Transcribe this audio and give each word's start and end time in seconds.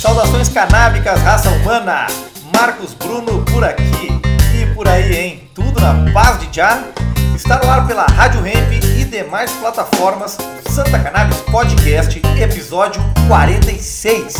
Saudações 0.00 0.48
canábicas, 0.48 1.20
raça 1.20 1.48
humana! 1.50 2.06
Marcos 2.54 2.94
Bruno 2.94 3.44
por 3.44 3.62
aqui 3.64 4.08
e 4.54 4.66
por 4.74 4.88
aí, 4.88 5.14
hein? 5.14 5.50
Tudo 5.54 5.80
na 5.80 6.12
paz 6.12 6.40
de 6.40 6.48
já? 6.54 6.82
Está 7.36 7.60
no 7.62 7.70
ar 7.70 7.86
pela 7.86 8.06
Rádio 8.06 8.44
Hemp 8.44 8.72
e 8.72 9.04
demais 9.04 9.52
plataformas 9.52 10.36
Santa 10.68 10.98
Cannabis 10.98 11.36
Podcast, 11.42 12.20
episódio 12.40 13.00
46. 13.28 14.34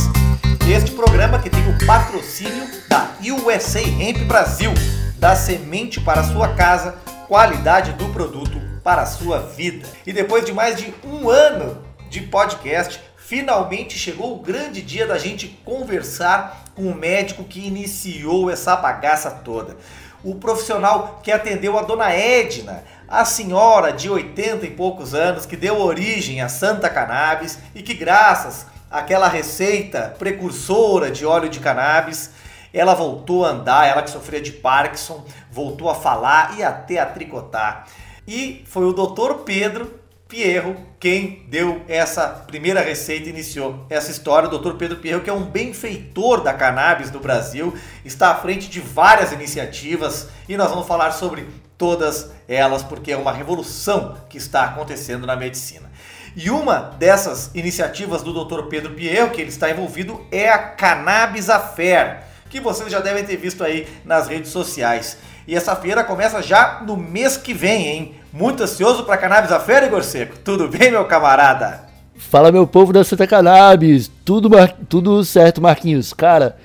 Este 0.71 0.93
programa 0.93 1.41
que 1.41 1.51
tem 1.51 1.69
o 1.69 1.87
patrocínio 1.87 2.66
da 2.89 3.11
USA 3.20 3.80
Hemp 3.80 4.19
Brasil, 4.27 4.73
da 5.19 5.34
semente 5.34 6.01
para 6.01 6.23
sua 6.23 6.55
casa, 6.55 6.97
qualidade 7.27 7.93
do 7.93 8.09
produto 8.11 8.61
para 8.83 9.03
a 9.03 9.06
sua 9.06 9.41
vida. 9.41 9.87
E 10.06 10.12
depois 10.12 10.45
de 10.45 10.53
mais 10.53 10.77
de 10.77 10.95
um 11.05 11.29
ano 11.29 11.84
de 12.09 12.23
podcast, 12.23 13.01
finalmente 13.17 13.98
chegou 13.98 14.34
o 14.34 14.39
grande 14.39 14.80
dia 14.80 15.06
da 15.06 15.19
gente 15.19 15.48
conversar 15.65 16.65
com 16.75 16.83
o 16.83 16.95
médico 16.95 17.45
que 17.45 17.67
iniciou 17.67 18.48
essa 18.48 18.77
bagaça 18.77 19.31
toda. 19.31 19.77
O 20.25 20.37
profissional 20.37 21.20
que 21.25 21.33
atendeu 21.33 21.77
a 21.77 21.83
dona 21.83 22.12
Edna, 22.12 22.84
a 23.09 23.25
senhora 23.25 23.92
de 23.92 24.09
80 24.09 24.65
e 24.65 24.70
poucos 24.70 25.12
anos 25.12 25.45
que 25.45 25.56
deu 25.56 25.81
origem 25.81 26.41
a 26.41 26.48
Santa 26.48 26.89
Cannabis 26.89 27.59
e 27.75 27.83
que, 27.83 27.95
graças 27.95 28.67
àquela 28.92 29.27
receita 29.27 30.14
precursora 30.19 31.10
de 31.10 31.24
óleo 31.24 31.48
de 31.48 31.59
cannabis, 31.59 32.30
ela 32.73 32.95
voltou 32.95 33.45
a 33.45 33.50
andar, 33.50 33.88
ela 33.88 34.03
que 34.03 34.11
sofria 34.11 34.41
de 34.41 34.53
Parkinson, 34.53 35.25
voltou 35.50 35.91
a 35.91 35.94
falar 35.94 36.58
e 36.58 36.62
até 36.62 36.98
a 36.98 37.06
tricotar. 37.06 37.86
E 38.27 38.62
foi 38.67 38.84
o 38.84 38.92
doutor 38.92 39.41
Pedro 39.41 40.00
Pierro, 40.28 40.77
quem 40.98 41.44
deu 41.50 41.83
essa 41.86 42.27
primeira 42.27 42.80
receita, 42.80 43.28
iniciou 43.28 43.84
essa 43.91 44.11
história. 44.11 44.48
O 44.48 44.58
Dr. 44.58 44.77
Pedro 44.77 44.97
Pierro, 44.97 45.20
que 45.20 45.28
é 45.28 45.33
um 45.33 45.45
benfeitor 45.45 46.42
da 46.42 46.55
cannabis 46.55 47.11
do 47.11 47.20
Brasil, 47.20 47.77
está 48.02 48.30
à 48.30 48.34
frente 48.36 48.70
de 48.70 48.80
várias 48.80 49.30
iniciativas 49.33 50.28
e 50.48 50.56
nós 50.56 50.70
vamos 50.70 50.86
falar 50.86 51.11
sobre 51.11 51.47
todas 51.77 52.30
elas, 52.48 52.83
porque 52.83 53.12
é 53.12 53.17
uma 53.17 53.33
revolução 53.33 54.17
que 54.30 54.39
está 54.39 54.64
acontecendo 54.64 55.27
na 55.27 55.36
medicina. 55.36 55.92
E 56.34 56.48
uma 56.50 56.94
dessas 56.98 57.50
iniciativas 57.55 58.22
do 58.22 58.33
Dr. 58.33 58.62
Pedro 58.62 58.94
Pierro, 58.94 59.30
que 59.30 59.41
ele 59.41 59.50
está 59.50 59.70
envolvido, 59.70 60.20
é 60.30 60.48
a 60.48 60.58
Cannabis 60.58 61.50
Affair, 61.50 62.20
que 62.48 62.58
vocês 62.58 62.91
já 62.91 63.00
devem 63.00 63.24
ter 63.24 63.36
visto 63.36 63.62
aí 63.62 63.86
nas 64.05 64.28
redes 64.28 64.50
sociais. 64.50 65.19
E 65.47 65.55
essa 65.55 65.77
feira 65.77 66.02
começa 66.02 66.41
já 66.41 66.83
no 66.86 66.97
mês 66.97 67.36
que 67.36 67.52
vem, 67.52 67.86
hein? 67.86 68.14
Muito 68.33 68.62
ansioso 68.62 69.05
para 69.05 69.19
Cannabis 69.19 69.52
a 69.52 69.61
Feira, 69.61 69.86
Igor 69.86 70.02
Seco? 70.02 70.39
Tudo 70.39 70.69
bem, 70.69 70.91
meu 70.91 71.05
camarada? 71.05 71.83
Fala, 72.16 72.50
meu 72.50 72.67
povo 72.67 72.92
da 72.92 73.05
Santa 73.05 73.27
Cannabis. 73.27 74.11
Tudo, 74.24 74.48
tudo 74.89 75.22
certo, 75.24 75.61
Marquinhos. 75.61 76.14
Cara, 76.14 76.56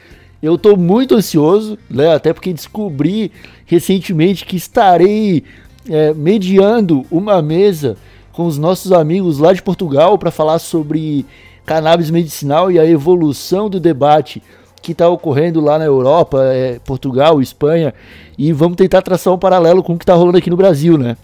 eu 0.42 0.58
tô 0.58 0.78
muito 0.78 1.16
ansioso, 1.16 1.78
né? 1.90 2.14
Até 2.14 2.32
porque 2.32 2.54
descobri 2.54 3.32
recentemente 3.66 4.46
que 4.46 4.56
estarei 4.56 5.44
é, 5.90 6.14
mediando 6.14 7.06
uma 7.12 7.42
mesa 7.42 7.98
com 8.38 8.46
os 8.46 8.60
nossos 8.60 8.92
amigos 8.92 9.40
lá 9.40 9.52
de 9.52 9.64
Portugal 9.64 10.16
para 10.16 10.30
falar 10.30 10.60
sobre 10.60 11.26
cannabis 11.66 12.12
medicinal 12.12 12.72
e 12.72 12.78
a 12.78 12.86
evolução 12.86 13.68
do 13.68 13.80
debate 13.80 14.44
que 14.80 14.92
está 14.92 15.10
ocorrendo 15.10 15.60
lá 15.60 15.80
na 15.80 15.86
Europa, 15.86 16.44
é, 16.44 16.78
Portugal, 16.86 17.42
Espanha, 17.42 17.96
e 18.38 18.54
vamos 18.54 18.78
tentar 18.78 19.02
traçar 19.02 19.34
um 19.34 19.40
paralelo 19.40 19.82
com 19.82 19.94
o 19.94 19.98
que 19.98 20.04
está 20.04 20.14
rolando 20.14 20.38
aqui 20.38 20.52
no 20.52 20.56
Brasil, 20.56 21.00
né? 21.00 21.18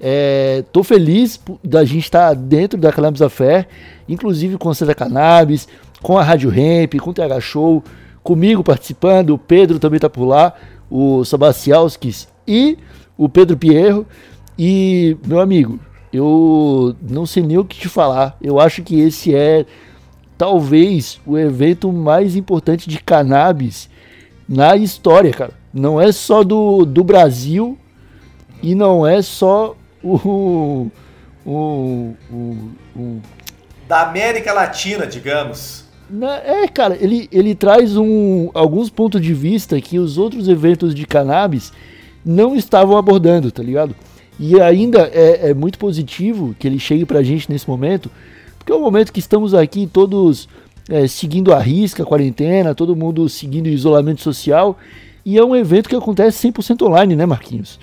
É, 0.00 0.64
tô 0.72 0.82
feliz 0.82 1.40
da 1.62 1.84
gente 1.84 2.02
estar 2.02 2.30
tá 2.30 2.34
dentro 2.34 2.76
da 2.76 2.90
Cannabis 2.90 3.22
Affair, 3.22 3.68
inclusive 4.08 4.58
com 4.58 4.68
a 4.68 4.74
Santa 4.74 4.96
Cannabis, 4.96 5.68
com 6.02 6.18
a 6.18 6.24
Rádio 6.24 6.50
Ramp, 6.50 6.96
com 7.00 7.10
o 7.10 7.14
TH 7.14 7.40
Show, 7.40 7.84
comigo 8.24 8.64
participando, 8.64 9.30
o 9.30 9.38
Pedro 9.38 9.78
também 9.78 10.00
tá 10.00 10.10
por 10.10 10.24
lá, 10.24 10.52
o 10.90 11.24
Sabacialskis 11.24 12.26
e 12.48 12.76
o 13.16 13.28
Pedro 13.28 13.56
Pierro. 13.56 14.04
E, 14.58 15.16
meu 15.24 15.38
amigo, 15.38 15.78
eu 16.12 16.96
não 17.02 17.26
sei 17.26 17.42
nem 17.42 17.58
o 17.58 17.64
que 17.64 17.78
te 17.78 17.88
falar. 17.88 18.36
Eu 18.40 18.58
acho 18.58 18.82
que 18.82 19.00
esse 19.00 19.34
é 19.34 19.66
talvez 20.36 21.20
o 21.26 21.36
evento 21.36 21.92
mais 21.92 22.36
importante 22.36 22.88
de 22.88 22.98
cannabis 23.00 23.90
na 24.48 24.76
história, 24.76 25.32
cara. 25.32 25.52
Não 25.72 26.00
é 26.00 26.10
só 26.12 26.42
do, 26.42 26.84
do 26.84 27.04
Brasil 27.04 27.76
e 28.62 28.74
não 28.74 29.06
é 29.06 29.20
só 29.20 29.76
o, 30.02 30.90
o, 31.44 32.14
o, 32.30 32.74
o 32.96 33.20
da 33.88 34.02
América 34.02 34.52
Latina, 34.52 35.06
digamos. 35.06 35.84
É, 36.44 36.68
cara, 36.68 36.96
ele, 37.00 37.28
ele 37.32 37.54
traz 37.54 37.96
um, 37.96 38.50
alguns 38.54 38.88
pontos 38.88 39.20
de 39.20 39.34
vista 39.34 39.80
que 39.80 39.98
os 39.98 40.16
outros 40.16 40.48
eventos 40.48 40.94
de 40.94 41.06
cannabis 41.06 41.72
não 42.24 42.54
estavam 42.54 42.96
abordando, 42.96 43.50
tá 43.50 43.62
ligado? 43.62 43.94
E 44.38 44.60
ainda 44.60 45.10
é, 45.12 45.50
é 45.50 45.54
muito 45.54 45.78
positivo 45.78 46.54
que 46.58 46.66
ele 46.66 46.78
chegue 46.78 47.04
pra 47.04 47.22
gente 47.22 47.50
nesse 47.50 47.68
momento, 47.68 48.10
porque 48.58 48.70
é 48.70 48.74
o 48.74 48.80
momento 48.80 49.12
que 49.12 49.18
estamos 49.18 49.52
aqui 49.52 49.86
todos 49.86 50.48
é, 50.88 51.06
seguindo 51.06 51.52
a 51.52 51.58
risca, 51.58 52.02
a 52.02 52.06
quarentena, 52.06 52.74
todo 52.74 52.94
mundo 52.94 53.28
seguindo 53.28 53.66
o 53.66 53.70
isolamento 53.70 54.22
social, 54.22 54.78
e 55.24 55.36
é 55.36 55.44
um 55.44 55.54
evento 55.54 55.88
que 55.88 55.96
acontece 55.96 56.48
100% 56.48 56.86
online, 56.86 57.16
né, 57.16 57.26
Marquinhos? 57.26 57.78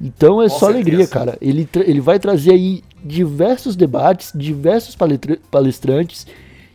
Então 0.00 0.40
é 0.40 0.48
Com 0.48 0.58
só 0.58 0.66
certeza. 0.66 0.88
alegria, 0.88 1.06
cara. 1.06 1.38
Ele, 1.40 1.68
ele 1.74 2.00
vai 2.00 2.18
trazer 2.18 2.52
aí 2.52 2.82
diversos 3.04 3.74
debates, 3.76 4.32
diversos 4.34 4.96
palestrantes, 5.50 6.26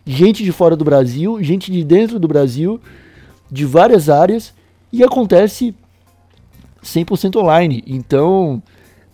gente 0.05 0.43
de 0.43 0.51
fora 0.51 0.75
do 0.75 0.83
Brasil, 0.83 1.41
gente 1.41 1.71
de 1.71 1.83
dentro 1.83 2.19
do 2.19 2.27
Brasil, 2.27 2.79
de 3.49 3.65
várias 3.65 4.09
áreas, 4.09 4.53
e 4.91 5.03
acontece 5.03 5.73
100% 6.83 7.37
online. 7.37 7.83
Então 7.87 8.61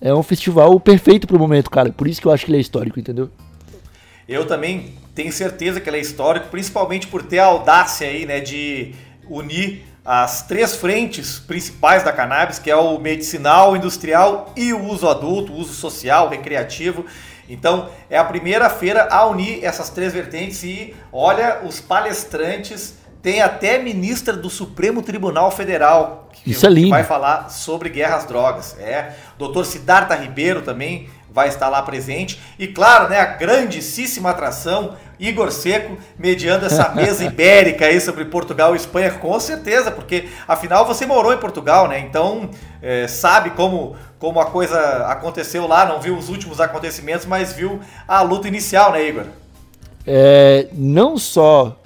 é 0.02 0.14
um 0.14 0.24
festival 0.24 0.80
perfeito 0.80 1.28
pro 1.28 1.40
momento, 1.40 1.70
cara. 1.70 1.92
Por 1.92 2.08
isso 2.08 2.22
que 2.22 2.28
eu 2.28 2.32
acho 2.32 2.46
que 2.46 2.52
ele 2.52 2.58
é 2.58 2.62
histórico, 2.62 3.00
entendeu? 3.00 3.30
Eu 4.28 4.46
também 4.46 4.94
tenho 5.16 5.32
certeza 5.32 5.80
que 5.80 5.90
ele 5.90 5.98
é 5.98 6.02
histórico, 6.02 6.48
principalmente 6.50 7.08
por 7.08 7.24
ter 7.24 7.40
a 7.40 7.46
audácia 7.46 8.08
aí, 8.08 8.26
né, 8.26 8.40
de 8.40 8.94
unir 9.30 9.84
as 10.06 10.46
três 10.48 10.76
frentes 10.76 11.40
principais 11.40 12.04
da 12.04 12.14
cannabis, 12.14 12.60
que 12.60 12.70
é 12.70 12.76
o 12.76 12.98
medicinal, 13.00 13.76
industrial 13.76 14.54
e 14.56 14.72
o 14.72 14.86
uso 14.86 15.08
adulto, 15.08 15.52
o 15.52 15.58
uso 15.58 15.74
social, 15.74 16.30
recreativo. 16.30 17.06
Então, 17.50 17.90
é 18.10 18.18
a 18.18 18.24
primeira 18.24 18.70
feira 18.70 19.08
a 19.10 19.26
unir 19.26 19.64
essas 19.64 19.90
três 19.90 20.14
vertentes 20.14 20.64
e 20.64 20.94
olha, 21.12 21.62
os 21.64 21.82
palestrantes 21.82 22.96
tem 23.22 23.42
até 23.42 23.80
ministra 23.80 24.34
do 24.34 24.50
Supremo 24.50 25.02
Tribunal 25.02 25.52
Federal 25.52 26.30
que, 26.32 26.52
Isso 26.52 26.66
é 26.66 26.70
lindo. 26.70 26.88
que 26.88 26.92
vai 26.92 27.04
falar 27.04 27.50
sobre 27.50 27.90
guerras 27.90 28.26
drogas. 28.26 28.76
É, 28.80 29.14
doutor 29.38 29.66
Siddhartha 29.66 30.16
Ribeiro 30.16 30.62
também 30.62 31.10
vai 31.30 31.50
estar 31.50 31.70
lá 31.70 31.82
presente. 31.82 32.40
E 32.58 32.68
claro, 32.68 33.10
né, 33.10 33.20
a 33.20 33.26
grandíssima 33.26 34.32
atração, 34.32 34.96
Igor 35.20 35.52
Seco, 35.52 35.98
mediando 36.18 36.66
essa 36.66 36.90
mesa 36.96 37.24
ibérica 37.24 37.86
aí 37.86 38.00
sobre 38.02 38.26
Portugal 38.26 38.74
e 38.74 38.78
Espanha, 38.78 39.12
com 39.12 39.40
certeza, 39.40 39.92
porque 39.92 40.30
afinal 40.48 40.86
você 40.86 41.06
morou 41.06 41.34
em 41.34 41.38
Portugal, 41.38 41.88
né? 41.88 42.00
Então 42.00 42.50
é, 42.82 43.08
sabe 43.08 43.52
como, 43.52 43.96
como 44.18 44.40
a 44.40 44.46
coisa 44.46 44.80
aconteceu 45.08 45.68
lá, 45.68 45.86
não 45.86 46.00
viu 46.00 46.18
os 46.18 46.30
últimos 46.30 46.60
acontecimentos, 46.60 47.26
mas 47.26 47.54
viu 47.54 47.82
a 48.08 48.22
luta 48.22 48.48
inicial, 48.48 48.92
né, 48.92 49.08
Igor? 49.08 49.26
É, 50.08 50.70
não 50.72 51.18
só 51.18 51.78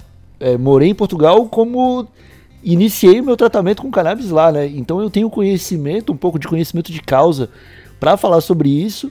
é, 0.42 0.58
morei 0.58 0.90
em 0.90 0.94
Portugal, 0.94 1.46
como 1.46 2.06
iniciei 2.62 3.22
meu 3.22 3.36
tratamento 3.36 3.82
com 3.82 3.90
cannabis 3.90 4.30
lá, 4.30 4.50
né? 4.50 4.66
Então 4.66 5.00
eu 5.00 5.08
tenho 5.08 5.30
conhecimento, 5.30 6.12
um 6.12 6.16
pouco 6.16 6.38
de 6.38 6.48
conhecimento 6.48 6.92
de 6.92 7.00
causa 7.00 7.48
para 8.00 8.16
falar 8.16 8.40
sobre 8.40 8.68
isso. 8.68 9.10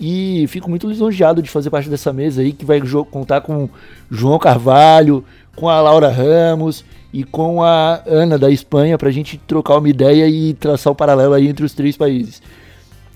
E 0.00 0.46
fico 0.48 0.68
muito 0.68 0.88
lisonjeado 0.88 1.42
de 1.42 1.50
fazer 1.50 1.70
parte 1.70 1.88
dessa 1.88 2.12
mesa 2.12 2.40
aí, 2.40 2.52
que 2.52 2.64
vai 2.64 2.80
contar 3.10 3.42
com 3.42 3.68
João 4.10 4.38
Carvalho, 4.38 5.24
com 5.54 5.68
a 5.68 5.80
Laura 5.80 6.08
Ramos 6.08 6.84
e 7.12 7.22
com 7.22 7.62
a 7.62 8.02
Ana 8.06 8.38
da 8.38 8.50
Espanha, 8.50 8.96
para 8.96 9.10
a 9.10 9.12
gente 9.12 9.38
trocar 9.46 9.76
uma 9.76 9.88
ideia 9.88 10.26
e 10.26 10.54
traçar 10.54 10.90
o 10.90 10.94
um 10.94 10.96
paralelo 10.96 11.34
aí 11.34 11.46
entre 11.46 11.64
os 11.64 11.74
três 11.74 11.96
países. 11.96 12.42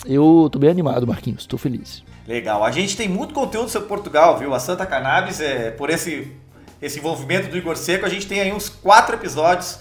Eu 0.05 0.49
tô 0.53 0.59
bem 0.59 0.71
animado, 0.71 1.07
Marquinhos, 1.07 1.47
tô 1.47 1.59
feliz. 1.59 2.05
Legal. 2.29 2.63
A 2.63 2.71
gente 2.71 2.97
tem 2.97 3.09
muito 3.09 3.33
conteúdo 3.33 3.69
sobre 3.69 3.89
Portugal, 3.89 4.39
viu? 4.39 4.55
A 4.55 4.61
Santa 4.61 4.85
Cannabis, 4.85 5.41
é, 5.41 5.71
por 5.71 5.91
esse, 5.91 6.33
esse 6.81 6.99
envolvimento 6.99 7.49
do 7.49 7.57
Igor 7.57 7.77
Seco, 7.77 8.07
a 8.07 8.09
gente 8.09 8.27
tem 8.27 8.41
aí 8.41 8.53
uns 8.53 8.69
quatro 8.69 9.15
episódios 9.17 9.79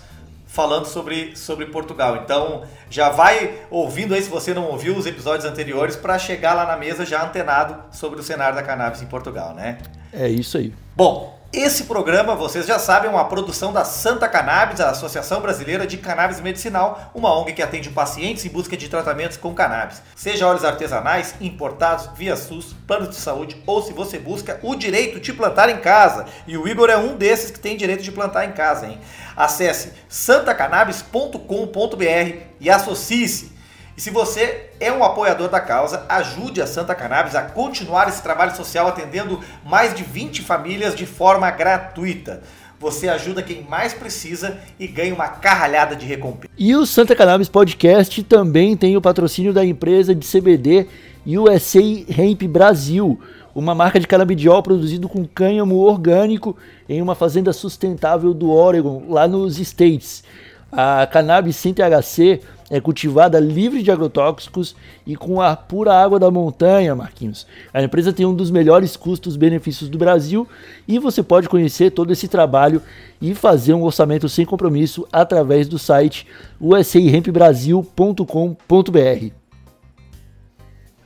falando 0.48 0.86
sobre, 0.86 1.36
sobre 1.36 1.66
Portugal. 1.66 2.22
Então, 2.24 2.64
já 2.90 3.10
vai 3.10 3.60
ouvindo 3.70 4.14
aí 4.14 4.22
se 4.22 4.30
você 4.30 4.54
não 4.54 4.68
ouviu 4.68 4.96
os 4.96 5.06
episódios 5.06 5.46
anteriores 5.46 5.98
para 5.98 6.18
chegar 6.18 6.54
lá 6.54 6.66
na 6.66 6.78
mesa 6.78 7.06
já 7.06 7.26
antenado 7.26 7.78
sobre 7.92 8.20
o 8.20 8.24
cenário 8.24 8.56
da 8.56 8.64
cannabis 8.64 9.02
em 9.02 9.06
Portugal, 9.06 9.54
né? 9.54 9.80
É 10.14 10.30
isso 10.30 10.58
aí. 10.58 10.74
Bom, 10.96 11.35
Esse 11.58 11.86
programa, 11.86 12.36
vocês 12.36 12.66
já 12.66 12.78
sabem, 12.78 13.10
é 13.10 13.14
uma 13.14 13.30
produção 13.30 13.72
da 13.72 13.86
Santa 13.86 14.28
Cannabis, 14.28 14.82
a 14.82 14.90
Associação 14.90 15.40
Brasileira 15.40 15.88
de 15.88 15.96
Cannabis 15.96 16.42
Medicinal, 16.42 17.10
uma 17.16 17.34
ONG 17.34 17.54
que 17.54 17.62
atende 17.62 17.90
pacientes 17.90 18.44
em 18.44 18.50
busca 18.50 18.76
de 18.76 18.90
tratamentos 18.90 19.38
com 19.38 19.56
cannabis. 19.56 20.02
Seja 20.18 20.48
óleos 20.48 20.66
artesanais, 20.66 21.34
importados, 21.40 22.10
via 22.18 22.36
SUS, 22.36 22.76
plano 22.86 23.08
de 23.08 23.16
saúde 23.16 23.56
ou 23.66 23.82
se 23.82 23.94
você 23.94 24.20
busca 24.20 24.60
o 24.62 24.76
direito 24.76 25.18
de 25.18 25.32
plantar 25.32 25.70
em 25.70 25.78
casa. 25.78 26.26
E 26.46 26.58
o 26.58 26.68
Igor 26.68 26.90
é 26.90 26.98
um 26.98 27.16
desses 27.16 27.52
que 27.52 27.60
tem 27.60 27.78
direito 27.78 28.04
de 28.04 28.12
plantar 28.12 28.44
em 28.44 28.52
casa, 28.52 28.88
hein? 28.88 29.00
Acesse 29.34 29.94
santacannabis.com.br 30.10 32.38
e 32.60 32.70
associe-se. 32.70 33.55
E 33.98 34.02
se 34.02 34.10
você 34.10 34.72
é 34.78 34.92
um 34.92 35.06
apoiador 35.06 35.48
da 35.48 35.62
causa, 35.62 36.06
ajude 36.10 36.62
a 36.62 36.68
Santa 36.68 36.94
Cannabis 36.94 37.34
a 37.34 37.44
continuar 37.44 38.10
esse 38.10 38.22
trabalho 38.22 38.54
social 38.54 38.88
atendendo 38.88 39.40
mais 39.64 39.96
de 39.96 40.04
20 40.04 40.42
famílias 40.42 40.94
de 40.94 41.06
forma 41.06 41.50
gratuita. 41.50 42.42
Você 42.78 43.08
ajuda 43.08 43.42
quem 43.42 43.64
mais 43.64 43.94
precisa 43.94 44.58
e 44.78 44.86
ganha 44.86 45.14
uma 45.14 45.30
carralhada 45.30 45.96
de 45.96 46.06
recompensa. 46.06 46.54
E 46.58 46.76
o 46.76 46.86
Santa 46.86 47.16
Cannabis 47.16 47.48
Podcast 47.48 48.22
também 48.24 48.76
tem 48.76 48.98
o 48.98 49.02
patrocínio 49.02 49.54
da 49.54 49.66
empresa 49.66 50.14
de 50.14 50.28
CBD 50.28 50.88
USA 51.26 51.80
Hemp 51.80 52.44
Brasil, 52.44 53.18
uma 53.56 53.74
marca 53.74 53.98
de 53.98 54.08
canabidiol 54.08 54.62
produzido 54.62 55.08
com 55.08 55.26
cânhamo 55.26 55.78
orgânico 55.78 56.58
em 56.90 57.02
uma 57.02 57.16
fazenda 57.16 57.54
sustentável 57.54 58.34
do 58.34 58.52
Oregon, 58.52 59.06
lá 59.08 59.26
nos 59.26 59.58
States. 59.58 60.22
A 60.70 61.08
cannabis 61.08 61.56
sem 61.56 61.74
THC 61.74 62.42
é 62.70 62.80
cultivada 62.80 63.40
livre 63.40 63.84
de 63.84 63.92
agrotóxicos 63.92 64.76
e 65.06 65.16
com 65.16 65.42
a 65.42 65.56
pura 65.56 65.94
água 65.94 66.20
da 66.20 66.32
montanha, 66.32 66.96
Marquinhos. 66.96 67.46
A 67.74 67.82
empresa 67.82 68.12
tem 68.12 68.26
um 68.26 68.34
dos 68.34 68.50
melhores 68.50 68.98
custos-benefícios 68.98 69.90
do 69.90 69.98
Brasil 69.98 70.48
e 70.88 70.98
você 71.00 71.22
pode 71.22 71.48
conhecer 71.48 71.92
todo 71.92 72.12
esse 72.12 72.28
trabalho 72.28 72.82
e 73.22 73.36
fazer 73.36 73.74
um 73.74 73.84
orçamento 73.84 74.28
sem 74.28 74.46
compromisso 74.46 75.08
através 75.12 75.68
do 75.68 75.78
site 75.78 76.28
usairempbrasil.com.br. 76.60 79.32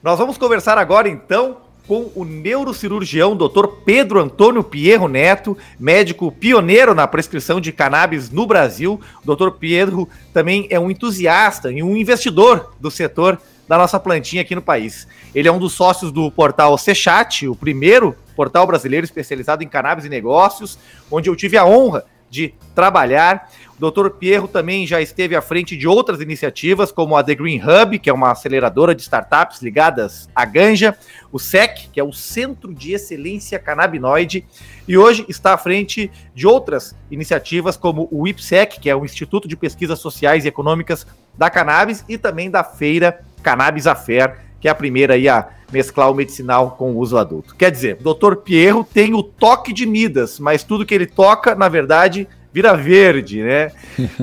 Nós 0.02 0.18
vamos 0.18 0.38
conversar 0.38 0.78
agora 0.78 1.10
então 1.10 1.58
com 1.90 2.12
o 2.14 2.24
neurocirurgião 2.24 3.36
Dr. 3.36 3.66
Pedro 3.84 4.20
Antônio 4.20 4.64
Pierro 4.64 5.08
Neto, 5.08 5.58
médico 5.80 6.32
pioneiro 6.32 6.94
na 6.94 7.08
prescrição 7.08 7.60
de 7.60 7.72
cannabis 7.72 8.30
no 8.30 8.46
Brasil. 8.46 9.02
O 9.26 9.36
Dr. 9.36 9.50
Pedro 9.60 10.08
também 10.32 10.68
é 10.70 10.80
um 10.80 10.92
entusiasta 10.92 11.72
e 11.72 11.82
um 11.82 11.98
investidor 11.98 12.76
do 12.80 12.92
setor 12.92 13.42
da 13.68 13.76
nossa 13.76 14.00
plantinha 14.00 14.44
aqui 14.44 14.54
no 14.54 14.62
país. 14.62 15.08
Ele 15.34 15.48
é 15.48 15.52
um 15.52 15.58
dos 15.58 15.74
sócios 15.74 16.12
do 16.12 16.30
portal 16.30 16.78
Sechat, 16.78 17.48
o 17.48 17.56
primeiro 17.56 18.16
portal 18.36 18.68
brasileiro 18.68 19.04
especializado 19.04 19.64
em 19.64 19.68
cannabis 19.68 20.06
e 20.06 20.10
negócios, 20.10 20.78
onde 21.10 21.28
eu 21.28 21.36
tive 21.36 21.58
a 21.58 21.66
honra 21.66 22.06
de 22.30 22.54
trabalhar. 22.76 23.50
O 23.80 23.90
Dr. 23.90 24.10
Pierro 24.10 24.48
também 24.48 24.86
já 24.86 25.02
esteve 25.02 25.36
à 25.36 25.42
frente 25.42 25.78
de 25.78 25.88
outras 25.88 26.20
iniciativas, 26.20 26.92
como 26.92 27.16
a 27.16 27.24
The 27.24 27.36
Green 27.36 27.62
Hub, 27.62 27.98
que 27.98 28.10
é 28.10 28.14
uma 28.14 28.32
aceleradora 28.32 28.94
de 28.94 29.02
startups 29.02 29.62
ligadas 29.62 30.30
à 30.36 30.44
ganja, 30.44 30.98
o 31.32 31.40
SEC, 31.40 31.90
que 31.92 32.00
é 32.00 32.04
o 32.04 32.12
Centro 32.12 32.74
de 32.74 32.92
Excelência 32.92 33.58
Canabinoide, 33.58 34.46
e 34.88 34.98
hoje 34.98 35.26
está 35.30 35.54
à 35.54 35.58
frente 35.58 36.12
de 36.36 36.46
outras 36.46 36.96
iniciativas, 37.10 37.78
como 37.78 38.08
o 38.12 38.28
IPSEC, 38.28 38.80
que 38.80 38.90
é 38.90 38.96
o 38.96 39.06
Instituto 39.06 39.48
de 39.48 39.56
Pesquisas 39.56 40.00
Sociais 40.00 40.44
e 40.44 40.50
Econômicas 40.50 41.08
da 41.38 41.50
Cannabis, 41.50 42.04
e 42.10 42.18
também 42.18 42.50
da 42.50 42.64
feira 42.64 43.24
Cannabis 43.42 43.88
Affair, 43.88 44.49
que 44.60 44.68
é 44.68 44.72
a 44.72 44.76
primeira 44.76 45.14
aí 45.14 45.28
a 45.28 45.48
mesclar 45.72 46.12
o 46.12 46.16
medicinal 46.16 46.72
com 46.72 46.92
o 46.92 46.98
uso 46.98 47.18
adulto. 47.18 47.56
Quer 47.56 47.72
dizer, 47.72 47.98
o 48.04 48.14
Dr. 48.14 48.36
Pierro 48.38 48.84
tem 48.84 49.14
o 49.14 49.24
toque 49.24 49.72
de 49.72 49.86
Midas, 49.86 50.40
mas 50.40 50.64
tudo 50.64 50.86
que 50.86 50.94
ele 50.94 51.06
toca, 51.06 51.56
na 51.56 51.70
verdade, 51.70 52.28
vira 52.52 52.76
verde, 52.76 53.44
né? 53.44 53.72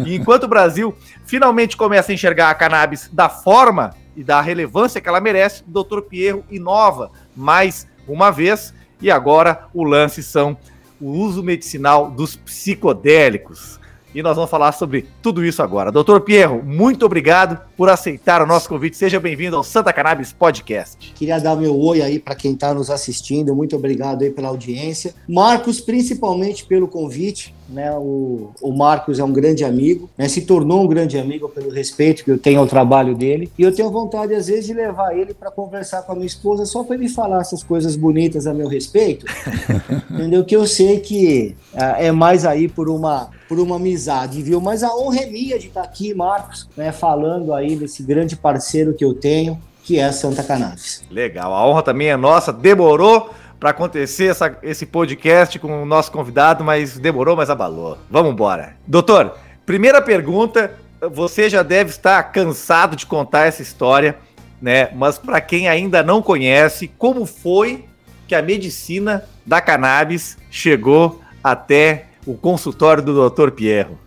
E 0.05 0.17
enquanto 0.17 0.45
o 0.45 0.49
Brasil 0.49 0.95
finalmente 1.25 1.77
começa 1.77 2.13
a 2.13 2.15
enxergar 2.15 2.51
a 2.51 2.55
cannabis 2.55 3.09
da 3.13 3.29
forma 3.29 3.95
e 4.17 4.25
da 4.25 4.41
relevância 4.41 5.01
que 5.01 5.09
ela 5.09 5.21
merece, 5.21 5.63
o 5.67 5.85
Dr. 5.85 6.01
Pierro 6.03 6.45
inova 6.51 7.11
mais 7.37 7.87
uma 8.09 8.31
vez 8.31 8.75
e 9.01 9.11
agora 9.11 9.69
o 9.75 9.85
lance 9.85 10.23
são 10.23 10.57
o 11.01 11.11
uso 11.11 11.43
medicinal 11.43 12.11
dos 12.11 12.35
psicodélicos 12.37 13.79
e 14.17 14.23
nós 14.23 14.35
vamos 14.35 14.51
falar 14.51 14.73
sobre 14.73 15.05
tudo 15.21 15.45
isso 15.45 15.63
agora. 15.63 15.93
Doutor 15.93 16.23
Pierro, 16.23 16.63
muito 16.65 17.05
obrigado 17.05 17.61
por 17.77 17.91
aceitar 17.91 18.41
o 18.41 18.47
nosso 18.47 18.67
convite. 18.67 18.97
Seja 18.97 19.21
bem-vindo 19.21 19.55
ao 19.55 19.63
Santa 19.63 19.93
Cannabis 19.93 20.33
Podcast. 20.33 21.13
Queria 21.15 21.39
dar 21.39 21.55
meu 21.55 21.79
oi 21.79 22.01
aí 22.01 22.19
para 22.19 22.35
quem 22.35 22.55
está 22.55 22.73
nos 22.73 22.89
assistindo. 22.89 23.55
Muito 23.55 23.77
obrigado 23.77 24.23
aí 24.23 24.31
pela 24.31 24.49
audiência. 24.49 25.15
Marcos, 25.29 25.83
principalmente 25.83 26.65
pelo 26.65 26.89
convite. 26.89 27.55
Né, 27.69 27.91
o, 27.91 28.51
o 28.63 28.73
Marcos 28.73 29.19
é 29.19 29.25
um 29.25 29.33
grande 29.33 29.65
amigo, 29.65 30.09
né, 30.17 30.29
se 30.29 30.43
tornou 30.43 30.85
um 30.85 30.87
grande 30.87 31.19
amigo 31.19 31.49
pelo 31.49 31.69
respeito 31.69 32.25
que 32.25 32.31
eu 32.31 32.39
tenho 32.39 32.61
ao 32.61 32.67
trabalho 32.67 33.13
dele. 33.13 33.51
E 33.59 33.63
eu 33.63 33.75
tenho 33.75 33.91
vontade, 33.91 34.33
às 34.35 34.47
vezes, 34.47 34.67
de 34.67 34.73
levar 34.73 35.19
ele 35.19 35.35
para 35.35 35.51
conversar 35.51 36.03
com 36.03 36.13
a 36.13 36.15
minha 36.15 36.29
esposa 36.29 36.65
só 36.65 36.85
para 36.85 36.95
ele 36.95 37.09
falar 37.09 37.41
essas 37.41 37.65
coisas 37.65 37.97
bonitas 37.97 38.47
a 38.47 38.55
meu 38.55 38.69
respeito. 38.69 39.27
entendeu? 40.09 40.45
Que 40.45 40.55
eu 40.55 40.65
sei 40.65 41.01
que 41.01 41.57
uh, 41.75 41.99
é 41.99 42.13
mais 42.13 42.45
aí 42.45 42.69
por 42.69 42.89
uma, 42.89 43.31
por 43.49 43.59
uma 43.59 43.77
amizade, 43.77 44.06
viu? 44.43 44.61
Mas 44.61 44.83
a 44.83 44.95
honra 44.95 45.21
é 45.21 45.27
minha 45.27 45.59
de 45.59 45.69
estar 45.69 45.83
aqui, 45.83 46.15
Marcos, 46.15 46.69
né, 46.77 46.93
falando 46.93 47.53
aí 47.53 47.77
desse 47.77 48.03
grande 48.03 48.37
parceiro 48.37 48.95
que 48.95 49.05
eu 49.05 49.15
tenho, 49.15 49.61
que 49.83 49.99
é 49.99 50.05
a 50.05 50.13
Santa 50.13 50.43
Cannabis. 50.43 51.05
Legal, 51.11 51.55
a 51.55 51.67
honra 51.67 51.83
também 51.83 52.09
é 52.09 52.17
nossa. 52.17 52.53
Demorou 52.53 53.31
para 53.59 53.71
acontecer 53.71 54.27
essa, 54.27 54.57
esse 54.63 54.87
podcast 54.87 55.59
com 55.59 55.83
o 55.83 55.87
nosso 55.87 56.13
convidado, 56.13 56.63
mas 56.63 56.99
demorou, 56.99 57.37
mas 57.37 57.51
abalou. 57.51 57.99
Vamos 58.11 58.33
embora. 58.33 58.77
Doutor, 58.87 59.37
primeira 59.65 60.03
pergunta, 60.03 60.75
você 61.01 61.49
já 61.49 61.63
deve 61.63 61.91
estar 61.91 62.23
cansado 62.33 62.97
de 62.97 63.07
contar 63.07 63.47
essa 63.47 63.63
história, 63.63 64.17
né? 64.61 64.91
Mas 64.95 65.19
para 65.19 65.41
quem 65.41 65.69
ainda 65.69 66.03
não 66.03 66.21
conhece, 66.21 66.89
como 66.99 67.25
foi 67.25 67.85
que 68.27 68.35
a 68.35 68.43
medicina 68.43 69.25
da 69.45 69.61
cannabis 69.61 70.37
chegou 70.51 71.21
até 71.43 72.06
o 72.27 72.35
consultório 72.35 73.03
do 73.03 73.31
Dr. 73.31 73.51
Pierro? 73.51 73.99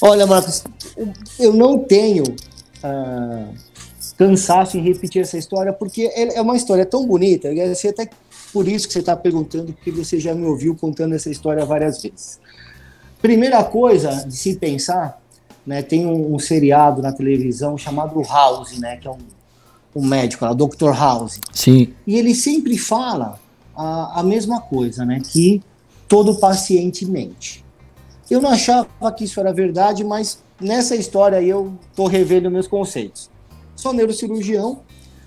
Olha, 0.00 0.26
Marcos, 0.26 0.64
eu 1.38 1.52
não 1.52 1.78
tenho 1.78 2.22
uh, 2.24 3.54
cansaço 4.16 4.78
em 4.78 4.82
repetir 4.82 5.22
essa 5.22 5.36
história, 5.36 5.72
porque 5.72 6.10
é 6.14 6.40
uma 6.40 6.56
história 6.56 6.86
tão 6.86 7.06
bonita, 7.06 7.52
e 7.52 7.60
assim, 7.60 7.88
até 7.88 8.08
por 8.52 8.66
isso 8.66 8.86
que 8.86 8.92
você 8.92 9.00
está 9.00 9.16
perguntando, 9.16 9.72
porque 9.72 9.90
você 9.90 10.18
já 10.18 10.34
me 10.34 10.46
ouviu 10.46 10.74
contando 10.74 11.14
essa 11.14 11.30
história 11.30 11.64
várias 11.64 12.00
vezes. 12.02 12.40
Primeira 13.20 13.62
coisa 13.64 14.24
de 14.26 14.36
se 14.36 14.56
pensar, 14.56 15.20
né, 15.66 15.82
tem 15.82 16.06
um, 16.06 16.34
um 16.34 16.38
seriado 16.38 17.02
na 17.02 17.12
televisão 17.12 17.76
chamado 17.76 18.22
House, 18.22 18.78
né, 18.78 18.96
que 18.96 19.06
é 19.06 19.10
um, 19.10 19.18
um 19.94 20.06
médico, 20.06 20.46
o 20.46 20.54
Dr. 20.54 20.92
House. 20.92 21.40
Sim. 21.52 21.92
E 22.06 22.16
ele 22.16 22.34
sempre 22.34 22.78
fala 22.78 23.38
a, 23.76 24.20
a 24.20 24.22
mesma 24.22 24.60
coisa, 24.60 25.04
né, 25.04 25.20
que 25.22 25.60
todo 26.08 26.34
paciente 26.36 27.04
mente. 27.06 27.64
Eu 28.30 28.40
não 28.40 28.50
achava 28.50 29.12
que 29.16 29.24
isso 29.24 29.38
era 29.38 29.52
verdade, 29.52 30.02
mas 30.02 30.42
nessa 30.60 30.96
história 30.96 31.38
aí 31.38 31.48
eu 31.48 31.72
estou 31.90 32.06
revendo 32.06 32.50
meus 32.50 32.66
conceitos. 32.66 33.30
Sou 33.76 33.92
neurocirurgião, 33.92 34.80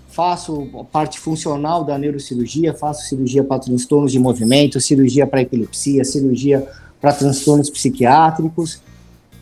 faço 0.08 0.68
parte 0.92 1.18
funcional 1.18 1.84
da 1.84 1.96
neurocirurgia, 1.96 2.74
faço 2.74 3.08
cirurgia 3.08 3.42
para 3.42 3.60
transtornos 3.60 4.12
de 4.12 4.18
movimento, 4.18 4.80
cirurgia 4.80 5.26
para 5.26 5.40
epilepsia, 5.40 6.04
cirurgia 6.04 6.68
para 7.00 7.12
transtornos 7.12 7.70
psiquiátricos. 7.70 8.80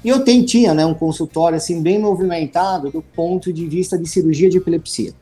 E 0.04 0.08
eu 0.08 0.24
tinha 0.24 0.72
né, 0.72 0.86
um 0.86 0.94
consultório 0.94 1.56
assim 1.56 1.82
bem 1.82 1.98
movimentado 1.98 2.90
do 2.90 3.02
ponto 3.02 3.52
de 3.52 3.66
vista 3.66 3.98
de 3.98 4.08
cirurgia 4.08 4.48
de 4.48 4.58
epilepsia. 4.58 5.12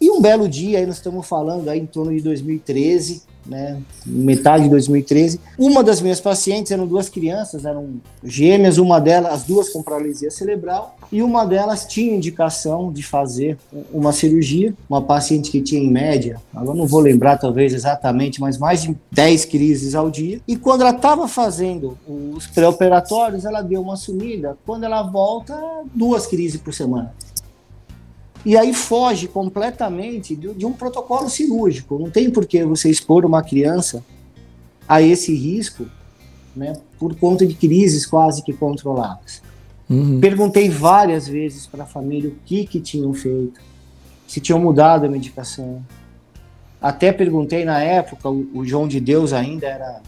E 0.00 0.10
um 0.10 0.20
belo 0.20 0.48
dia, 0.48 0.78
aí 0.78 0.86
nós 0.86 0.96
estamos 0.96 1.26
falando 1.26 1.68
aí 1.68 1.80
em 1.80 1.86
torno 1.86 2.14
de 2.14 2.22
2013, 2.22 3.22
né, 3.46 3.80
metade 4.06 4.64
de 4.64 4.70
2013. 4.70 5.40
Uma 5.58 5.82
das 5.82 6.00
minhas 6.00 6.20
pacientes 6.20 6.72
eram 6.72 6.86
duas 6.86 7.08
crianças, 7.08 7.64
eram 7.64 8.00
gêmeas, 8.22 8.78
uma 8.78 9.00
delas, 9.00 9.32
as 9.32 9.42
duas 9.44 9.68
com 9.70 9.82
paralisia 9.82 10.30
cerebral, 10.30 10.96
e 11.10 11.22
uma 11.22 11.44
delas 11.44 11.84
tinha 11.86 12.14
indicação 12.14 12.92
de 12.92 13.02
fazer 13.02 13.58
uma 13.92 14.12
cirurgia, 14.12 14.74
uma 14.88 15.02
paciente 15.02 15.50
que 15.50 15.60
tinha 15.60 15.80
em 15.80 15.90
média, 15.90 16.40
agora 16.54 16.76
não 16.76 16.86
vou 16.86 17.00
lembrar 17.00 17.38
talvez 17.38 17.72
exatamente, 17.72 18.40
mas 18.40 18.58
mais 18.58 18.82
de 18.82 18.96
10 19.10 19.44
crises 19.46 19.94
ao 19.94 20.10
dia. 20.10 20.40
E 20.46 20.56
quando 20.56 20.82
ela 20.82 20.90
estava 20.90 21.26
fazendo 21.26 21.98
os 22.06 22.46
pré-operatórios, 22.46 23.44
ela 23.44 23.62
deu 23.62 23.80
uma 23.80 23.96
sumida. 23.96 24.56
Quando 24.64 24.84
ela 24.84 25.02
volta, 25.02 25.58
duas 25.94 26.26
crises 26.26 26.60
por 26.60 26.72
semana 26.72 27.12
e 28.44 28.56
aí 28.56 28.72
foge 28.72 29.28
completamente 29.28 30.34
de, 30.34 30.54
de, 30.54 30.66
um 30.66 30.72
protocolo 30.72 31.28
cirúrgico. 31.28 31.98
Não 31.98 32.10
tem 32.10 32.30
por 32.30 32.46
que 32.46 32.64
você 32.64 32.90
expor 32.90 33.24
uma 33.24 33.42
criança 33.42 34.04
a 34.88 35.02
esse 35.02 35.34
risco, 35.34 35.86
né, 36.56 36.72
por 36.98 37.14
conta 37.16 37.46
de 37.46 37.54
crises 37.54 38.06
quase 38.06 38.42
que 38.42 38.52
controladas. 38.52 39.42
Uhum. 39.88 40.20
Perguntei 40.20 40.68
várias 40.70 41.28
vezes 41.28 41.66
para 41.66 41.84
a 41.84 41.86
família 41.86 42.30
o 42.30 42.34
que 42.44 42.66
que 42.66 42.80
tinham 42.80 43.12
feito, 43.12 43.60
se 44.26 44.40
tinham 44.40 44.58
mudado 44.58 45.04
a 45.04 45.08
medicação. 45.08 45.84
Até 46.80 47.12
perguntei 47.12 47.64
na 47.64 47.82
época, 47.82 48.28
o, 48.28 48.48
o 48.54 48.64
João 48.64 48.88
de 48.88 49.00
Deus 49.00 49.32
ainda 49.32 49.66
era 49.66 50.00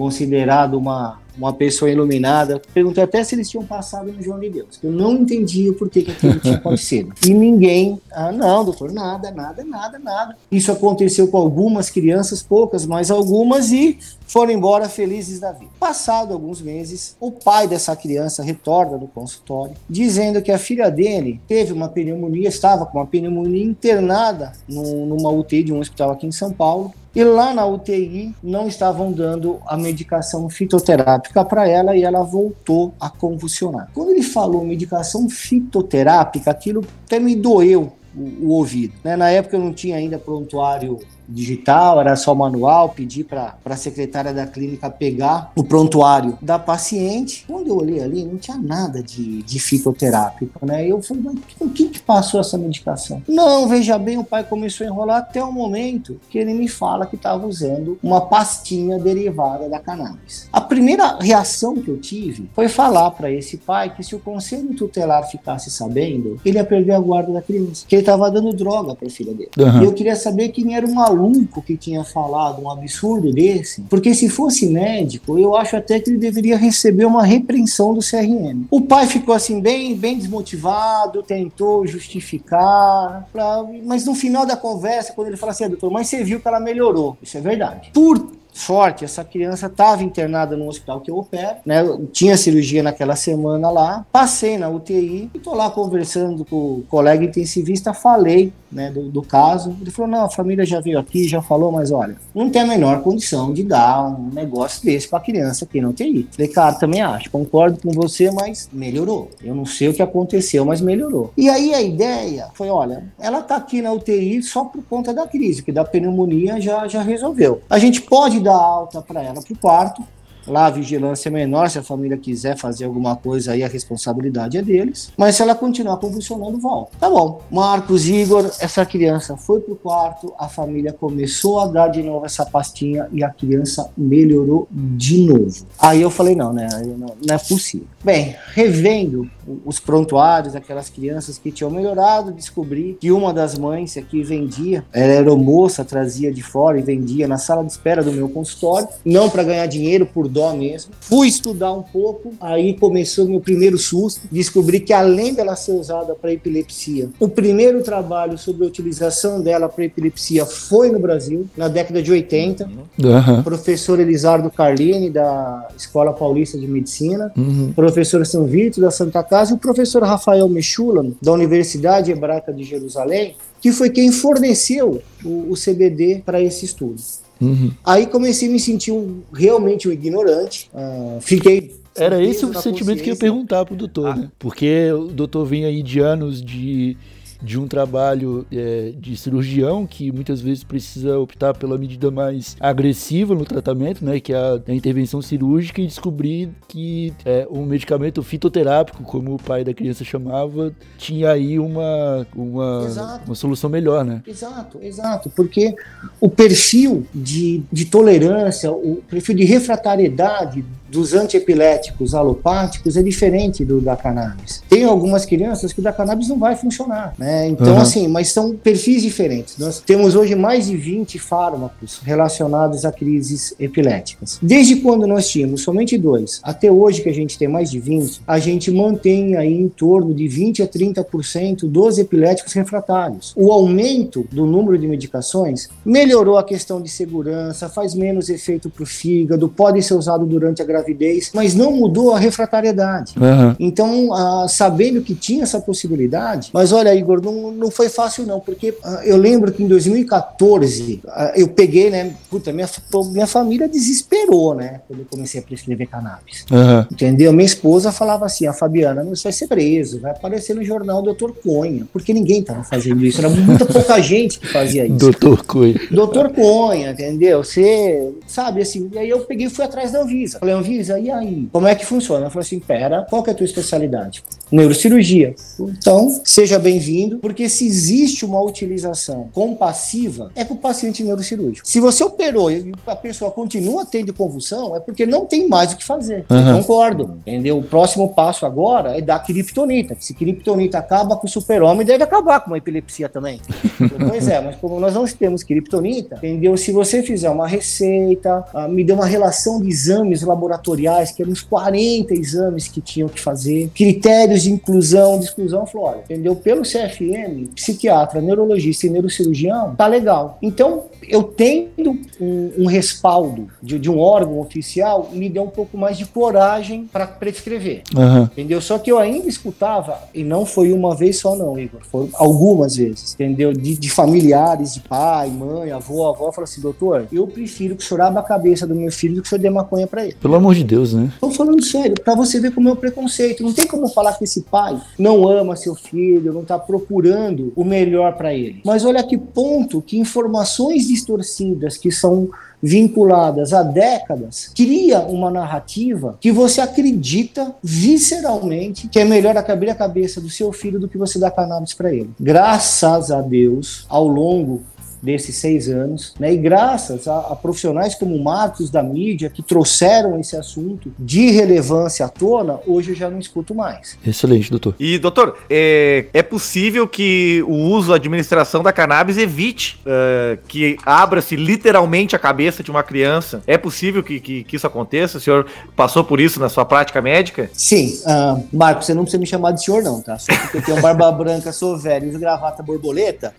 considerado 0.00 0.78
uma, 0.78 1.20
uma 1.36 1.52
pessoa 1.52 1.90
iluminada. 1.90 2.58
Perguntei 2.72 3.04
até 3.04 3.22
se 3.22 3.34
eles 3.34 3.50
tinham 3.50 3.66
passado 3.66 4.10
no 4.10 4.22
João 4.22 4.40
de 4.40 4.48
Deus. 4.48 4.80
Eu 4.82 4.90
não 4.90 5.12
entendia 5.12 5.70
o 5.70 5.74
porquê 5.74 6.00
que 6.00 6.10
aquilo 6.10 6.40
tinha 6.40 6.56
acontecido. 6.56 7.12
E 7.30 7.34
ninguém, 7.34 8.00
ah, 8.10 8.32
não, 8.32 8.64
doutor, 8.64 8.90
nada, 8.90 9.30
nada, 9.30 9.62
nada, 9.62 9.98
nada. 9.98 10.36
Isso 10.50 10.72
aconteceu 10.72 11.28
com 11.28 11.36
algumas 11.36 11.90
crianças, 11.90 12.42
poucas, 12.42 12.86
mas 12.86 13.10
algumas, 13.10 13.70
e 13.70 13.98
foram 14.26 14.52
embora 14.52 14.88
felizes 14.88 15.38
da 15.38 15.52
vida. 15.52 15.70
Passado 15.78 16.32
alguns 16.32 16.62
meses, 16.62 17.14
o 17.20 17.30
pai 17.30 17.68
dessa 17.68 17.94
criança 17.94 18.42
retorna 18.42 18.96
do 18.96 19.06
consultório, 19.06 19.74
dizendo 19.88 20.40
que 20.40 20.50
a 20.50 20.58
filha 20.58 20.90
dele 20.90 21.40
teve 21.46 21.72
uma 21.72 21.88
pneumonia, 21.88 22.48
estava 22.48 22.86
com 22.86 22.98
uma 22.98 23.06
pneumonia 23.06 23.64
internada 23.64 24.52
numa 24.66 25.30
UTI 25.30 25.62
de 25.62 25.72
um 25.72 25.78
hospital 25.78 26.12
aqui 26.12 26.26
em 26.26 26.32
São 26.32 26.52
Paulo, 26.52 26.92
e 27.14 27.24
lá 27.24 27.52
na 27.52 27.66
UTI 27.66 28.34
não 28.42 28.68
estavam 28.68 29.10
dando 29.10 29.60
a 29.66 29.76
medicação 29.76 30.48
fitoterápica 30.48 31.44
para 31.44 31.68
ela 31.68 31.96
e 31.96 32.02
ela 32.04 32.22
voltou 32.22 32.94
a 33.00 33.10
convulsionar. 33.10 33.90
Quando 33.92 34.10
ele 34.10 34.22
falou 34.22 34.64
medicação 34.64 35.28
fitoterápica, 35.28 36.50
aquilo 36.50 36.84
até 37.04 37.18
me 37.18 37.34
doeu 37.34 37.92
o, 38.14 38.46
o 38.46 38.48
ouvido. 38.50 38.94
Né? 39.02 39.16
Na 39.16 39.30
época 39.30 39.56
eu 39.56 39.60
não 39.60 39.72
tinha 39.72 39.96
ainda 39.96 40.18
prontuário 40.18 40.98
digital, 41.30 42.00
era 42.00 42.16
só 42.16 42.34
manual, 42.34 42.90
pedi 42.90 43.24
para 43.24 43.54
a 43.64 43.76
secretária 43.76 44.32
da 44.32 44.46
clínica 44.46 44.90
pegar 44.90 45.52
o 45.54 45.64
prontuário 45.64 46.36
da 46.42 46.58
paciente. 46.58 47.44
Quando 47.46 47.68
eu 47.68 47.76
olhei 47.76 48.02
ali, 48.02 48.24
não 48.24 48.36
tinha 48.36 48.56
nada 48.56 49.02
de, 49.02 49.42
de 49.42 49.60
fitoterápico, 49.60 50.64
né? 50.66 50.86
Eu 50.86 51.00
falei, 51.00 51.22
mas 51.22 51.36
o 51.60 51.70
que, 51.70 51.88
que 51.88 52.00
passou 52.00 52.40
essa 52.40 52.58
medicação? 52.58 53.22
Não, 53.28 53.68
veja 53.68 53.98
bem, 53.98 54.18
o 54.18 54.24
pai 54.24 54.44
começou 54.44 54.86
a 54.86 54.90
enrolar 54.90 55.18
até 55.18 55.42
o 55.42 55.52
momento 55.52 56.20
que 56.28 56.38
ele 56.38 56.52
me 56.52 56.68
fala 56.68 57.06
que 57.06 57.16
estava 57.16 57.46
usando 57.46 57.98
uma 58.02 58.20
pastinha 58.22 58.98
derivada 58.98 59.68
da 59.68 59.78
cannabis. 59.78 60.48
A 60.52 60.60
primeira 60.60 61.18
reação 61.20 61.76
que 61.76 61.88
eu 61.88 61.98
tive 61.98 62.50
foi 62.54 62.68
falar 62.68 63.10
para 63.12 63.30
esse 63.30 63.56
pai 63.56 63.94
que 63.94 64.02
se 64.02 64.14
o 64.14 64.18
conselho 64.18 64.74
tutelar 64.74 65.28
ficasse 65.28 65.70
sabendo, 65.70 66.40
ele 66.44 66.58
ia 66.58 66.64
perder 66.64 66.92
a 66.92 67.00
guarda 67.00 67.32
da 67.32 67.42
criança, 67.42 67.84
que 67.86 67.94
ele 67.94 68.02
estava 68.02 68.30
dando 68.30 68.52
droga 68.52 68.94
para 68.94 69.06
a 69.06 69.10
filha 69.10 69.32
dele. 69.32 69.50
Uhum. 69.58 69.82
E 69.82 69.84
eu 69.84 69.92
queria 69.92 70.16
saber 70.16 70.48
quem 70.48 70.74
era 70.74 70.86
o 70.86 70.94
maluco 70.94 71.19
maluco 71.20 71.62
que 71.62 71.76
tinha 71.76 72.02
falado 72.02 72.62
um 72.62 72.70
absurdo 72.70 73.30
desse, 73.32 73.82
porque 73.82 74.14
se 74.14 74.28
fosse 74.28 74.66
médico, 74.66 75.38
eu 75.38 75.54
acho 75.56 75.76
até 75.76 76.00
que 76.00 76.10
ele 76.10 76.18
deveria 76.18 76.56
receber 76.56 77.04
uma 77.04 77.22
repreensão 77.22 77.92
do 77.92 78.00
CRM. 78.00 78.64
O 78.70 78.80
pai 78.80 79.06
ficou 79.06 79.34
assim 79.34 79.60
bem, 79.60 79.94
bem 79.94 80.16
desmotivado, 80.16 81.22
tentou 81.22 81.86
justificar, 81.86 83.28
pra... 83.32 83.64
mas 83.84 84.04
no 84.04 84.14
final 84.14 84.46
da 84.46 84.56
conversa, 84.56 85.12
quando 85.12 85.28
ele 85.28 85.36
falou 85.36 85.50
assim, 85.50 85.64
ah, 85.64 85.68
doutor, 85.68 85.90
mas 85.90 86.08
você 86.08 86.24
viu 86.24 86.40
que 86.40 86.48
ela 86.48 86.60
melhorou. 86.60 87.16
Isso 87.22 87.36
é 87.36 87.40
verdade. 87.40 87.90
Por 87.92 88.39
sorte, 88.52 89.04
essa 89.04 89.24
criança 89.24 89.66
estava 89.66 90.02
internada 90.02 90.56
no 90.56 90.68
hospital 90.68 91.00
que 91.00 91.10
eu 91.10 91.18
opero, 91.18 91.56
né? 91.64 91.82
Tinha 92.12 92.36
cirurgia 92.36 92.82
naquela 92.82 93.16
semana 93.16 93.70
lá, 93.70 94.06
passei 94.12 94.58
na 94.58 94.68
UTI 94.68 95.30
e 95.32 95.38
tô 95.38 95.54
lá 95.54 95.70
conversando 95.70 96.44
com 96.44 96.56
o 96.56 96.84
colega 96.88 97.24
intensivista, 97.24 97.92
falei 97.92 98.52
né, 98.70 98.90
do, 98.90 99.08
do, 99.08 99.22
caso. 99.22 99.76
Ele 99.80 99.90
falou: 99.90 100.10
não, 100.10 100.24
a 100.24 100.30
família 100.30 100.64
já 100.64 100.80
veio 100.80 100.98
aqui, 100.98 101.26
já 101.26 101.42
falou, 101.42 101.72
mas 101.72 101.90
olha, 101.90 102.16
não 102.34 102.48
tem 102.50 102.62
a 102.62 102.66
menor 102.66 103.02
condição 103.02 103.52
de 103.52 103.62
dar 103.62 104.04
um 104.06 104.30
negócio 104.32 104.84
desse 104.84 105.08
para 105.08 105.20
criança 105.20 105.64
aqui 105.64 105.80
na 105.80 105.88
UTI. 105.88 106.28
Falei, 106.30 106.48
cara, 106.48 106.74
também 106.74 107.00
acho, 107.00 107.30
concordo 107.30 107.78
com 107.80 107.90
você, 107.90 108.30
mas 108.30 108.68
melhorou. 108.72 109.30
Eu 109.42 109.54
não 109.54 109.66
sei 109.66 109.88
o 109.88 109.94
que 109.94 110.02
aconteceu, 110.02 110.64
mas 110.64 110.80
melhorou. 110.80 111.32
E 111.36 111.48
aí 111.48 111.74
a 111.74 111.82
ideia 111.82 112.48
foi: 112.54 112.68
olha, 112.68 113.04
ela 113.18 113.42
tá 113.42 113.56
aqui 113.56 113.82
na 113.82 113.92
UTI 113.92 114.42
só 114.42 114.64
por 114.64 114.82
conta 114.84 115.12
da 115.12 115.26
crise, 115.26 115.62
que 115.62 115.72
da 115.72 115.84
pneumonia 115.84 116.60
já, 116.60 116.86
já 116.86 117.02
resolveu. 117.02 117.62
A 117.68 117.78
gente 117.78 118.02
pode 118.02 118.39
dar 118.40 118.56
alta 118.56 119.00
para 119.02 119.22
ela 119.22 119.40
para 119.42 119.52
o 119.52 119.58
quarto, 119.58 120.02
Lá 120.46 120.66
a 120.66 120.70
vigilância 120.70 121.28
é 121.28 121.32
menor, 121.32 121.68
se 121.68 121.78
a 121.78 121.82
família 121.82 122.16
quiser 122.16 122.56
fazer 122.56 122.84
alguma 122.84 123.14
coisa 123.16 123.52
aí, 123.52 123.62
a 123.62 123.68
responsabilidade 123.68 124.56
é 124.56 124.62
deles. 124.62 125.12
Mas 125.16 125.36
se 125.36 125.42
ela 125.42 125.54
continuar 125.54 125.98
convulsionando, 125.98 126.58
volta. 126.58 126.92
Tá 126.98 127.08
bom. 127.08 127.42
Marcos, 127.50 128.08
Igor, 128.08 128.46
essa 128.60 128.84
criança 128.86 129.36
foi 129.36 129.60
pro 129.60 129.76
quarto, 129.76 130.32
a 130.38 130.48
família 130.48 130.92
começou 130.92 131.60
a 131.60 131.66
dar 131.66 131.88
de 131.88 132.02
novo 132.02 132.24
essa 132.24 132.44
pastinha 132.46 133.08
e 133.12 133.22
a 133.22 133.30
criança 133.30 133.90
melhorou 133.96 134.66
de 134.70 135.20
novo. 135.26 135.66
Aí 135.78 136.00
eu 136.02 136.10
falei, 136.10 136.34
não, 136.34 136.52
né? 136.52 136.68
Não, 136.84 137.14
não 137.26 137.34
é 137.34 137.38
possível. 137.38 137.86
Bem, 138.02 138.34
revendo 138.54 139.30
os 139.64 139.80
prontuários 139.80 140.52
daquelas 140.52 140.88
crianças 140.88 141.38
que 141.38 141.50
tinham 141.50 141.70
melhorado, 141.70 142.32
descobri 142.32 142.96
que 143.00 143.10
uma 143.10 143.32
das 143.32 143.58
mães 143.58 143.96
aqui 143.96 144.22
vendia, 144.22 144.84
ela 144.92 145.12
era 145.12 145.36
moça, 145.36 145.84
trazia 145.84 146.32
de 146.32 146.42
fora 146.42 146.78
e 146.78 146.82
vendia 146.82 147.26
na 147.26 147.38
sala 147.38 147.64
de 147.64 147.72
espera 147.72 148.02
do 148.02 148.12
meu 148.12 148.28
consultório, 148.28 148.88
não 149.04 149.28
para 149.30 149.42
ganhar 149.42 149.66
dinheiro, 149.66 150.06
por 150.06 150.28
dó 150.28 150.52
mesmo. 150.52 150.92
Fui 151.00 151.28
estudar 151.28 151.72
um 151.72 151.82
pouco, 151.82 152.32
aí 152.40 152.74
começou 152.74 153.26
meu 153.26 153.40
primeiro 153.40 153.78
susto, 153.78 154.22
descobri 154.30 154.80
que 154.80 154.92
além 154.92 155.34
dela 155.34 155.56
ser 155.56 155.72
usada 155.72 156.14
para 156.14 156.32
epilepsia, 156.32 157.10
o 157.18 157.28
primeiro 157.28 157.82
trabalho 157.82 158.36
sobre 158.38 158.64
a 158.64 158.68
utilização 158.68 159.40
dela 159.40 159.68
para 159.68 159.84
epilepsia 159.84 160.44
foi 160.46 160.90
no 160.90 160.98
Brasil, 160.98 161.48
na 161.56 161.68
década 161.68 162.02
de 162.02 162.10
80. 162.10 162.68
Uhum. 162.98 163.42
Professor 163.42 163.98
Elisardo 163.98 164.50
Carlini, 164.50 165.10
da 165.10 165.68
Escola 165.76 166.12
Paulista 166.12 166.58
de 166.58 166.66
Medicina, 166.66 167.32
uhum. 167.36 167.72
professor 167.74 168.24
São 168.26 168.46
Vito, 168.46 168.80
da 168.80 168.90
Santa 168.90 169.22
Casa, 169.22 169.39
e 169.48 169.54
o 169.54 169.56
professor 169.56 170.02
Rafael 170.02 170.46
Mechulam, 170.48 171.14
da 171.22 171.32
Universidade 171.32 172.12
Hebraica 172.12 172.52
de 172.52 172.64
Jerusalém, 172.64 173.36
que 173.60 173.72
foi 173.72 173.88
quem 173.88 174.12
forneceu 174.12 175.02
o, 175.24 175.52
o 175.52 175.54
CBD 175.54 176.22
para 176.24 176.42
esse 176.42 176.66
estudo. 176.66 177.00
Uhum. 177.40 177.70
Aí 177.84 178.06
comecei 178.06 178.48
a 178.48 178.52
me 178.52 178.60
sentir 178.60 178.92
um, 178.92 179.22
realmente 179.32 179.88
um 179.88 179.92
ignorante. 179.92 180.70
Uh, 180.74 181.20
fiquei. 181.20 181.80
Era 181.96 182.22
esse 182.22 182.44
o 182.44 182.60
sentimento 182.60 183.02
que 183.02 183.10
eu 183.10 183.14
ia 183.14 183.18
perguntar 183.18 183.64
pro 183.64 183.74
doutor, 183.74 184.08
ah. 184.08 184.16
né? 184.16 184.30
Porque 184.38 184.92
o 184.92 185.06
doutor 185.06 185.44
vem 185.46 185.64
aí 185.64 185.82
de 185.82 186.00
anos 186.00 186.42
de 186.42 186.96
de 187.42 187.58
um 187.58 187.66
trabalho 187.66 188.46
é, 188.52 188.92
de 188.96 189.16
cirurgião 189.16 189.86
que 189.86 190.12
muitas 190.12 190.40
vezes 190.40 190.64
precisa 190.64 191.18
optar 191.18 191.54
pela 191.54 191.76
medida 191.78 192.10
mais 192.10 192.56
agressiva 192.60 193.34
no 193.34 193.44
tratamento, 193.44 194.04
né, 194.04 194.20
que 194.20 194.32
é 194.32 194.36
a, 194.36 194.60
a 194.66 194.74
intervenção 194.74 195.22
cirúrgica 195.22 195.80
e 195.80 195.86
descobrir 195.86 196.50
que 196.68 197.12
é, 197.24 197.46
o 197.50 197.62
medicamento 197.62 198.22
fitoterápico, 198.22 199.02
como 199.02 199.34
o 199.34 199.38
pai 199.38 199.64
da 199.64 199.72
criança 199.72 200.04
chamava, 200.04 200.72
tinha 200.98 201.30
aí 201.30 201.58
uma, 201.58 202.26
uma, 202.34 203.20
uma 203.26 203.34
solução 203.34 203.70
melhor, 203.70 204.04
né? 204.04 204.22
Exato, 204.26 204.78
exato, 204.82 205.30
porque 205.30 205.74
o 206.20 206.28
perfil 206.28 207.06
de, 207.14 207.62
de 207.72 207.84
tolerância, 207.86 208.70
o 208.70 209.02
perfil 209.08 209.34
de 209.34 209.44
refratariedade 209.44 210.64
dos 210.90 211.14
antiepiléticos 211.14 212.14
alopáticos 212.14 212.96
é 212.96 213.02
diferente 213.02 213.64
do 213.64 213.80
da 213.80 213.96
cannabis. 213.96 214.62
Tem 214.68 214.84
algumas 214.84 215.24
crianças 215.24 215.72
que 215.72 215.80
o 215.80 215.82
da 215.82 215.92
cannabis 215.92 216.28
não 216.28 216.38
vai 216.38 216.56
funcionar, 216.56 217.14
né? 217.16 217.48
Então, 217.48 217.74
uhum. 217.74 217.80
assim, 217.80 218.08
mas 218.08 218.32
são 218.32 218.56
perfis 218.56 219.02
diferentes. 219.02 219.56
Nós 219.56 219.80
temos 219.80 220.14
hoje 220.14 220.34
mais 220.34 220.66
de 220.66 220.76
20 220.76 221.18
fármacos 221.18 222.00
relacionados 222.02 222.84
a 222.84 222.90
crises 222.90 223.54
epiléticas. 223.58 224.38
Desde 224.42 224.76
quando 224.76 225.06
nós 225.06 225.28
tínhamos 225.28 225.62
somente 225.62 225.96
dois, 225.96 226.40
até 226.42 226.70
hoje 226.70 227.02
que 227.02 227.08
a 227.08 227.14
gente 227.14 227.38
tem 227.38 227.48
mais 227.48 227.70
de 227.70 227.78
20, 227.78 228.22
a 228.26 228.38
gente 228.38 228.70
mantém 228.70 229.36
aí 229.36 229.52
em 229.52 229.68
torno 229.68 230.12
de 230.12 230.26
20 230.26 230.62
a 230.62 230.66
30% 230.66 231.68
dos 231.68 231.98
epiléticos 231.98 232.52
refratários. 232.52 233.32
O 233.36 233.52
aumento 233.52 234.26
do 234.32 234.44
número 234.44 234.76
de 234.76 234.88
medicações 234.88 235.68
melhorou 235.84 236.36
a 236.36 236.44
questão 236.44 236.80
de 236.80 236.88
segurança, 236.88 237.68
faz 237.68 237.94
menos 237.94 238.28
efeito 238.28 238.68
para 238.68 238.82
o 238.82 238.86
fígado, 238.86 239.48
pode 239.48 239.82
ser 239.82 239.94
usado 239.94 240.26
durante 240.26 240.60
a 240.60 240.64
gravidez 240.64 240.79
gravidez, 240.80 241.30
mas 241.34 241.54
não 241.54 241.72
mudou 241.72 242.12
a 242.14 242.18
refratariedade. 242.18 243.14
Uhum. 243.16 243.54
Então, 243.58 244.12
ah, 244.12 244.46
sabendo 244.48 245.00
que 245.02 245.14
tinha 245.14 245.42
essa 245.42 245.60
possibilidade, 245.60 246.50
mas 246.52 246.72
olha, 246.72 246.94
Igor, 246.94 247.22
não, 247.22 247.50
não 247.50 247.70
foi 247.70 247.88
fácil 247.88 248.26
não, 248.26 248.40
porque 248.40 248.74
ah, 248.82 249.02
eu 249.04 249.16
lembro 249.16 249.52
que 249.52 249.62
em 249.62 249.68
2014 249.68 251.00
ah, 251.08 251.32
eu 251.36 251.48
peguei, 251.48 251.90
né? 251.90 252.14
Puta, 252.28 252.52
minha, 252.52 252.68
minha 253.12 253.26
família 253.26 253.68
desesperou, 253.68 254.54
né? 254.54 254.80
Quando 254.86 255.00
eu 255.00 255.06
comecei 255.10 255.40
a 255.40 255.42
prescrever 255.42 255.88
cannabis. 255.88 256.44
Uhum. 256.50 256.86
Entendeu? 256.90 257.32
Minha 257.32 257.46
esposa 257.46 257.92
falava 257.92 258.26
assim: 258.26 258.46
a 258.46 258.52
Fabiana, 258.52 259.04
você 259.04 259.24
vai 259.24 259.32
ser 259.32 259.46
preso, 259.46 260.00
vai 260.00 260.12
aparecer 260.12 260.54
no 260.54 260.64
jornal 260.64 261.02
Doutor 261.02 261.34
Conha, 261.42 261.86
porque 261.92 262.12
ninguém 262.12 262.40
estava 262.40 262.62
fazendo 262.62 263.04
isso, 263.04 263.20
era 263.20 263.28
muita 263.28 263.64
pouca 263.64 264.00
gente 264.02 264.38
que 264.38 264.46
fazia 264.46 264.86
isso. 264.86 264.96
Doutor 264.96 265.44
Conha. 265.44 265.80
Doutor 265.90 266.30
Conha, 266.30 266.90
entendeu? 266.90 267.42
Você 267.42 268.12
sabe 268.26 268.62
assim, 268.62 268.88
e 268.92 268.98
aí 268.98 269.08
eu 269.08 269.20
peguei 269.20 269.46
e 269.46 269.50
fui 269.50 269.64
atrás 269.64 269.92
da 269.92 270.02
Anvisa. 270.02 270.38
Falei, 270.38 270.54
Anvisa, 270.54 270.69
e 270.98 271.10
aí? 271.10 271.48
Como 271.52 271.66
é 271.66 271.74
que 271.74 271.84
funciona? 271.84 272.22
Ela 272.22 272.30
falou 272.30 272.42
assim: 272.42 272.60
pera, 272.60 273.06
qual 273.08 273.22
que 273.22 273.30
é 273.30 273.32
a 273.32 273.36
tua 273.36 273.44
especialidade? 273.44 274.22
Neurocirurgia. 274.50 275.34
Então, 275.60 276.20
seja 276.24 276.58
bem-vindo, 276.58 277.18
porque 277.18 277.48
se 277.48 277.66
existe 277.66 278.24
uma 278.24 278.40
utilização 278.42 279.28
compassiva, 279.32 280.30
é 280.34 280.44
para 280.44 280.54
o 280.54 280.58
paciente 280.58 281.02
neurocirúrgico. 281.02 281.66
Se 281.66 281.80
você 281.80 282.02
operou 282.02 282.50
e 282.50 282.72
a 282.86 282.96
pessoa 282.96 283.30
continua 283.30 283.84
tendo 283.84 284.12
convulsão, 284.12 284.74
é 284.74 284.80
porque 284.80 285.06
não 285.06 285.24
tem 285.26 285.48
mais 285.48 285.72
o 285.72 285.76
que 285.76 285.84
fazer. 285.84 286.24
Uhum. 286.30 286.58
concordo. 286.58 287.18
Entendeu? 287.26 287.58
O 287.58 287.62
próximo 287.62 288.08
passo 288.14 288.46
agora 288.46 288.96
é 288.96 289.00
dar 289.00 289.18
criptonita. 289.20 289.96
Se 289.98 290.14
criptonita 290.14 290.78
acaba 290.78 291.16
com 291.16 291.26
o 291.26 291.30
super-homem, 291.30 291.86
deve 291.86 292.02
acabar 292.02 292.40
com 292.40 292.54
a 292.54 292.58
epilepsia 292.58 293.08
também. 293.08 293.40
pois 294.08 294.28
é, 294.28 294.40
mas 294.40 294.56
como 294.56 294.80
nós 294.80 294.94
não 294.94 295.04
temos 295.06 295.42
criptonita, 295.42 296.16
entendeu? 296.16 296.56
Se 296.56 296.72
você 296.72 297.02
fizer 297.02 297.30
uma 297.30 297.46
receita, 297.46 298.44
uh, 298.54 298.68
me 298.68 298.84
deu 298.84 298.96
uma 298.96 299.06
relação 299.06 299.60
de 299.60 299.68
exames 299.68 300.22
laboratoriais, 300.22 301.10
que 301.10 301.22
eram 301.22 301.32
uns 301.32 301.42
40 301.42 302.14
exames 302.14 302.68
que 302.68 302.80
tinham 302.80 303.08
que 303.08 303.20
fazer, 303.20 303.70
critérios 303.74 304.39
de 304.42 304.52
inclusão, 304.52 305.18
de 305.18 305.26
exclusão, 305.26 305.66
falou, 305.66 305.88
olha, 305.88 306.00
entendeu? 306.00 306.34
Pelo 306.36 306.62
CFM, 306.62 307.52
psiquiatra, 307.54 308.20
neurologista 308.20 308.86
e 308.86 308.90
neurocirurgião, 308.90 309.74
tá 309.76 309.86
legal. 309.86 310.38
Então, 310.42 310.84
eu 311.08 311.22
tendo 311.22 311.98
um, 312.20 312.52
um 312.58 312.66
respaldo 312.66 313.48
de, 313.62 313.78
de, 313.78 313.90
um 313.90 313.98
órgão 313.98 314.38
oficial, 314.40 315.10
me 315.12 315.28
deu 315.28 315.42
um 315.42 315.50
pouco 315.50 315.76
mais 315.76 315.96
de 315.96 316.06
coragem 316.06 316.88
para 316.90 317.06
prescrever. 317.06 317.82
Uhum. 317.96 318.24
Entendeu? 318.24 318.60
Só 318.60 318.78
que 318.78 318.90
eu 318.90 318.98
ainda 318.98 319.28
escutava, 319.28 319.98
e 320.14 320.22
não 320.22 320.44
foi 320.44 320.72
uma 320.72 320.94
vez 320.94 321.18
só, 321.18 321.36
não, 321.36 321.58
Igor, 321.58 321.80
foram 321.90 322.08
algumas 322.14 322.76
vezes, 322.76 323.14
entendeu? 323.14 323.52
De, 323.52 323.76
de 323.76 323.90
familiares, 323.90 324.74
de 324.74 324.80
pai, 324.80 325.28
mãe, 325.28 325.70
avó, 325.70 326.10
avó, 326.10 326.30
fala 326.32 326.44
assim, 326.44 326.60
doutor, 326.60 327.06
eu 327.12 327.26
prefiro 327.26 327.76
que 327.76 327.82
o 327.82 327.86
senhor 327.86 328.00
abra 328.02 328.20
a 328.20 328.24
cabeça 328.24 328.66
do 328.66 328.74
meu 328.74 328.92
filho 328.92 329.16
do 329.16 329.22
que 329.22 329.26
o 329.26 329.30
senhor 329.30 329.40
dê 329.40 329.50
maconha 329.50 329.86
para 329.86 330.04
ele. 330.04 330.16
Pelo 330.20 330.34
amor 330.34 330.54
de 330.54 330.64
Deus, 330.64 330.92
né? 330.92 331.12
Tô 331.20 331.30
falando 331.30 331.62
sério, 331.64 331.94
para 332.02 332.14
você 332.14 332.40
ver 332.40 332.52
como 332.52 332.68
é 332.68 332.72
o 332.72 332.76
preconceito. 332.76 333.42
Não 333.42 333.52
tem 333.52 333.66
como 333.66 333.88
falar 333.88 334.12
que 334.12 334.24
esse 334.30 334.42
pai 334.42 334.80
não 334.98 335.26
ama 335.26 335.56
seu 335.56 335.74
filho, 335.74 336.32
não 336.32 336.44
tá 336.44 336.58
procurando 336.58 337.52
o 337.56 337.64
melhor 337.64 338.16
para 338.16 338.32
ele. 338.32 338.62
Mas 338.64 338.84
olha 338.84 339.02
que 339.02 339.18
ponto 339.18 339.82
que 339.82 339.98
informações 339.98 340.86
distorcidas 340.86 341.76
que 341.76 341.90
são 341.90 342.30
vinculadas 342.62 343.54
a 343.54 343.62
décadas, 343.62 344.52
cria 344.54 345.00
uma 345.00 345.30
narrativa 345.30 346.18
que 346.20 346.30
você 346.30 346.60
acredita 346.60 347.54
visceralmente 347.62 348.86
que 348.86 349.00
é 349.00 349.04
melhor 349.04 349.36
abrir 349.36 349.70
a 349.70 349.74
cabeça 349.74 350.20
do 350.20 350.28
seu 350.28 350.52
filho 350.52 350.78
do 350.78 350.86
que 350.86 350.98
você 350.98 351.18
dar 351.18 351.30
cannabis 351.30 351.72
para 351.72 351.92
ele. 351.92 352.10
Graças 352.20 353.10
a 353.10 353.22
Deus, 353.22 353.86
ao 353.88 354.06
longo 354.06 354.62
desses 355.02 355.36
seis 355.36 355.68
anos, 355.68 356.14
né? 356.18 356.32
E 356.32 356.36
graças 356.36 357.08
a, 357.08 357.18
a, 357.18 357.36
profissionais 357.36 357.94
como 357.94 358.18
Marcos 358.22 358.70
da 358.70 358.82
mídia 358.82 359.30
que 359.30 359.42
trouxeram 359.42 360.18
esse 360.18 360.36
assunto 360.36 360.92
de 360.98 361.30
relevância 361.30 362.04
à 362.04 362.08
tona, 362.08 362.58
hoje 362.66 362.90
eu 362.90 362.94
já 362.94 363.08
não 363.08 363.18
escuto 363.18 363.54
mais. 363.54 363.96
Excelente, 364.04 364.50
doutor. 364.50 364.74
E 364.78 364.98
doutor, 364.98 365.38
é, 365.48 366.06
é 366.12 366.22
possível 366.22 366.86
que 366.86 367.42
o 367.46 367.54
uso, 367.54 367.92
a 367.92 367.96
administração 367.96 368.62
da 368.62 368.72
cannabis 368.72 369.16
evite 369.16 369.80
uh, 369.86 370.38
que 370.46 370.76
abra-se 370.84 371.36
literalmente 371.36 372.14
a 372.14 372.18
cabeça 372.18 372.62
de 372.62 372.70
uma 372.70 372.82
criança? 372.82 373.42
É 373.46 373.56
possível 373.56 374.02
que, 374.02 374.20
que, 374.20 374.44
que, 374.44 374.56
isso 374.56 374.66
aconteça? 374.66 375.18
O 375.18 375.20
senhor 375.20 375.46
passou 375.74 376.04
por 376.04 376.20
isso 376.20 376.38
na 376.38 376.48
sua 376.48 376.64
prática 376.64 377.00
médica? 377.00 377.48
Sim, 377.52 377.98
uh, 378.04 378.44
Marcos, 378.52 378.86
você 378.86 378.94
não 378.94 379.02
precisa 379.02 379.20
me 379.20 379.26
chamar 379.26 379.52
de 379.52 379.64
senhor 379.64 379.82
não, 379.82 380.00
tá? 380.00 380.18
Só 380.18 380.34
porque 380.36 380.58
eu 380.58 380.62
tenho 380.62 380.80
barba 380.80 381.10
branca, 381.12 381.52
sou 381.52 381.78
velho 381.78 382.08
e 382.14 382.18
gravata 382.18 382.62
borboleta, 382.62 383.34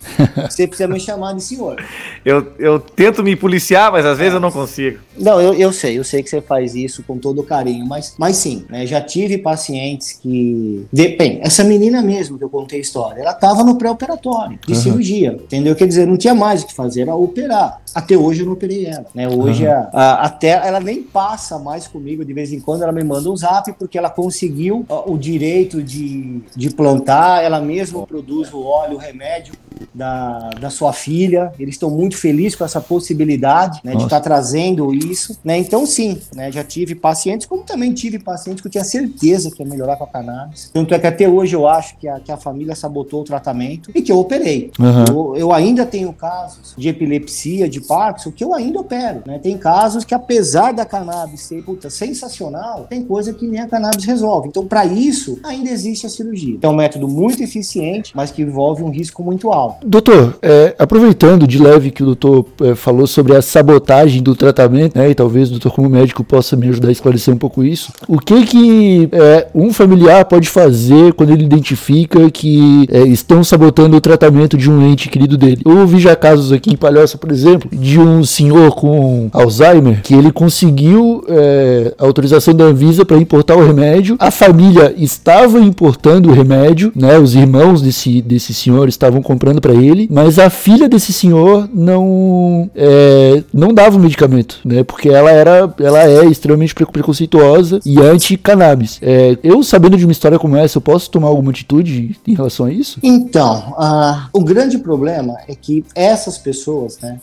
você 0.50 0.66
precisa 0.66 0.88
me 0.88 0.98
chamar 0.98 1.34
de 1.34 1.42
senhor. 1.56 1.82
Eu, 2.24 2.52
eu 2.58 2.78
tento 2.80 3.22
me 3.22 3.34
policiar, 3.34 3.90
mas 3.90 4.06
às 4.06 4.18
vezes 4.18 4.34
eu 4.34 4.40
não 4.40 4.50
consigo. 4.50 4.98
Não, 5.16 5.40
eu, 5.40 5.54
eu 5.54 5.72
sei, 5.72 5.98
eu 5.98 6.04
sei 6.04 6.22
que 6.22 6.30
você 6.30 6.40
faz 6.40 6.74
isso 6.74 7.02
com 7.02 7.18
todo 7.18 7.42
carinho, 7.42 7.86
mas, 7.86 8.14
mas 8.18 8.36
sim, 8.36 8.64
né, 8.68 8.86
já 8.86 9.00
tive 9.00 9.38
pacientes 9.38 10.12
que. 10.12 10.86
Bem, 10.92 11.40
essa 11.42 11.64
menina 11.64 12.00
mesmo 12.02 12.38
que 12.38 12.44
eu 12.44 12.48
contei 12.48 12.78
a 12.78 12.82
história, 12.82 13.20
ela 13.20 13.32
estava 13.32 13.62
no 13.62 13.76
pré-operatório 13.76 14.58
de 14.66 14.72
uhum. 14.72 14.80
cirurgia, 14.80 15.32
entendeu? 15.32 15.74
Quer 15.74 15.86
dizer, 15.86 16.06
não 16.06 16.16
tinha 16.16 16.34
mais 16.34 16.62
o 16.62 16.66
que 16.66 16.74
fazer, 16.74 17.02
era 17.02 17.14
operar. 17.14 17.80
Até 17.94 18.16
hoje 18.16 18.40
eu 18.40 18.46
não 18.46 18.54
operei 18.54 18.86
ela, 18.86 19.06
né? 19.14 19.28
Hoje 19.28 19.66
uhum. 19.66 19.72
a, 19.72 19.88
a, 19.92 20.26
até 20.26 20.50
ela 20.66 20.80
nem 20.80 21.02
passa 21.02 21.58
mais 21.58 21.86
comigo, 21.86 22.24
de 22.24 22.32
vez 22.32 22.52
em 22.52 22.60
quando 22.60 22.82
ela 22.82 22.92
me 22.92 23.04
manda 23.04 23.30
um 23.30 23.36
zap 23.36 23.72
porque 23.72 23.98
ela 23.98 24.10
conseguiu 24.10 24.86
o 25.06 25.18
direito 25.18 25.82
de, 25.82 26.40
de 26.54 26.70
plantar, 26.70 27.42
ela 27.42 27.60
mesma 27.60 28.06
produz 28.06 28.52
o 28.52 28.62
óleo, 28.62 28.94
o 28.94 28.98
remédio 28.98 29.54
da, 29.94 30.50
da 30.60 30.70
sua 30.70 30.92
filha. 30.92 31.52
Eles 31.58 31.74
estão 31.74 31.90
muito 31.90 32.16
felizes 32.16 32.56
com 32.56 32.64
essa 32.64 32.80
possibilidade 32.80 33.80
né, 33.84 33.92
de 33.92 34.04
estar 34.04 34.18
tá 34.18 34.20
trazendo 34.20 34.94
isso. 34.94 35.38
Né? 35.44 35.58
Então, 35.58 35.86
sim, 35.86 36.20
né, 36.34 36.50
já 36.50 36.64
tive 36.64 36.94
pacientes, 36.94 37.46
como 37.46 37.62
também 37.62 37.92
tive 37.92 38.18
pacientes 38.18 38.60
que 38.60 38.68
eu 38.68 38.72
tinha 38.72 38.84
certeza 38.84 39.50
que 39.50 39.62
ia 39.62 39.68
melhorar 39.68 39.96
com 39.96 40.04
a 40.04 40.06
cannabis. 40.06 40.70
Tanto 40.72 40.94
é 40.94 40.98
que 40.98 41.06
até 41.06 41.28
hoje 41.28 41.54
eu 41.54 41.66
acho 41.66 41.96
que 41.98 42.08
a, 42.08 42.20
que 42.20 42.32
a 42.32 42.36
família 42.36 42.74
sabotou 42.74 43.22
o 43.22 43.24
tratamento 43.24 43.90
e 43.94 44.02
que 44.02 44.10
eu 44.10 44.18
operei. 44.18 44.70
Uhum. 44.78 45.04
Eu, 45.08 45.36
eu, 45.36 45.52
ainda 45.52 45.84
tenho 45.84 46.12
casos 46.12 46.74
de 46.76 46.88
epilepsia, 46.88 47.68
de 47.68 47.80
Parkinson, 47.80 48.30
que 48.30 48.44
eu 48.44 48.54
ainda 48.54 48.80
opero. 48.80 49.22
Né? 49.26 49.38
Tem 49.38 49.56
casos 49.56 50.04
que, 50.04 50.14
apesar 50.14 50.72
da 50.72 50.84
cannabis 50.84 51.42
ser 51.42 51.62
puta, 51.62 51.90
sensacional, 51.90 52.86
tem 52.88 53.04
coisa 53.04 53.32
que 53.32 53.46
nem 53.46 53.60
a 53.60 53.66
cannabis 53.66 54.04
resolve. 54.04 54.48
Então, 54.48 54.66
para 54.66 54.84
isso, 54.84 55.38
ainda 55.42 55.70
existe 55.70 56.06
a 56.06 56.08
cirurgia. 56.08 56.58
É 56.60 56.68
um 56.68 56.74
método 56.74 57.08
muito 57.08 57.42
eficiente, 57.42 58.12
mas 58.14 58.30
que 58.30 58.42
envolve 58.42 58.82
um 58.82 58.90
risco 58.90 59.22
muito 59.22 59.50
alto. 59.50 59.71
Doutor, 59.84 60.34
é, 60.42 60.74
aproveitando 60.78 61.46
de 61.46 61.58
leve 61.58 61.90
que 61.90 62.02
o 62.02 62.06
doutor 62.06 62.46
é, 62.62 62.74
falou 62.74 63.06
sobre 63.06 63.34
a 63.34 63.42
sabotagem 63.42 64.22
do 64.22 64.34
tratamento, 64.34 64.96
né, 64.96 65.10
e 65.10 65.14
talvez 65.14 65.48
o 65.48 65.52
doutor 65.52 65.72
como 65.72 65.88
médico 65.88 66.24
possa 66.24 66.56
me 66.56 66.68
ajudar 66.68 66.88
a 66.88 66.92
esclarecer 66.92 67.32
um 67.34 67.38
pouco 67.38 67.64
isso, 67.64 67.92
o 68.08 68.18
que 68.18 68.44
que 68.44 69.08
é, 69.12 69.48
um 69.54 69.72
familiar 69.72 70.24
pode 70.24 70.48
fazer 70.48 71.12
quando 71.14 71.30
ele 71.30 71.44
identifica 71.44 72.30
que 72.30 72.86
é, 72.90 73.02
estão 73.02 73.42
sabotando 73.42 73.96
o 73.96 74.00
tratamento 74.00 74.56
de 74.56 74.70
um 74.70 74.82
ente 74.82 75.08
querido 75.08 75.36
dele? 75.36 75.62
Eu 75.64 75.78
ouvi 75.78 75.98
já 75.98 76.14
casos 76.16 76.52
aqui 76.52 76.72
em 76.72 76.76
Palhoça, 76.76 77.18
por 77.18 77.30
exemplo, 77.30 77.68
de 77.72 77.98
um 77.98 78.24
senhor 78.24 78.74
com 78.74 79.28
Alzheimer 79.32 80.02
que 80.02 80.14
ele 80.14 80.32
conseguiu 80.32 81.24
é, 81.28 81.94
a 81.98 82.04
autorização 82.04 82.54
da 82.54 82.64
Anvisa 82.64 83.04
para 83.04 83.16
importar 83.16 83.56
o 83.56 83.64
remédio, 83.64 84.16
a 84.18 84.30
família 84.30 84.94
estava 84.96 85.58
importando 85.60 86.28
o 86.28 86.32
remédio, 86.32 86.92
né, 86.94 87.18
os 87.18 87.34
irmãos 87.34 87.82
desse, 87.82 88.22
desse 88.22 88.54
senhor 88.54 88.88
estavam 88.88 89.22
comprando 89.22 89.51
para 89.60 89.74
ele, 89.74 90.08
mas 90.10 90.38
a 90.38 90.50
filha 90.50 90.88
desse 90.88 91.12
senhor 91.12 91.68
não 91.72 92.70
é, 92.74 93.42
não 93.52 93.72
dava 93.72 93.96
o 93.96 94.00
medicamento, 94.00 94.60
né? 94.64 94.82
Porque 94.82 95.08
ela 95.08 95.30
era, 95.30 95.74
ela 95.78 96.04
é 96.08 96.24
extremamente 96.26 96.74
preconceituosa 96.74 97.80
e 97.84 97.98
anti-cannabis. 98.00 98.98
É, 99.02 99.36
eu 99.42 99.62
sabendo 99.62 99.96
de 99.96 100.04
uma 100.04 100.12
história 100.12 100.38
como 100.38 100.56
essa, 100.56 100.78
eu 100.78 100.82
posso 100.82 101.10
tomar 101.10 101.28
alguma 101.28 101.50
atitude 101.50 102.16
em 102.26 102.34
relação 102.34 102.66
a 102.66 102.72
isso? 102.72 102.98
Então, 103.02 103.74
uh, 103.78 104.28
o 104.32 104.44
grande 104.44 104.78
problema 104.78 105.36
é 105.48 105.54
que 105.54 105.84
essas 105.94 106.38
pessoas, 106.38 106.98
né? 107.00 107.18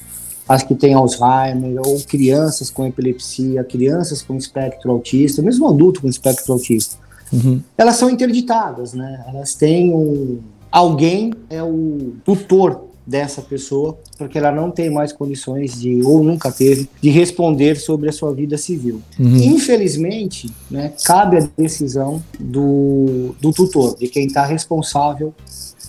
as 0.50 0.64
que 0.64 0.74
têm 0.74 0.96
Alzheimer, 0.96 1.80
ou 1.86 2.00
crianças 2.02 2.72
com 2.72 2.84
epilepsia, 2.84 3.64
crianças 3.64 4.24
com 4.24 4.36
espectro 4.36 4.92
autista, 4.92 5.44
mesmo 5.44 5.68
adulto 5.68 6.02
com 6.02 6.08
espectro 6.08 6.52
autista, 6.52 6.98
uhum. 7.32 7.62
elas 7.78 7.98
são 7.98 8.10
interditadas, 8.10 8.94
né? 8.94 9.24
Elas 9.28 9.54
têm 9.54 9.94
um, 9.94 10.40
alguém 10.72 11.34
é 11.50 11.62
o 11.64 12.14
tutor 12.24 12.90
dessa 13.10 13.42
pessoa, 13.42 13.98
porque 14.20 14.38
ela 14.38 14.52
não 14.52 14.70
tem 14.70 14.92
mais 14.92 15.12
condições 15.12 15.80
de, 15.82 16.02
ou 16.04 16.24
nunca 16.24 16.52
teve, 16.52 16.88
de 17.02 17.10
responder 17.10 17.76
sobre 17.76 18.08
a 18.08 18.12
sua 18.12 18.32
vida 18.34 18.56
civil. 18.56 19.02
Uhum. 19.20 19.36
Infelizmente, 19.36 20.52
né, 20.70 20.94
cabe 21.04 21.38
a 21.38 21.50
decisão 21.58 22.22
do, 22.40 23.36
do 23.42 23.52
tutor, 23.52 23.98
de 23.98 24.08
quem 24.08 24.28
está 24.28 24.46
responsável 24.46 25.34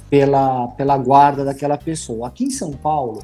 pela, 0.08 0.68
pela 0.68 0.96
guarda 0.96 1.44
daquela 1.44 1.76
pessoa. 1.76 2.28
Aqui 2.28 2.44
em 2.44 2.50
São 2.50 2.70
Paulo, 2.70 3.22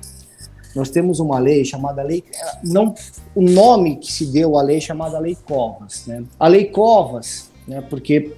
nós 0.75 0.90
temos 0.90 1.19
uma 1.19 1.38
lei 1.38 1.64
chamada 1.64 2.03
lei 2.03 2.23
não 2.62 2.95
o 3.35 3.40
nome 3.40 3.97
que 3.97 4.12
se 4.12 4.27
deu 4.27 4.59
à 4.59 4.62
lei 4.62 4.77
é 4.77 4.81
chamada 4.81 5.19
lei 5.19 5.35
Covas 5.35 6.05
né 6.07 6.23
a 6.38 6.47
lei 6.47 6.66
Covas 6.66 7.51
né 7.66 7.81
porque 7.81 8.33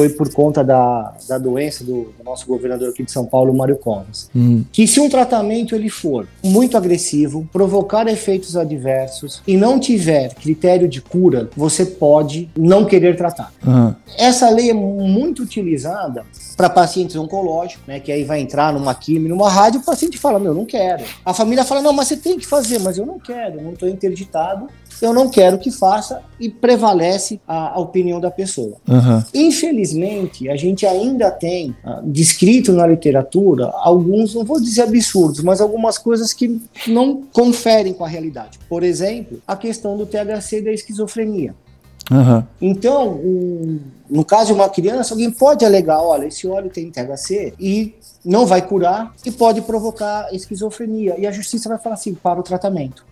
foi 0.00 0.08
por 0.08 0.32
conta 0.32 0.64
da, 0.64 1.12
da 1.28 1.36
doença 1.36 1.84
do, 1.84 2.10
do 2.16 2.24
nosso 2.24 2.46
governador 2.46 2.88
aqui 2.88 3.02
de 3.02 3.12
São 3.12 3.26
Paulo, 3.26 3.52
Mário 3.52 3.76
Covas. 3.76 4.30
Uhum. 4.34 4.64
Que 4.72 4.86
se 4.86 4.98
um 4.98 5.10
tratamento 5.10 5.74
ele 5.74 5.90
for 5.90 6.26
muito 6.42 6.74
agressivo, 6.74 7.46
provocar 7.52 8.08
efeitos 8.08 8.56
adversos 8.56 9.42
e 9.46 9.58
não 9.58 9.78
tiver 9.78 10.32
critério 10.36 10.88
de 10.88 11.02
cura, 11.02 11.50
você 11.54 11.84
pode 11.84 12.48
não 12.56 12.86
querer 12.86 13.14
tratar. 13.14 13.52
Uhum. 13.62 13.94
Essa 14.16 14.48
lei 14.48 14.70
é 14.70 14.74
muito 14.74 15.42
utilizada 15.42 16.24
para 16.56 16.70
pacientes 16.70 17.14
oncológicos, 17.16 17.86
né, 17.86 18.00
que 18.00 18.10
aí 18.10 18.24
vai 18.24 18.40
entrar 18.40 18.72
numa 18.72 18.94
quimio, 18.94 19.28
numa 19.28 19.50
rádio, 19.50 19.80
o 19.80 19.84
paciente 19.84 20.16
fala, 20.16 20.38
meu, 20.38 20.54
não 20.54 20.64
quero. 20.64 21.04
A 21.22 21.34
família 21.34 21.62
fala, 21.62 21.82
não, 21.82 21.92
mas 21.92 22.08
você 22.08 22.16
tem 22.16 22.38
que 22.38 22.46
fazer, 22.46 22.78
mas 22.78 22.96
eu 22.96 23.04
não 23.04 23.18
quero, 23.18 23.60
não 23.60 23.74
estou 23.74 23.86
interditado, 23.88 24.66
eu 25.00 25.12
não 25.12 25.28
quero 25.28 25.58
que 25.58 25.70
faça 25.70 26.22
e 26.38 26.48
prevalece 26.48 27.40
a, 27.46 27.74
a 27.74 27.78
opinião 27.78 28.20
da 28.20 28.30
pessoa. 28.30 28.76
Uhum. 28.88 29.22
Infelizmente, 29.34 30.48
a 30.48 30.56
gente 30.56 30.86
ainda 30.86 31.30
tem 31.30 31.74
uh, 31.84 32.02
descrito 32.04 32.72
na 32.72 32.86
literatura 32.86 33.70
alguns, 33.74 34.34
não 34.34 34.44
vou 34.44 34.60
dizer 34.60 34.82
absurdos, 34.82 35.42
mas 35.42 35.60
algumas 35.60 35.98
coisas 35.98 36.32
que 36.32 36.60
não 36.86 37.22
conferem 37.32 37.92
com 37.92 38.04
a 38.04 38.08
realidade. 38.08 38.58
Por 38.68 38.82
exemplo, 38.82 39.40
a 39.46 39.56
questão 39.56 39.96
do 39.96 40.06
THC 40.06 40.58
e 40.58 40.62
da 40.62 40.72
esquizofrenia. 40.72 41.54
Uhum. 42.10 42.42
Então, 42.60 43.12
um, 43.12 43.78
no 44.10 44.24
caso 44.24 44.46
de 44.46 44.52
uma 44.54 44.68
criança, 44.68 45.14
alguém 45.14 45.30
pode 45.30 45.64
alegar, 45.64 46.02
olha, 46.02 46.26
esse 46.26 46.46
óleo 46.46 46.68
tem 46.68 46.90
THC 46.90 47.54
e 47.58 47.94
não 48.24 48.44
vai 48.44 48.60
curar 48.62 49.14
e 49.24 49.30
pode 49.30 49.62
provocar 49.62 50.28
esquizofrenia. 50.34 51.14
E 51.18 51.26
a 51.26 51.30
justiça 51.30 51.68
vai 51.68 51.78
falar 51.78 51.94
assim, 51.94 52.12
para 52.12 52.40
o 52.40 52.42
tratamento. 52.42 53.04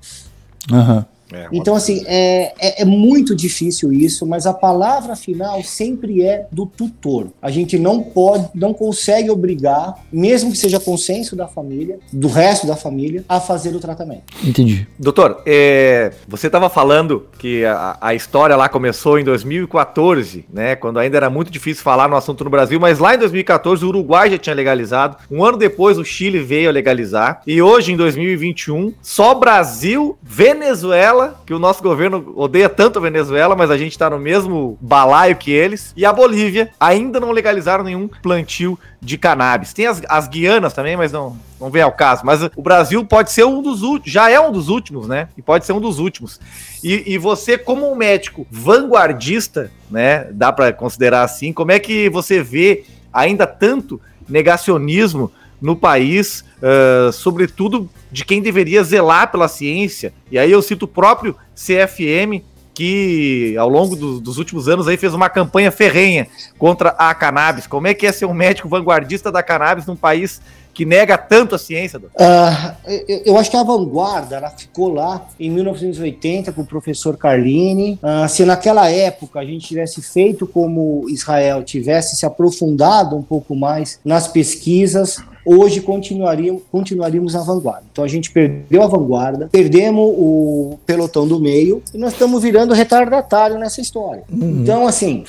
Uhum. 0.70 1.04
É, 1.32 1.48
então, 1.52 1.74
assim, 1.74 2.02
é, 2.06 2.52
é, 2.58 2.82
é, 2.82 2.84
muito 2.84 3.34
difícil 3.34 3.92
isso, 3.92 4.26
mas 4.26 4.46
a 4.46 4.54
palavra 4.54 5.14
final 5.14 5.62
sempre 5.62 6.22
é 6.22 6.46
do 6.50 6.64
tutor. 6.64 7.28
A 7.40 7.50
gente 7.50 7.78
não 7.78 8.02
pode, 8.02 8.48
não 8.54 8.72
consegue 8.72 9.30
obrigar, 9.30 9.94
mesmo 10.10 10.50
que 10.50 10.58
seja 10.58 10.80
consenso 10.80 11.36
da 11.36 11.46
família, 11.46 11.98
do 12.12 12.28
resto 12.28 12.66
da 12.66 12.76
família, 12.76 13.24
a 13.28 13.40
fazer 13.40 13.74
o 13.74 13.80
tratamento. 13.80 14.22
Entendi. 14.42 14.86
Doutor, 14.98 15.42
é, 15.44 16.12
você 16.26 16.46
estava 16.46 16.70
falando 16.70 17.26
que 17.38 17.64
a, 17.64 17.98
a, 18.00 18.14
história 18.14 18.56
lá 18.56 18.68
começou 18.68 19.18
em 19.18 19.24
2014, 19.24 20.46
né? 20.52 20.76
Quando 20.76 20.98
ainda 20.98 21.16
era 21.16 21.28
muito 21.28 21.50
difícil 21.50 21.82
falar 21.82 22.08
no 22.08 22.16
assunto 22.16 22.44
no 22.44 22.50
Brasil, 22.50 22.80
mas 22.80 22.98
lá 22.98 23.14
em 23.14 23.18
2014 23.18 23.84
o 23.84 23.88
Uruguai 23.88 24.30
já 24.30 24.38
tinha 24.38 24.54
legalizado. 24.54 25.16
Um 25.30 25.44
ano 25.44 25.58
depois 25.58 25.98
o 25.98 26.04
Chile 26.04 26.38
veio 26.38 26.68
a 26.68 26.72
legalizar. 26.72 27.42
E 27.46 27.60
hoje, 27.60 27.92
em 27.92 27.96
2021, 27.96 28.94
só 29.02 29.34
Brasil, 29.34 30.18
Venezuela 30.22 31.17
Venezuela, 31.18 31.40
que 31.44 31.52
o 31.52 31.58
nosso 31.58 31.82
governo 31.82 32.32
odeia 32.36 32.68
tanto 32.68 32.98
a 32.98 33.02
Venezuela, 33.02 33.56
mas 33.56 33.70
a 33.70 33.76
gente 33.76 33.92
está 33.92 34.08
no 34.08 34.18
mesmo 34.18 34.78
balaio 34.80 35.36
que 35.36 35.50
eles. 35.50 35.92
E 35.96 36.06
a 36.06 36.12
Bolívia 36.12 36.70
ainda 36.78 37.18
não 37.18 37.30
legalizaram 37.30 37.84
nenhum 37.84 38.08
plantio 38.22 38.78
de 39.00 39.18
cannabis. 39.18 39.72
Tem 39.72 39.86
as, 39.86 40.00
as 40.08 40.28
Guianas 40.28 40.72
também, 40.72 40.96
mas 40.96 41.12
não, 41.12 41.36
não 41.60 41.70
vem 41.70 41.82
ao 41.82 41.92
caso. 41.92 42.24
Mas 42.24 42.42
o 42.42 42.62
Brasil 42.62 43.04
pode 43.04 43.32
ser 43.32 43.44
um 43.44 43.60
dos 43.60 43.82
últimos, 43.82 44.12
já 44.12 44.30
é 44.30 44.38
um 44.38 44.52
dos 44.52 44.68
últimos, 44.68 45.08
né? 45.08 45.28
E 45.36 45.42
pode 45.42 45.66
ser 45.66 45.72
um 45.72 45.80
dos 45.80 45.98
últimos. 45.98 46.40
E, 46.82 47.14
e 47.14 47.18
você, 47.18 47.58
como 47.58 47.90
um 47.90 47.96
médico 47.96 48.46
vanguardista, 48.50 49.70
né? 49.90 50.28
Dá 50.32 50.52
para 50.52 50.72
considerar 50.72 51.22
assim, 51.22 51.52
como 51.52 51.72
é 51.72 51.78
que 51.78 52.08
você 52.08 52.42
vê 52.42 52.84
ainda 53.12 53.46
tanto 53.46 54.00
negacionismo 54.28 55.32
no 55.60 55.76
país, 55.76 56.44
uh, 56.62 57.12
sobretudo 57.12 57.88
de 58.10 58.24
quem 58.24 58.40
deveria 58.40 58.82
zelar 58.82 59.30
pela 59.30 59.48
ciência. 59.48 60.12
E 60.30 60.38
aí 60.38 60.50
eu 60.50 60.62
cito 60.62 60.84
o 60.84 60.88
próprio 60.88 61.36
CFM, 61.54 62.42
que 62.74 63.56
ao 63.58 63.68
longo 63.68 63.96
do, 63.96 64.20
dos 64.20 64.38
últimos 64.38 64.68
anos 64.68 64.86
aí 64.86 64.96
fez 64.96 65.12
uma 65.12 65.28
campanha 65.28 65.72
ferrenha 65.72 66.28
contra 66.56 66.90
a 66.90 67.12
cannabis. 67.12 67.66
Como 67.66 67.88
é 67.88 67.94
que 67.94 68.06
é 68.06 68.12
ser 68.12 68.24
um 68.24 68.34
médico 68.34 68.68
vanguardista 68.68 69.32
da 69.32 69.42
cannabis 69.42 69.84
num 69.84 69.96
país 69.96 70.40
que 70.78 70.84
nega 70.84 71.18
tanto 71.18 71.56
a 71.56 71.58
ciência? 71.58 71.98
Uh, 71.98 73.22
eu, 73.26 73.36
acho 73.36 73.50
que 73.50 73.56
a 73.56 73.64
vanguarda 73.64 74.36
ela 74.36 74.48
ficou 74.50 74.94
lá 74.94 75.26
em 75.40 75.50
1980 75.50 76.52
com 76.52 76.62
o 76.62 76.64
professor 76.64 77.16
Carlini. 77.16 77.98
Uh, 78.00 78.28
se 78.28 78.44
naquela 78.44 78.88
época 78.88 79.40
a 79.40 79.44
gente 79.44 79.66
tivesse 79.66 80.00
feito 80.00 80.46
como 80.46 81.04
Israel, 81.08 81.64
tivesse 81.64 82.14
se 82.14 82.24
aprofundado 82.24 83.16
um 83.16 83.22
pouco 83.22 83.56
mais 83.56 83.98
nas 84.04 84.28
pesquisas, 84.28 85.16
hoje 85.48 85.80
continuaríamos, 85.80 86.62
continuaríamos 86.70 87.34
à 87.34 87.40
vanguarda. 87.40 87.84
Então 87.90 88.04
a 88.04 88.08
gente 88.08 88.30
perdeu 88.30 88.82
a 88.82 88.86
vanguarda, 88.86 89.48
perdemos 89.50 90.14
o 90.16 90.78
pelotão 90.84 91.26
do 91.26 91.40
meio 91.40 91.82
e 91.94 91.98
nós 91.98 92.12
estamos 92.12 92.42
virando 92.42 92.74
retardatário 92.74 93.58
nessa 93.58 93.80
história. 93.80 94.24
Uhum. 94.30 94.60
Então, 94.62 94.86
assim, 94.86 95.24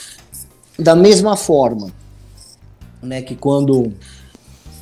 da 0.78 0.96
mesma 0.96 1.38
forma 1.38 1.92
né, 3.02 3.22
que 3.22 3.36
quando 3.36 3.94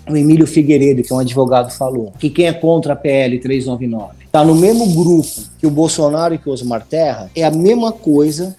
o 0.10 0.16
Emílio 0.18 0.48
Figueiredo, 0.48 1.04
que 1.04 1.14
é 1.14 1.16
um 1.16 1.20
advogado, 1.20 1.72
falou 1.72 2.14
que 2.18 2.30
quem 2.30 2.48
é 2.48 2.54
contra 2.54 2.94
a 2.94 2.96
PL 2.96 3.38
399 3.40 4.26
está 4.26 4.44
no 4.44 4.56
mesmo 4.56 4.88
grupo 4.94 5.30
que 5.60 5.68
o 5.68 5.72
Bolsonaro 5.72 6.34
e 6.34 6.38
que 6.38 6.50
o 6.50 6.52
Osmar 6.52 6.86
Terra, 6.86 7.30
é 7.36 7.44
a 7.44 7.52
mesma 7.52 7.92
coisa 7.92 8.56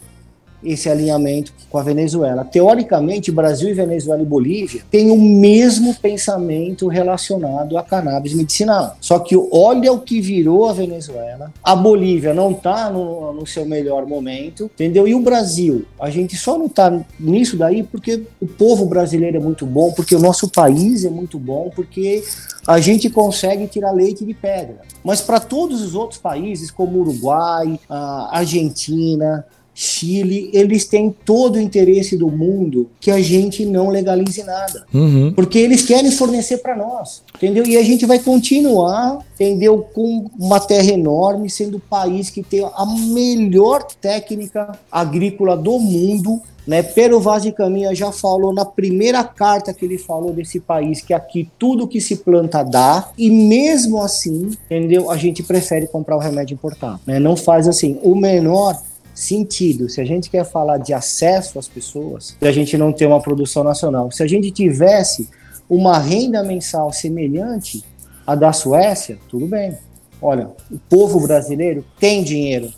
esse 0.62 0.88
alinhamento 0.88 1.52
com 1.70 1.78
a 1.78 1.82
Venezuela. 1.82 2.44
Teoricamente, 2.44 3.30
Brasil 3.30 3.68
e 3.68 3.74
Venezuela 3.74 4.22
e 4.22 4.26
Bolívia 4.26 4.82
têm 4.90 5.10
o 5.10 5.20
mesmo 5.20 5.94
pensamento 5.94 6.88
relacionado 6.88 7.76
a 7.76 7.82
cannabis 7.82 8.34
medicinal. 8.34 8.96
Só 9.00 9.18
que 9.18 9.36
olha 9.52 9.92
o 9.92 10.00
que 10.00 10.20
virou 10.20 10.68
a 10.68 10.72
Venezuela. 10.72 11.52
A 11.62 11.76
Bolívia 11.76 12.34
não 12.34 12.52
está 12.52 12.90
no, 12.90 13.32
no, 13.32 13.46
seu 13.46 13.64
melhor 13.64 14.06
momento, 14.06 14.70
entendeu? 14.74 15.06
E 15.06 15.14
o 15.14 15.20
Brasil, 15.20 15.84
a 16.00 16.10
gente 16.10 16.36
só 16.36 16.58
não 16.58 16.66
está 16.66 17.00
nisso 17.18 17.56
daí 17.56 17.82
porque 17.82 18.22
o 18.40 18.46
povo 18.46 18.86
brasileiro 18.86 19.36
é 19.36 19.40
muito 19.40 19.66
bom, 19.66 19.92
porque 19.92 20.14
o 20.14 20.20
nosso 20.20 20.48
país 20.48 21.04
é 21.04 21.10
muito 21.10 21.38
bom, 21.38 21.70
porque 21.74 22.22
a 22.66 22.80
gente 22.80 23.08
consegue 23.08 23.66
tirar 23.66 23.92
leite 23.92 24.24
de 24.24 24.34
pedra. 24.34 24.80
Mas 25.02 25.20
para 25.20 25.40
todos 25.40 25.80
os 25.80 25.94
outros 25.94 26.20
países, 26.20 26.70
como 26.70 26.98
Uruguai, 26.98 27.78
a 27.88 28.38
Argentina, 28.38 29.44
Chile, 29.80 30.50
eles 30.52 30.86
têm 30.86 31.14
todo 31.24 31.54
o 31.54 31.60
interesse 31.60 32.16
do 32.16 32.28
mundo 32.28 32.90
que 32.98 33.12
a 33.12 33.20
gente 33.20 33.64
não 33.64 33.90
legalize 33.90 34.42
nada. 34.42 34.84
Uhum. 34.92 35.32
Porque 35.32 35.56
eles 35.56 35.82
querem 35.82 36.10
fornecer 36.10 36.58
para 36.58 36.74
nós, 36.74 37.22
entendeu? 37.36 37.64
E 37.64 37.76
a 37.76 37.82
gente 37.84 38.04
vai 38.04 38.18
continuar, 38.18 39.20
entendeu? 39.36 39.86
Com 39.94 40.28
uma 40.36 40.58
terra 40.58 40.90
enorme, 40.90 41.48
sendo 41.48 41.76
o 41.76 41.80
país 41.80 42.28
que 42.28 42.42
tem 42.42 42.64
a 42.64 42.84
melhor 42.86 43.84
técnica 44.00 44.76
agrícola 44.90 45.56
do 45.56 45.78
mundo. 45.78 46.42
Né, 46.66 46.82
Pero 46.82 47.18
Vaz 47.18 47.44
de 47.44 47.50
Caminha 47.50 47.94
já 47.94 48.12
falou 48.12 48.52
na 48.52 48.62
primeira 48.62 49.24
carta 49.24 49.72
que 49.72 49.86
ele 49.86 49.96
falou 49.96 50.34
desse 50.34 50.60
país 50.60 51.00
que 51.00 51.14
aqui 51.14 51.48
tudo 51.58 51.88
que 51.88 51.98
se 51.98 52.16
planta 52.16 52.62
dá 52.62 53.08
e 53.16 53.30
mesmo 53.30 54.02
assim, 54.02 54.50
entendeu? 54.66 55.10
A 55.10 55.16
gente 55.16 55.42
prefere 55.42 55.86
comprar 55.86 56.16
o 56.16 56.18
remédio 56.18 56.52
importado, 56.52 57.00
né? 57.06 57.18
Não 57.18 57.36
faz 57.36 57.66
assim. 57.66 57.98
O 58.02 58.14
menor 58.14 58.78
sentido, 59.18 59.88
se 59.88 60.00
a 60.00 60.04
gente 60.04 60.30
quer 60.30 60.44
falar 60.44 60.78
de 60.78 60.92
acesso 60.94 61.58
às 61.58 61.66
pessoas, 61.66 62.36
se 62.38 62.46
a 62.46 62.52
gente 62.52 62.78
não 62.78 62.92
tem 62.92 63.06
uma 63.06 63.20
produção 63.20 63.64
nacional, 63.64 64.12
se 64.12 64.22
a 64.22 64.26
gente 64.26 64.50
tivesse 64.50 65.28
uma 65.68 65.98
renda 65.98 66.42
mensal 66.42 66.92
semelhante 66.92 67.84
à 68.26 68.34
da 68.34 68.52
Suécia, 68.52 69.18
tudo 69.28 69.46
bem. 69.46 69.76
Olha, 70.22 70.50
o 70.70 70.78
povo 70.88 71.20
brasileiro 71.20 71.84
tem 71.98 72.22
dinheiro 72.22 72.72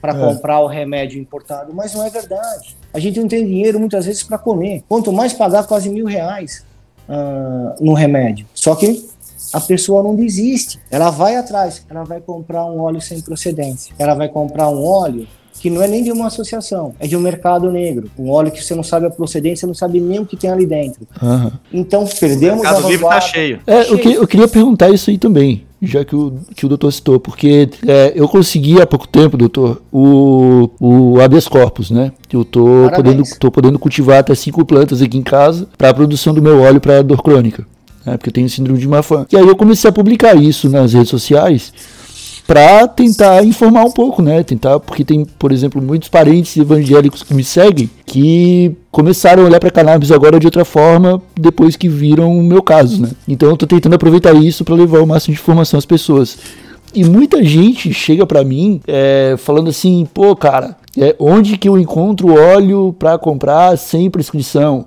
para 0.00 0.12
é. 0.12 0.20
comprar 0.20 0.60
o 0.60 0.66
remédio 0.66 1.20
importado, 1.20 1.72
mas 1.74 1.94
não 1.94 2.04
é 2.04 2.10
verdade. 2.10 2.76
A 2.92 2.98
gente 2.98 3.18
não 3.18 3.26
tem 3.26 3.46
dinheiro 3.46 3.80
muitas 3.80 4.04
vezes 4.04 4.22
para 4.22 4.38
comer. 4.38 4.84
Quanto 4.88 5.12
mais 5.12 5.32
pagar 5.32 5.66
quase 5.66 5.88
mil 5.88 6.06
reais 6.06 6.64
uh, 7.08 7.82
no 7.82 7.94
remédio. 7.94 8.46
Só 8.54 8.74
que 8.74 9.08
a 9.52 9.60
pessoa 9.60 10.02
não 10.02 10.14
desiste. 10.14 10.78
Ela 10.90 11.10
vai 11.10 11.36
atrás. 11.36 11.84
Ela 11.88 12.04
vai 12.04 12.20
comprar 12.20 12.64
um 12.66 12.80
óleo 12.80 13.00
sem 13.00 13.20
procedência. 13.20 13.94
Ela 13.98 14.14
vai 14.14 14.28
comprar 14.28 14.68
um 14.68 14.84
óleo 14.84 15.26
que 15.58 15.70
não 15.70 15.82
é 15.82 15.88
nem 15.88 16.02
de 16.02 16.12
uma 16.12 16.26
associação, 16.26 16.94
é 16.98 17.06
de 17.06 17.16
um 17.16 17.20
mercado 17.20 17.70
negro. 17.70 18.10
Um 18.18 18.30
óleo 18.30 18.50
que 18.50 18.62
você 18.62 18.74
não 18.74 18.82
sabe 18.82 19.06
a 19.06 19.10
procedência, 19.10 19.66
não 19.66 19.74
sabe 19.74 20.00
nem 20.00 20.20
o 20.20 20.26
que 20.26 20.36
tem 20.36 20.50
ali 20.50 20.66
dentro. 20.66 21.06
Uhum. 21.20 21.50
Então 21.72 22.06
perdemos 22.06 22.60
o 22.60 22.62
mercado 22.62 22.86
a 22.86 22.90
livre 22.90 23.06
tá 23.06 23.20
cheio. 23.20 23.60
É, 23.66 23.82
cheio. 23.82 23.94
Eu, 23.94 23.98
que, 23.98 24.12
eu 24.12 24.26
queria 24.26 24.48
perguntar 24.48 24.90
isso 24.90 25.10
aí 25.10 25.18
também 25.18 25.66
já 25.80 26.04
que 26.04 26.14
o, 26.14 26.38
que 26.54 26.66
o 26.66 26.68
doutor 26.68 26.92
citou, 26.92 27.20
porque 27.20 27.68
é, 27.86 28.12
eu 28.14 28.28
consegui 28.28 28.80
há 28.80 28.86
pouco 28.86 29.06
tempo, 29.06 29.36
doutor, 29.36 29.80
o, 29.92 30.70
o 30.80 31.20
habeas 31.20 31.46
corpus, 31.46 31.90
né? 31.90 32.12
Eu 32.32 32.44
tô 32.44 32.90
podendo, 32.94 33.22
tô 33.38 33.50
podendo 33.50 33.78
cultivar 33.78 34.18
até 34.18 34.34
cinco 34.34 34.64
plantas 34.64 35.00
aqui 35.00 35.16
em 35.16 35.22
casa 35.22 35.68
para 35.76 35.90
a 35.90 35.94
produção 35.94 36.34
do 36.34 36.42
meu 36.42 36.60
óleo 36.62 36.80
para 36.80 37.02
dor 37.02 37.22
crônica, 37.22 37.64
né? 38.04 38.16
porque 38.16 38.28
eu 38.28 38.32
tenho 38.32 38.48
síndrome 38.50 38.78
de 38.78 38.88
Marfan. 38.88 39.26
E 39.30 39.36
aí 39.36 39.46
eu 39.46 39.56
comecei 39.56 39.88
a 39.88 39.92
publicar 39.92 40.34
isso 40.34 40.68
nas 40.68 40.92
redes 40.92 41.10
sociais 41.10 41.72
para 42.48 42.88
tentar 42.88 43.44
informar 43.44 43.84
um 43.84 43.90
pouco, 43.90 44.22
né? 44.22 44.42
Tentar, 44.42 44.80
porque 44.80 45.04
tem, 45.04 45.22
por 45.38 45.52
exemplo, 45.52 45.82
muitos 45.82 46.08
parentes 46.08 46.56
evangélicos 46.56 47.22
que 47.22 47.34
me 47.34 47.44
seguem 47.44 47.90
que 48.06 48.74
começaram 48.90 49.42
a 49.42 49.46
olhar 49.46 49.60
para 49.60 49.70
cannabis 49.70 50.10
agora 50.10 50.40
de 50.40 50.46
outra 50.46 50.64
forma 50.64 51.20
depois 51.38 51.76
que 51.76 51.90
viram 51.90 52.38
o 52.38 52.42
meu 52.42 52.62
caso, 52.62 53.02
né? 53.02 53.10
Então 53.28 53.50
eu 53.50 53.56
tô 53.58 53.66
tentando 53.66 53.96
aproveitar 53.96 54.34
isso 54.34 54.64
para 54.64 54.74
levar 54.74 55.00
o 55.00 55.06
máximo 55.06 55.34
de 55.34 55.40
informação 55.42 55.76
às 55.76 55.84
pessoas. 55.84 56.38
E 56.94 57.04
muita 57.04 57.44
gente 57.44 57.92
chega 57.92 58.24
para 58.24 58.42
mim 58.42 58.80
é, 58.88 59.34
falando 59.36 59.68
assim, 59.68 60.08
pô, 60.14 60.34
cara, 60.34 60.74
é, 60.96 61.14
onde 61.18 61.58
que 61.58 61.68
eu 61.68 61.78
encontro 61.78 62.32
óleo 62.32 62.96
para 62.98 63.18
comprar 63.18 63.76
sem 63.76 64.08
prescrição? 64.08 64.86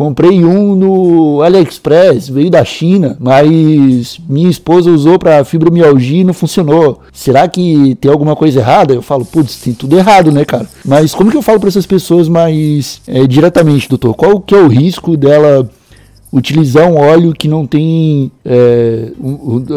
Comprei 0.00 0.42
um 0.42 0.74
no 0.74 1.42
AliExpress, 1.42 2.30
veio 2.30 2.48
da 2.48 2.64
China, 2.64 3.18
mas 3.20 4.18
minha 4.26 4.48
esposa 4.48 4.90
usou 4.90 5.18
para 5.18 5.44
fibromialgia 5.44 6.22
e 6.22 6.24
não 6.24 6.32
funcionou. 6.32 7.00
Será 7.12 7.46
que 7.46 7.94
tem 7.96 8.10
alguma 8.10 8.34
coisa 8.34 8.60
errada? 8.60 8.94
Eu 8.94 9.02
falo, 9.02 9.26
putz, 9.26 9.60
tem 9.60 9.74
tudo 9.74 9.98
errado, 9.98 10.32
né, 10.32 10.42
cara? 10.42 10.66
Mas 10.86 11.14
como 11.14 11.30
que 11.30 11.36
eu 11.36 11.42
falo 11.42 11.60
para 11.60 11.68
essas 11.68 11.84
pessoas 11.84 12.30
mais 12.30 13.02
é, 13.06 13.26
diretamente, 13.26 13.90
doutor? 13.90 14.14
Qual 14.14 14.40
que 14.40 14.54
é 14.54 14.58
o 14.58 14.68
risco 14.68 15.18
dela 15.18 15.68
utilizar 16.32 16.88
um 16.88 16.96
óleo 16.96 17.34
que 17.34 17.46
não 17.46 17.66
tem. 17.66 18.32
É, 18.42 19.12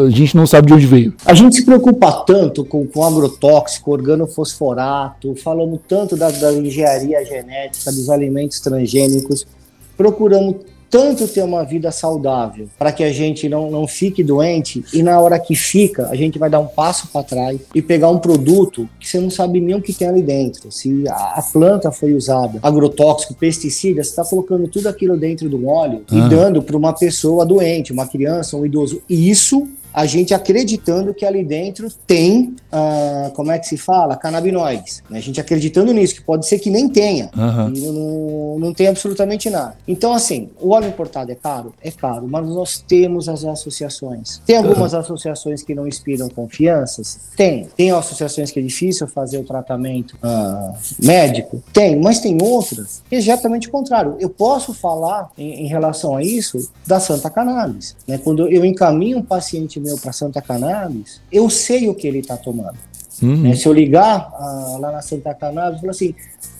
a 0.06 0.08
gente 0.08 0.36
não 0.36 0.46
sabe 0.46 0.68
de 0.68 0.72
onde 0.72 0.86
veio. 0.86 1.12
A 1.26 1.34
gente 1.34 1.56
se 1.56 1.66
preocupa 1.66 2.10
tanto 2.26 2.64
com, 2.64 2.86
com 2.86 3.04
agrotóxico, 3.04 3.92
organofosforato, 3.92 5.34
falamos 5.36 5.80
tanto 5.86 6.16
da, 6.16 6.30
da 6.30 6.50
engenharia 6.54 7.22
genética, 7.26 7.92
dos 7.92 8.08
alimentos 8.08 8.58
transgênicos 8.60 9.44
procuramos 9.96 10.56
tanto 10.94 11.26
ter 11.26 11.42
uma 11.42 11.64
vida 11.64 11.90
saudável 11.90 12.68
para 12.78 12.92
que 12.92 13.02
a 13.02 13.12
gente 13.12 13.48
não, 13.48 13.68
não 13.68 13.84
fique 13.84 14.22
doente 14.22 14.84
e 14.94 15.02
na 15.02 15.20
hora 15.20 15.40
que 15.40 15.56
fica, 15.56 16.06
a 16.08 16.14
gente 16.14 16.38
vai 16.38 16.48
dar 16.48 16.60
um 16.60 16.68
passo 16.68 17.08
para 17.08 17.24
trás 17.24 17.60
e 17.74 17.82
pegar 17.82 18.08
um 18.10 18.18
produto 18.20 18.88
que 19.00 19.08
você 19.08 19.18
não 19.18 19.28
sabe 19.28 19.60
nem 19.60 19.74
o 19.74 19.82
que 19.82 19.92
tem 19.92 20.06
ali 20.06 20.22
dentro. 20.22 20.70
Se 20.70 21.02
a, 21.08 21.34
a 21.38 21.42
planta 21.42 21.90
foi 21.90 22.14
usada, 22.14 22.60
agrotóxico, 22.62 23.34
pesticida, 23.34 24.04
você 24.04 24.10
está 24.10 24.24
colocando 24.24 24.68
tudo 24.68 24.88
aquilo 24.88 25.16
dentro 25.16 25.48
do 25.48 25.66
óleo 25.66 26.02
ah. 26.08 26.14
e 26.14 26.28
dando 26.28 26.62
para 26.62 26.76
uma 26.76 26.92
pessoa 26.92 27.44
doente, 27.44 27.92
uma 27.92 28.06
criança, 28.06 28.56
um 28.56 28.64
idoso. 28.64 29.02
E 29.10 29.28
isso 29.28 29.66
a 29.94 30.06
gente 30.06 30.34
acreditando 30.34 31.14
que 31.14 31.24
ali 31.24 31.44
dentro 31.44 31.88
tem, 32.04 32.56
uh, 32.72 33.30
como 33.30 33.52
é 33.52 33.58
que 33.60 33.68
se 33.68 33.76
fala? 33.76 34.16
Canabinoides. 34.16 35.04
Né? 35.08 35.18
A 35.18 35.22
gente 35.22 35.40
acreditando 35.40 35.92
nisso, 35.92 36.16
que 36.16 36.22
pode 36.22 36.46
ser 36.46 36.58
que 36.58 36.68
nem 36.68 36.88
tenha. 36.88 37.30
Uhum. 37.36 37.72
E 37.72 37.80
não, 37.80 38.58
não 38.58 38.74
tem 38.74 38.88
absolutamente 38.88 39.48
nada. 39.48 39.76
Então, 39.86 40.12
assim, 40.12 40.50
o 40.60 40.70
óleo 40.70 40.88
importado 40.88 41.30
é 41.30 41.36
caro? 41.36 41.72
É 41.80 41.92
caro, 41.92 42.26
mas 42.28 42.44
nós 42.48 42.84
temos 42.86 43.28
as 43.28 43.44
associações. 43.44 44.42
Tem 44.44 44.56
algumas 44.56 44.92
uhum. 44.92 44.98
associações 44.98 45.62
que 45.62 45.76
não 45.76 45.86
inspiram 45.86 46.28
confianças? 46.28 47.20
Tem. 47.36 47.68
Tem 47.76 47.92
associações 47.92 48.50
que 48.50 48.58
é 48.58 48.62
difícil 48.62 49.06
fazer 49.06 49.38
o 49.38 49.44
tratamento 49.44 50.16
uh, 50.16 50.74
médico? 50.98 51.62
Tem, 51.72 51.94
mas 51.94 52.18
tem 52.18 52.36
outras 52.42 53.00
que 53.08 53.14
é 53.14 53.18
exatamente 53.18 53.68
o 53.68 53.70
contrário. 53.70 54.16
Eu 54.18 54.28
posso 54.28 54.74
falar 54.74 55.30
em, 55.38 55.64
em 55.64 55.66
relação 55.68 56.16
a 56.16 56.22
isso 56.22 56.68
da 56.84 56.98
Santa 56.98 57.30
Cannabis. 57.30 57.94
Né? 58.08 58.18
Quando 58.18 58.48
eu 58.48 58.64
encaminho 58.64 59.18
um 59.18 59.22
paciente 59.22 59.83
meu 59.84 59.98
para 59.98 60.12
Santa 60.12 60.40
Cannabis, 60.40 61.20
eu 61.30 61.50
sei 61.50 61.88
o 61.88 61.94
que 61.94 62.06
ele 62.06 62.20
está 62.20 62.36
tomando. 62.36 62.78
Uhum. 63.22 63.42
Né? 63.42 63.54
Se 63.54 63.66
eu 63.66 63.72
ligar 63.72 64.32
ah, 64.34 64.76
lá 64.80 64.90
na 64.90 65.02
Santa 65.02 65.34
Cannabis, 65.34 65.80
falar 65.80 65.90
assim, 65.90 66.14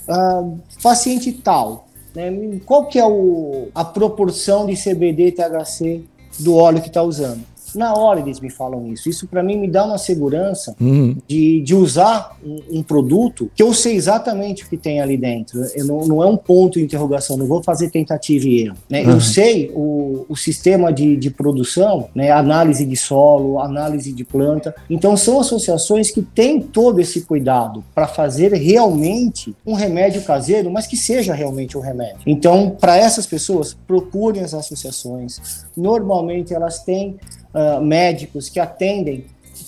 ah, 0.07 0.45
paciente 0.83 1.33
tal, 1.33 1.89
né? 2.15 2.31
qual 2.67 2.87
que 2.87 2.99
é 2.99 3.07
o, 3.07 3.69
a 3.75 3.85
proporção 3.85 4.67
de 4.67 4.77
CBD 4.77 5.29
e 5.29 5.33
THC 5.33 6.05
do 6.39 6.55
óleo 6.55 6.83
que 6.83 6.89
está 6.89 7.03
usando? 7.03 7.43
Na 7.75 7.95
hora 7.95 8.21
eles 8.21 8.41
me 8.41 8.51
falam 8.51 8.87
isso. 8.93 9.09
Isso 9.09 9.27
para 9.27 9.43
mim 9.43 9.57
me 9.57 9.69
dá 9.69 9.85
uma 9.85 9.99
segurança 9.99 10.75
uhum. 10.81 11.17
de, 11.27 11.61
de 11.63 11.75
usar 11.75 12.37
um, 12.45 12.79
um, 12.79 12.83
produto 12.83 13.51
que 13.55 13.63
eu 13.63 13.73
sei 13.73 13.97
exatamente 13.97 14.65
o 14.65 14.69
que 14.69 14.77
tem 14.77 15.01
ali 15.01 15.17
dentro. 15.17 15.63
Eu 15.75 15.87
não, 15.87 16.01
não 16.07 16.23
é 16.23 16.27
um 16.27 16.37
ponto 16.37 16.79
de 16.79 16.85
interrogação, 16.85 17.37
não 17.37 17.47
vou 17.47 17.63
fazer 17.63 17.91
tentativa 17.91 18.47
e 18.47 18.63
erro. 18.63 18.77
Né? 18.89 19.03
Uhum. 19.03 19.11
Eu 19.13 19.21
sei 19.21 19.71
o, 19.75 20.27
o 20.29 20.37
sistema 20.37 20.93
de, 20.93 21.17
de 21.17 21.31
produção, 21.31 22.09
né? 22.15 22.31
análise 22.31 22.85
de 22.85 22.97
solo, 22.97 23.59
análise 23.61 24.13
de 24.13 24.25
planta. 24.25 24.75
Então 24.89 25.17
são 25.17 25.41
associações 25.41 26.11
que 26.11 26.23
têm 26.23 26.61
todo 26.61 27.01
esse 27.01 27.23
cuidado 27.23 27.85
para 27.95 28.07
fazer 28.07 28.53
realmente 28.53 29.55
um 29.67 29.75
remédio 29.75 30.23
caseiro, 30.23 30.71
mas 30.71 30.87
que 30.87 30.97
seja 30.97 31.35
realmente 31.35 31.77
um 31.77 31.81
remédio. 31.81 32.19
Então, 32.27 32.71
para 32.71 32.97
essas 32.97 33.27
pessoas, 33.27 33.77
procurem 33.87 34.43
as 34.43 34.55
associações. 34.55 35.65
Normalmente 35.77 36.55
elas 36.55 36.83
têm 36.83 37.17
uh, 37.55 37.83
médicos 37.83 38.49
que 38.49 38.59
atendem 38.59 39.25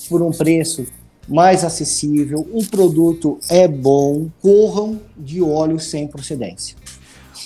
por 0.09 0.21
um 0.21 0.31
preço 0.31 0.87
mais 1.29 1.65
acessível, 1.65 2.47
um 2.53 2.65
produto 2.65 3.39
é 3.49 3.67
bom, 3.67 4.29
corram 4.41 5.01
de 5.17 5.43
óleo 5.43 5.79
sem 5.81 6.07
procedência. 6.07 6.77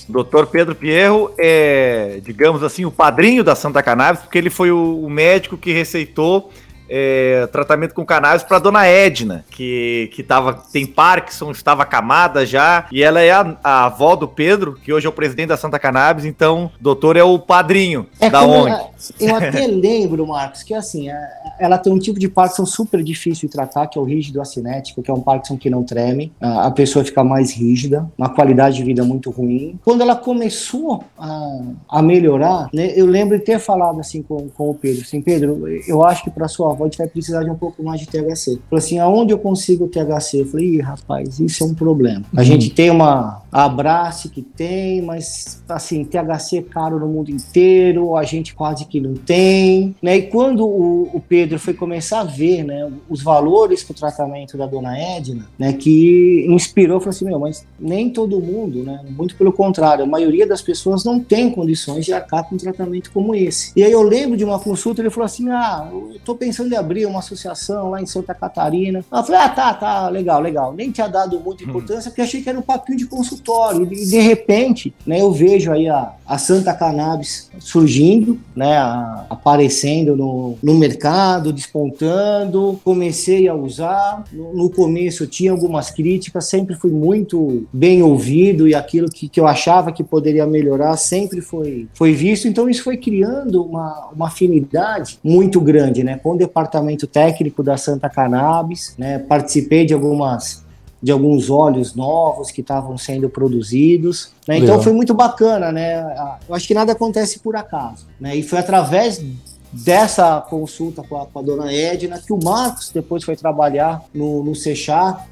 Doutor 0.09 0.47
Pedro 0.49 0.75
Pierro 0.75 1.33
é, 1.39 2.21
digamos 2.23 2.63
assim, 2.63 2.85
o 2.85 2.91
padrinho 2.91 3.45
da 3.45 3.55
Santa 3.55 3.83
Cannabis, 3.83 4.23
porque 4.23 4.37
ele 4.37 4.51
foi 4.51 4.71
o, 4.71 5.05
o 5.05 5.09
médico 5.09 5.57
que 5.57 5.73
receitou 5.73 6.51
é, 6.91 7.47
tratamento 7.53 7.95
com 7.95 8.05
cannabis 8.05 8.43
para 8.43 8.59
dona 8.59 8.87
Edna, 8.87 9.45
que, 9.51 10.11
que 10.13 10.23
tava, 10.25 10.55
tem 10.73 10.85
Parkinson, 10.85 11.53
estava 11.53 11.85
acamada 11.85 12.45
já, 12.45 12.87
e 12.91 13.03
ela 13.03 13.21
é 13.21 13.31
a, 13.31 13.57
a, 13.63 13.85
avó 13.87 14.17
do 14.17 14.27
Pedro, 14.27 14.75
que 14.83 14.93
hoje 14.93 15.07
é 15.07 15.09
o 15.09 15.13
presidente 15.13 15.49
da 15.49 15.57
Santa 15.57 15.79
Cannabis, 15.79 16.25
então 16.25 16.73
o 16.79 16.83
doutor 16.83 17.17
é 17.17 17.23
o 17.23 17.39
padrinho 17.39 18.07
é 18.19 18.29
da 18.29 18.43
ONG. 18.43 18.75
Eu 19.21 19.37
até 19.37 19.67
lembro, 19.69 20.27
Marcos, 20.27 20.65
que 20.65 20.75
assim, 20.75 21.09
é, 21.09 21.29
ela 21.61 21.79
tem 21.79 21.93
um 21.93 21.99
tipo 21.99 22.19
de 22.19 22.29
Parkinson 22.29 22.67
super 22.67 23.03
difícil 23.03 23.49
de 23.49 23.53
tratar, 23.53 23.87
que 23.87 23.97
é 23.97 24.03
o 24.03 24.05
rígido 24.05 24.41
acinético, 24.41 25.03
que 25.03 25.11
é 25.11 25.15
um 25.15 25.21
Parkinson 25.21 25.57
que 25.57 25.71
não 25.71 25.85
treme, 25.85 26.33
a 26.41 26.71
pessoa 26.71 27.05
fica 27.05 27.23
mais 27.23 27.53
rígida, 27.53 28.11
uma 28.19 28.29
qualidade 28.29 28.77
de 28.77 28.85
vida 28.85 29.05
muito 29.05 29.31
ruim. 29.31 29.79
Quando 29.85 30.01
ela 30.01 30.17
começou 30.17 31.05
a, 31.17 31.61
a 31.89 32.03
melhorar, 32.03 32.69
né, 32.73 32.93
eu 32.97 33.07
lembro 33.07 33.39
de 33.39 33.45
ter 33.45 33.59
falado 33.61 34.01
assim 34.01 34.23
com, 34.23 34.49
com 34.49 34.71
o 34.71 34.75
Pedro, 34.75 35.03
assim, 35.03 35.23
Pedro, 35.23 35.67
eu 35.87 36.05
acho 36.05 36.25
que 36.25 36.31
para 36.31 36.49
sua 36.49 36.80
avó 36.85 36.91
vai 36.97 37.09
precisar 37.09 37.45
de 37.45 37.51
um 37.51 37.55
pouco 37.55 37.83
mais 37.83 38.01
de 38.01 38.07
THC. 38.07 38.59
Falei 38.69 38.85
assim, 38.85 38.99
aonde 38.99 39.33
eu 39.33 39.39
consigo 39.39 39.89
THC? 39.89 40.41
Eu 40.41 40.47
falei, 40.47 40.67
Ih, 40.67 40.81
rapaz, 40.81 41.39
isso 41.41 41.63
é 41.63 41.67
um 41.67 41.75
problema. 41.75 42.25
A 42.35 42.41
uhum. 42.41 42.45
gente 42.45 42.71
tem 42.71 42.91
uma 42.91 43.43
Abrace 43.53 44.29
que 44.29 44.43
tem, 44.43 45.03
mas 45.03 45.63
assim, 45.69 46.05
THC 46.05 46.59
é 46.59 46.63
caro 46.63 46.99
no 46.99 47.09
mundo 47.09 47.31
inteiro, 47.31 48.17
a 48.17 48.23
gente 48.23 48.55
quase 48.55 48.85
que 48.85 49.01
não 49.01 49.15
tem. 49.15 49.95
Né? 50.03 50.19
E 50.19 50.23
quando 50.23 50.67
o, 50.67 51.11
o 51.13 51.21
Pedro 51.21 51.59
foi 51.59 51.75
começar 51.75 52.21
a 52.21 52.25
ver 52.25 52.65
né, 52.65 52.91
os 53.09 53.23
valores 53.23 53.83
para 53.83 53.93
o 53.93 53.97
tratamento 53.97 54.57
da 54.57 54.67
dona 54.67 54.97
Edna, 54.99 55.47
né, 55.59 55.73
que 55.73 56.47
inspirou, 56.49 57.01
falou 57.01 57.11
assim, 57.11 57.25
meu, 57.25 57.39
mas 57.39 57.67
nem 57.79 58.11
todo 58.11 58.41
mundo, 58.41 58.83
né, 58.83 59.01
muito 59.11 59.35
pelo 59.35 59.53
contrário, 59.53 60.05
a 60.05 60.07
maioria 60.07 60.47
das 60.47 60.63
pessoas 60.63 61.05
não 61.05 61.19
tem 61.19 61.51
condições 61.51 62.05
de 62.05 62.13
arcar 62.13 62.49
com 62.49 62.55
um 62.55 62.59
tratamento 62.59 63.11
como 63.13 63.35
esse. 63.35 63.73
E 63.75 63.83
aí 63.83 63.93
eu 63.93 64.03
lembro 64.03 64.37
de 64.37 64.45
uma 64.45 64.59
consulta, 64.59 65.03
ele 65.03 65.11
falou 65.11 65.27
assim, 65.27 65.49
ah, 65.51 65.89
eu 65.93 66.21
tô 66.25 66.35
pensando 66.35 66.70
em 66.73 66.77
abrir 66.77 67.07
uma 67.07 67.19
associação 67.19 67.91
lá 67.91 68.01
em 68.01 68.07
Santa 68.07 68.35
Catarina. 68.35 69.05
Eu 69.11 69.23
falei, 69.25 69.41
ah, 69.41 69.49
tá, 69.49 69.75
tá, 69.75 70.09
legal, 70.09 70.41
legal. 70.41 70.73
Nem 70.73 70.91
tinha 70.91 71.09
dado 71.09 71.39
muita 71.41 71.65
importância, 71.65 72.09
hum. 72.09 72.11
porque 72.11 72.23
achei 72.23 72.43
que 72.43 72.49
era 72.49 72.59
um 72.59 72.63
papinho 72.63 72.99
de 72.99 73.07
consultório. 73.07 73.89
E 73.91 74.07
de 74.07 74.21
repente, 74.21 74.95
né, 75.07 75.21
eu 75.21 75.33
vejo 75.33 75.73
aí 75.73 75.89
a, 75.89 76.13
a 76.27 76.39
Santa 76.39 76.73
Cannabis 76.75 77.51
surgindo, 77.59 78.39
né, 78.55 78.77
a, 78.77 79.27
aparecendo 79.29 80.17
no, 80.17 80.57
no 80.63 80.75
mercado, 80.75 81.53
despontando. 81.53 82.81
Comecei 82.85 83.49
a 83.49 83.55
usar. 83.55 84.25
No, 84.33 84.55
no, 84.55 84.71
começo 84.71 85.27
tinha 85.27 85.51
algumas 85.51 85.91
críticas, 85.91 86.49
sempre 86.49 86.75
fui 86.75 86.91
muito 86.91 87.67
bem 87.73 88.03
ouvido 88.03 88.69
e 88.69 88.75
aquilo 88.75 89.09
que, 89.09 89.29
que 89.29 89.41
eu 89.41 89.47
achava 89.47 89.93
que 89.93 90.05
poderia 90.05 90.47
melhorar 90.47 90.97
sempre 90.97 91.41
foi, 91.41 91.89
foi 91.95 92.13
visto. 92.13 92.47
Então 92.47 92.69
isso 92.69 92.83
foi 92.83 92.97
criando 92.97 93.63
uma, 93.63 94.11
uma 94.15 94.27
afinidade 94.29 95.19
muito 95.23 95.61
grande 95.61 96.03
né, 96.05 96.19
com 96.23 96.33
o 96.33 96.37
departamento 96.51 97.07
técnico 97.07 97.63
da 97.63 97.77
Santa 97.77 98.11
Cannabis. 98.11 98.95
Né, 98.99 99.19
participei 99.19 99.87
de 99.87 99.95
algumas 99.95 100.69
de 101.03 101.11
alguns 101.11 101.49
óleos 101.49 101.95
novos 101.95 102.51
que 102.51 102.61
estavam 102.61 102.99
sendo 102.99 103.31
produzidos. 103.31 104.33
Né? 104.47 104.59
Então 104.59 104.83
foi 104.83 104.93
muito 104.93 105.15
bacana, 105.15 105.73
né? 105.73 106.05
Eu 106.47 106.55
acho 106.55 106.69
que 106.69 106.75
nada 106.75 106.93
acontece 106.93 107.39
por 107.39 107.57
acaso. 107.57 108.07
Né? 108.21 108.37
E 108.37 108.43
foi 108.43 108.59
através 108.59 109.25
dessa 109.73 110.41
consulta 110.41 111.03
com 111.03 111.21
a, 111.21 111.27
com 111.27 111.39
a, 111.39 111.43
dona 111.43 111.73
Edna, 111.73 112.19
que 112.19 112.33
o 112.33 112.43
Marcos 112.43 112.91
depois 112.93 113.23
foi 113.25 113.37
trabalhar 113.37 114.03
no, 114.15 114.43
no 114.43 114.53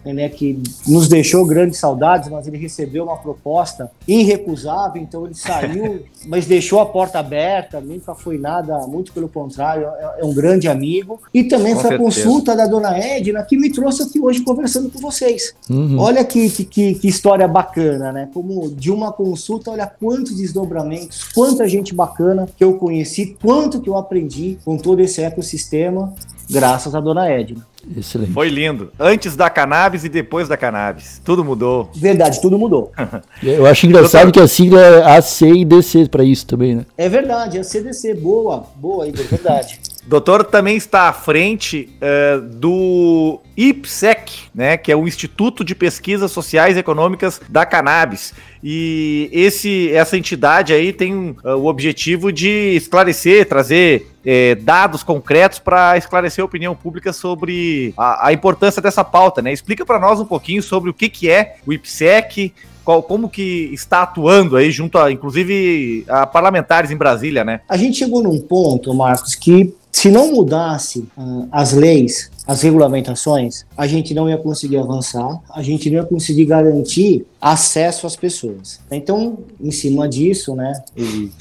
né, 0.04 0.28
que 0.28 0.62
nos 0.86 1.08
deixou 1.08 1.44
grandes 1.44 1.78
saudades, 1.78 2.28
mas 2.28 2.46
ele 2.46 2.56
recebeu 2.56 3.04
uma 3.04 3.16
proposta 3.16 3.90
irrecusável, 4.06 5.02
então 5.02 5.26
ele 5.26 5.34
saiu, 5.34 6.04
mas 6.26 6.46
deixou 6.46 6.80
a 6.80 6.86
porta 6.86 7.18
aberta, 7.18 7.80
nunca 7.80 8.14
foi 8.14 8.38
nada, 8.38 8.78
muito 8.86 9.12
pelo 9.12 9.28
contrário, 9.28 9.86
é, 9.86 10.20
é 10.20 10.24
um 10.24 10.32
grande 10.32 10.68
amigo. 10.68 11.20
E 11.34 11.44
também 11.44 11.74
com 11.74 11.80
foi 11.80 11.90
certeza. 11.90 12.02
a 12.02 12.04
consulta 12.04 12.56
da 12.56 12.66
dona 12.66 12.96
Edna 12.96 13.42
que 13.42 13.56
me 13.56 13.70
trouxe 13.70 14.02
aqui 14.02 14.20
hoje 14.20 14.40
conversando 14.40 14.90
com 14.90 14.98
vocês. 14.98 15.54
Uhum. 15.68 15.98
Olha 15.98 16.24
que, 16.24 16.48
que, 16.48 16.94
que, 16.94 17.08
história 17.08 17.46
bacana, 17.48 18.12
né? 18.12 18.28
Como 18.32 18.70
de 18.70 18.90
uma 18.90 19.12
consulta, 19.12 19.70
olha 19.70 19.86
quantos 19.86 20.36
desdobramentos, 20.36 21.24
quanta 21.34 21.68
gente 21.68 21.94
bacana 21.94 22.48
que 22.56 22.62
eu 22.62 22.74
conheci, 22.74 23.36
quanto 23.40 23.80
que 23.80 23.88
eu 23.88 23.96
aprendi 23.96 24.27
aprendi 24.28 24.58
com 24.64 24.76
todo 24.76 25.00
esse 25.00 25.22
ecossistema 25.22 26.12
graças 26.50 26.94
à 26.94 27.00
dona 27.00 27.28
Edna. 27.28 27.66
Excelente. 27.96 28.32
Foi 28.32 28.48
lindo. 28.48 28.92
Antes 28.98 29.34
da 29.34 29.48
cannabis 29.48 30.04
e 30.04 30.08
depois 30.08 30.46
da 30.46 30.56
cannabis. 30.56 31.20
Tudo 31.24 31.42
mudou. 31.44 31.90
Verdade, 31.94 32.40
tudo 32.40 32.58
mudou. 32.58 32.92
Eu 33.42 33.66
acho 33.66 33.86
engraçado 33.86 34.30
que 34.30 34.40
a 34.40 34.46
sigla 34.46 34.80
é 34.80 35.16
AC 35.16 35.42
e 35.42 35.64
DC 35.64 36.08
para 36.08 36.22
isso 36.22 36.46
também, 36.46 36.76
né? 36.76 36.86
É 36.96 37.08
verdade, 37.08 37.58
é 37.58 37.62
CDC. 37.62 38.14
Boa, 38.14 38.66
boa, 38.76 39.08
Igor, 39.08 39.24
verdade. 39.24 39.80
Doutor 40.06 40.44
também 40.44 40.76
está 40.76 41.08
à 41.08 41.12
frente 41.12 41.88
uh, 42.00 42.40
do 42.40 43.40
IPSEC, 43.56 44.32
né, 44.54 44.76
que 44.76 44.90
é 44.90 44.96
o 44.96 45.06
Instituto 45.06 45.64
de 45.64 45.74
Pesquisas 45.74 46.30
Sociais 46.30 46.76
e 46.76 46.80
Econômicas 46.80 47.40
da 47.48 47.66
Cannabis. 47.66 48.32
E 48.62 49.28
esse, 49.32 49.90
essa 49.92 50.16
entidade 50.16 50.72
aí 50.72 50.92
tem 50.92 51.36
uh, 51.44 51.50
o 51.56 51.66
objetivo 51.66 52.32
de 52.32 52.74
esclarecer, 52.76 53.46
trazer 53.46 54.06
eh, 54.24 54.56
dados 54.56 55.02
concretos 55.02 55.58
para 55.58 55.96
esclarecer 55.96 56.42
a 56.42 56.44
opinião 56.44 56.74
pública 56.74 57.12
sobre 57.12 57.94
a, 57.96 58.28
a 58.28 58.32
importância 58.32 58.82
dessa 58.82 59.02
pauta. 59.04 59.40
Né? 59.40 59.52
Explica 59.52 59.86
para 59.86 59.98
nós 59.98 60.20
um 60.20 60.24
pouquinho 60.24 60.62
sobre 60.62 60.90
o 60.90 60.94
que, 60.94 61.08
que 61.08 61.30
é 61.30 61.56
o 61.66 61.72
IPSEC, 61.72 62.52
como 62.84 63.28
que 63.28 63.70
está 63.72 64.02
atuando 64.02 64.56
aí 64.56 64.70
junto 64.70 64.96
a, 64.98 65.12
inclusive, 65.12 66.04
a 66.08 66.26
parlamentares 66.26 66.90
em 66.90 66.96
Brasília, 66.96 67.44
né? 67.44 67.60
A 67.68 67.76
gente 67.76 67.98
chegou 67.98 68.22
num 68.22 68.40
ponto, 68.40 68.94
Marcos, 68.94 69.34
que 69.34 69.74
se 69.90 70.10
não 70.10 70.32
mudasse 70.32 71.00
uh, 71.16 71.48
as 71.50 71.72
leis, 71.72 72.30
as 72.46 72.62
regulamentações, 72.62 73.64
a 73.76 73.86
gente 73.86 74.14
não 74.14 74.28
ia 74.28 74.38
conseguir 74.38 74.78
avançar, 74.78 75.40
a 75.50 75.62
gente 75.62 75.90
não 75.90 75.98
ia 75.98 76.04
conseguir 76.04 76.44
garantir 76.44 77.26
acesso 77.40 78.06
às 78.06 78.16
pessoas. 78.16 78.80
Então, 78.90 79.38
em 79.60 79.70
cima 79.70 80.08
disso, 80.08 80.54
né, 80.54 80.72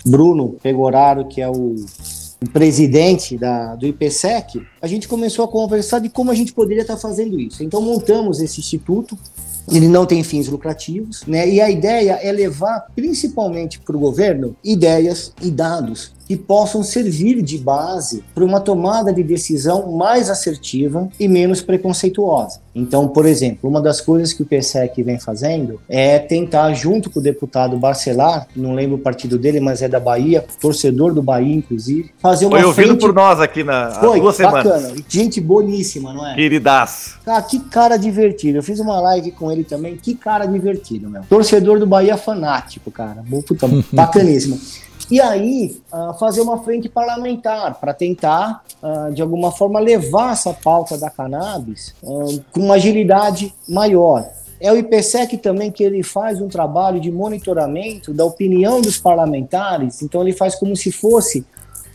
Bruno 0.05 0.57
Pegoraro, 0.61 1.25
que 1.25 1.41
é 1.41 1.49
o 1.49 1.75
o 2.41 2.49
presidente 2.49 3.35
da, 3.37 3.75
do 3.75 3.87
IPSEC, 3.87 4.61
a 4.81 4.87
gente 4.87 5.07
começou 5.07 5.45
a 5.45 5.47
conversar 5.47 5.99
de 5.99 6.09
como 6.09 6.29
a 6.29 6.35
gente 6.35 6.53
poderia 6.53 6.81
estar 6.81 6.97
fazendo 6.97 7.39
isso. 7.39 7.63
Então 7.63 7.81
montamos 7.81 8.39
esse 8.39 8.59
instituto, 8.59 9.17
ele 9.71 9.87
não 9.87 10.05
tem 10.05 10.23
fins 10.23 10.47
lucrativos, 10.47 11.23
né? 11.25 11.49
E 11.49 11.59
a 11.59 11.69
ideia 11.69 12.13
é 12.21 12.31
levar 12.31 12.87
principalmente 12.95 13.79
para 13.79 13.97
o 13.97 13.99
governo 13.99 14.55
ideias 14.63 15.33
e 15.41 15.49
dados 15.49 16.11
que 16.27 16.35
possam 16.35 16.83
servir 16.83 17.41
de 17.41 17.57
base 17.57 18.23
para 18.35 18.43
uma 18.43 18.59
tomada 18.59 19.13
de 19.13 19.23
decisão 19.23 19.91
mais 19.93 20.29
assertiva 20.29 21.07
e 21.17 21.27
menos 21.27 21.61
preconceituosa. 21.61 22.59
Então, 22.75 23.07
por 23.07 23.25
exemplo, 23.25 23.67
uma 23.67 23.81
das 23.81 23.99
coisas 23.99 24.33
que 24.33 24.43
o 24.43 24.45
PSEC 24.45 25.01
vem 25.01 25.19
fazendo 25.19 25.79
é 25.89 26.19
tentar, 26.19 26.73
junto 26.73 27.09
com 27.09 27.19
o 27.19 27.23
deputado 27.23 27.75
Barcelar, 27.77 28.47
não 28.55 28.75
lembro 28.75 28.97
o 28.97 28.99
partido 28.99 29.39
dele, 29.39 29.59
mas 29.59 29.81
é 29.81 29.87
da 29.87 29.99
Bahia, 29.99 30.45
torcedor 30.61 31.11
do 31.11 31.23
Bahia, 31.23 31.55
inclusive, 31.55 32.11
fazer 32.19 32.45
uma 32.45 32.57
Foi 32.57 32.67
ouvido 32.67 32.87
frente... 32.89 32.99
por 32.99 33.13
nós 33.15 33.39
aqui 33.39 33.63
na 33.63 33.89
Foi, 33.91 34.19
duas 34.19 34.37
bacana. 34.37 34.79
semanas. 34.79 35.03
Gente 35.09 35.41
boníssima, 35.41 36.13
não 36.13 36.27
é? 36.27 36.35
Queridaço. 36.35 37.17
Cara, 37.25 37.41
que 37.41 37.59
cara 37.59 37.97
divertido. 37.97 38.59
Eu 38.59 38.63
fiz 38.63 38.79
uma 38.79 38.99
live 38.99 39.31
com 39.31 39.51
ele 39.51 39.63
também, 39.63 39.97
que 39.97 40.13
cara 40.13 40.45
divertido, 40.45 41.09
meu. 41.09 41.23
Torcedor 41.23 41.79
do 41.79 41.87
Bahia 41.87 42.15
fanático, 42.15 42.91
cara. 42.91 43.23
Puta, 43.47 43.67
bacaníssimo. 43.91 44.59
E 45.09 45.21
aí, 45.21 45.81
uh, 45.91 46.13
fazer 46.19 46.41
uma 46.41 46.61
frente 46.63 46.89
parlamentar 46.89 47.79
para 47.79 47.93
tentar, 47.93 48.63
uh, 48.83 49.13
de 49.13 49.21
alguma 49.21 49.51
forma, 49.51 49.79
levar 49.79 50.33
essa 50.33 50.53
pauta 50.53 50.97
da 50.97 51.09
cannabis 51.09 51.95
uh, 52.03 52.43
com 52.51 52.59
uma 52.59 52.75
agilidade 52.75 53.53
maior. 53.69 54.27
É 54.59 54.71
o 54.71 54.77
IPSEC 54.77 55.37
também 55.37 55.71
que 55.71 55.83
ele 55.83 56.03
faz 56.03 56.41
um 56.41 56.49
trabalho 56.49 56.99
de 56.99 57.11
monitoramento 57.11 58.13
da 58.13 58.25
opinião 58.25 58.81
dos 58.81 58.97
parlamentares, 58.97 60.01
então 60.01 60.21
ele 60.21 60.33
faz 60.33 60.55
como 60.55 60.75
se 60.75 60.91
fosse 60.91 61.45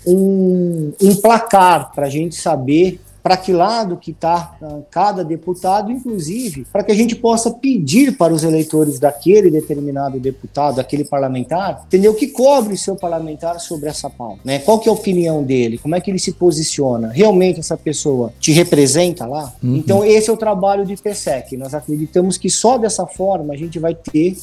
um, 0.07 0.93
um 1.03 1.15
placar 1.17 1.93
para 1.93 2.07
a 2.07 2.11
gente 2.11 2.37
saber 2.37 3.01
para 3.23 3.37
que 3.37 3.53
lado 3.53 3.97
que 3.97 4.11
está 4.11 4.57
ah, 4.61 4.81
cada 4.91 5.25
deputado, 5.25 5.93
inclusive, 5.93 6.67
para 6.73 6.83
que 6.83 6.91
a 6.91 6.95
gente 6.95 7.15
possa 7.15 7.51
pedir 7.51 8.17
para 8.17 8.33
os 8.33 8.43
eleitores 8.43 8.99
daquele 8.99 9.51
determinado 9.51 10.19
deputado, 10.19 10.77
daquele 10.77 11.05
parlamentar, 11.05 11.85
entendeu? 11.87 12.15
Que 12.15 12.29
cobre 12.29 12.75
o 12.75 12.79
seu 12.79 12.97
parlamentar 12.97 13.61
sobre 13.61 13.89
essa 13.89 14.11
pauta, 14.11 14.41
né? 14.45 14.59
Qual 14.59 14.79
que 14.79 14.89
é 14.89 14.91
a 14.91 14.95
opinião 14.95 15.43
dele? 15.43 15.79
Como 15.79 15.95
é 15.95 16.01
que 16.01 16.11
ele 16.11 16.19
se 16.19 16.33
posiciona? 16.33 17.09
Realmente 17.09 17.61
essa 17.61 17.77
pessoa 17.77 18.33
te 18.41 18.53
representa 18.53 19.27
lá? 19.27 19.53
Uhum. 19.63 19.77
Então 19.77 20.05
esse 20.05 20.29
é 20.29 20.33
o 20.33 20.37
trabalho 20.37 20.85
do 20.85 20.93
IPSEC. 20.93 21.57
Nós 21.57 21.75
acreditamos 21.75 22.37
que 22.37 22.51
só 22.51 22.77
dessa 22.77 23.07
forma 23.07 23.55
a 23.55 23.57
gente 23.57 23.79
vai 23.79 23.95
ter 23.95 24.37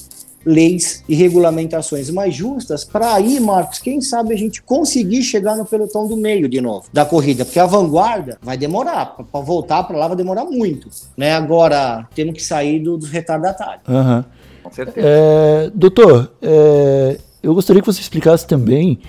leis 0.45 1.03
e 1.07 1.15
regulamentações 1.15 2.09
mais 2.09 2.33
justas 2.33 2.83
para 2.83 3.13
aí, 3.13 3.39
Marcos, 3.39 3.79
quem 3.79 4.01
sabe 4.01 4.33
a 4.33 4.37
gente 4.37 4.61
conseguir 4.61 5.23
chegar 5.23 5.55
no 5.55 5.65
pelotão 5.65 6.07
do 6.07 6.15
meio 6.15 6.47
de 6.47 6.61
novo 6.61 6.85
da 6.91 7.05
corrida, 7.05 7.45
porque 7.45 7.59
a 7.59 7.65
vanguarda 7.65 8.37
vai 8.41 8.57
demorar, 8.57 9.17
para 9.31 9.41
voltar 9.41 9.83
para 9.83 9.97
lá 9.97 10.07
vai 10.07 10.17
demorar 10.17 10.45
muito, 10.45 10.89
né? 11.15 11.33
Agora 11.33 12.07
temos 12.15 12.33
que 12.33 12.43
sair 12.43 12.79
do, 12.79 12.97
dos 12.97 13.09
retardatários. 13.09 13.87
Uhum. 13.87 14.23
Com 14.63 14.71
certeza. 14.71 15.07
É, 15.07 15.71
doutor, 15.73 16.31
é, 16.41 17.17
eu 17.41 17.53
gostaria 17.53 17.81
que 17.81 17.85
você 17.85 18.01
explicasse 18.01 18.45
também 18.45 18.99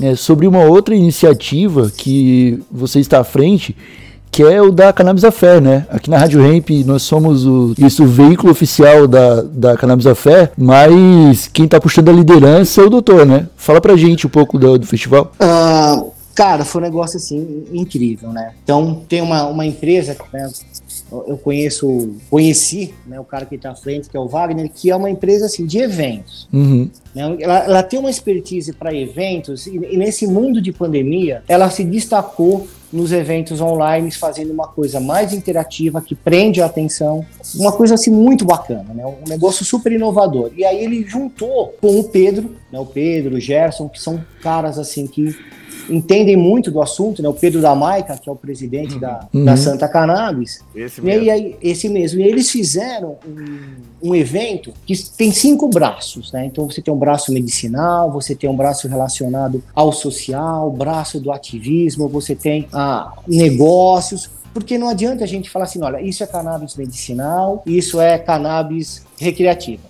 é, 0.00 0.14
sobre 0.14 0.46
uma 0.46 0.64
outra 0.64 0.94
iniciativa 0.94 1.90
que 1.90 2.62
você 2.70 3.00
está 3.00 3.20
à 3.20 3.24
frente 3.24 3.76
que 4.32 4.42
é 4.42 4.62
o 4.62 4.72
da 4.72 4.94
Cannabis 4.94 5.24
Affair, 5.24 5.60
né? 5.60 5.86
Aqui 5.90 6.08
na 6.08 6.16
Rádio 6.16 6.40
Ramp 6.40 6.70
nós 6.86 7.02
somos 7.02 7.46
o, 7.46 7.74
isso, 7.76 8.02
o 8.02 8.06
veículo 8.06 8.50
oficial 8.50 9.06
da, 9.06 9.42
da 9.42 9.76
Cannabis 9.76 10.06
Affair, 10.06 10.50
mas 10.56 11.50
quem 11.52 11.68
tá 11.68 11.78
puxando 11.78 12.08
a 12.08 12.12
liderança 12.12 12.80
é 12.80 12.84
o 12.84 12.90
doutor, 12.90 13.26
né? 13.26 13.46
Fala 13.56 13.78
pra 13.78 13.94
gente 13.94 14.26
um 14.26 14.30
pouco 14.30 14.58
do, 14.58 14.78
do 14.78 14.86
festival. 14.86 15.30
Uh, 15.38 16.10
cara, 16.34 16.64
foi 16.64 16.80
um 16.80 16.84
negócio 16.84 17.16
assim 17.16 17.64
incrível, 17.72 18.30
né? 18.30 18.54
Então 18.62 19.02
tem 19.08 19.20
uma, 19.20 19.46
uma 19.46 19.66
empresa, 19.66 20.16
né? 20.32 20.50
eu 21.26 21.36
conheço, 21.36 22.16
conheci 22.30 22.94
né, 23.06 23.20
o 23.20 23.24
cara 23.24 23.44
que 23.44 23.54
está 23.54 23.70
à 23.70 23.74
frente, 23.74 24.08
que 24.08 24.16
é 24.16 24.20
o 24.20 24.28
Wagner, 24.28 24.70
que 24.70 24.90
é 24.90 24.96
uma 24.96 25.10
empresa 25.10 25.46
assim, 25.46 25.66
de 25.66 25.78
eventos. 25.78 26.48
Uhum. 26.52 26.88
Né? 27.14 27.36
Ela, 27.40 27.58
ela, 27.58 27.82
tem 27.82 27.98
uma 27.98 28.10
expertise 28.10 28.72
para 28.72 28.94
eventos 28.94 29.66
e, 29.66 29.76
e, 29.76 29.96
nesse 29.96 30.26
mundo 30.26 30.60
de 30.60 30.72
pandemia, 30.72 31.42
ela 31.46 31.68
se 31.70 31.84
destacou 31.84 32.66
nos 32.92 33.10
eventos 33.10 33.60
online, 33.60 34.10
fazendo 34.10 34.52
uma 34.52 34.68
coisa 34.68 35.00
mais 35.00 35.32
interativa, 35.32 36.02
que 36.02 36.14
prende 36.14 36.60
a 36.60 36.66
atenção, 36.66 37.24
uma 37.54 37.72
coisa 37.72 37.94
assim 37.94 38.10
muito 38.10 38.44
bacana, 38.44 38.92
né? 38.94 39.04
um 39.06 39.26
negócio 39.26 39.64
super 39.64 39.90
inovador. 39.92 40.50
E 40.54 40.62
aí 40.62 40.84
ele 40.84 41.02
juntou 41.06 41.74
com 41.80 41.98
o 41.98 42.04
Pedro, 42.04 42.54
né? 42.70 42.78
o 42.78 42.84
Pedro, 42.84 43.36
o 43.36 43.40
Gerson, 43.40 43.88
que 43.88 44.00
são 44.00 44.22
caras 44.42 44.78
assim 44.78 45.06
que 45.06 45.34
entendem 45.88 46.36
muito 46.36 46.70
do 46.70 46.80
assunto, 46.80 47.22
né? 47.22 47.28
O 47.28 47.34
Pedro 47.34 47.60
da 47.60 47.74
Maica, 47.74 48.16
que 48.16 48.28
é 48.28 48.32
o 48.32 48.36
presidente 48.36 48.94
uhum. 48.94 49.00
da, 49.00 49.28
da 49.32 49.50
uhum. 49.52 49.56
Santa 49.56 49.88
Cannabis. 49.88 50.60
Esse 50.74 51.00
mesmo. 51.00 51.24
E 51.24 51.30
aí, 51.30 51.56
esse 51.62 51.88
mesmo. 51.88 52.20
E 52.20 52.24
eles 52.24 52.50
fizeram 52.50 53.16
um, 53.26 54.10
um, 54.10 54.14
evento 54.14 54.72
que 54.86 54.96
tem 55.16 55.30
cinco 55.32 55.68
braços, 55.68 56.32
né? 56.32 56.46
Então 56.46 56.68
você 56.68 56.80
tem 56.80 56.92
um 56.92 56.98
braço 56.98 57.32
medicinal, 57.32 58.10
você 58.10 58.34
tem 58.34 58.48
um 58.48 58.56
braço 58.56 58.88
relacionado 58.88 59.62
ao 59.74 59.92
social, 59.92 60.70
braço 60.70 61.20
do 61.20 61.32
ativismo, 61.32 62.08
você 62.08 62.34
tem 62.34 62.68
ah, 62.72 63.12
negócios. 63.26 64.30
Porque 64.52 64.76
não 64.76 64.88
adianta 64.88 65.24
a 65.24 65.26
gente 65.26 65.48
falar 65.48 65.64
assim, 65.64 65.82
olha, 65.82 66.00
isso 66.02 66.22
é 66.22 66.26
cannabis 66.26 66.76
medicinal, 66.76 67.62
isso 67.64 68.00
é 68.00 68.18
cannabis 68.18 69.02
recreativa. 69.18 69.82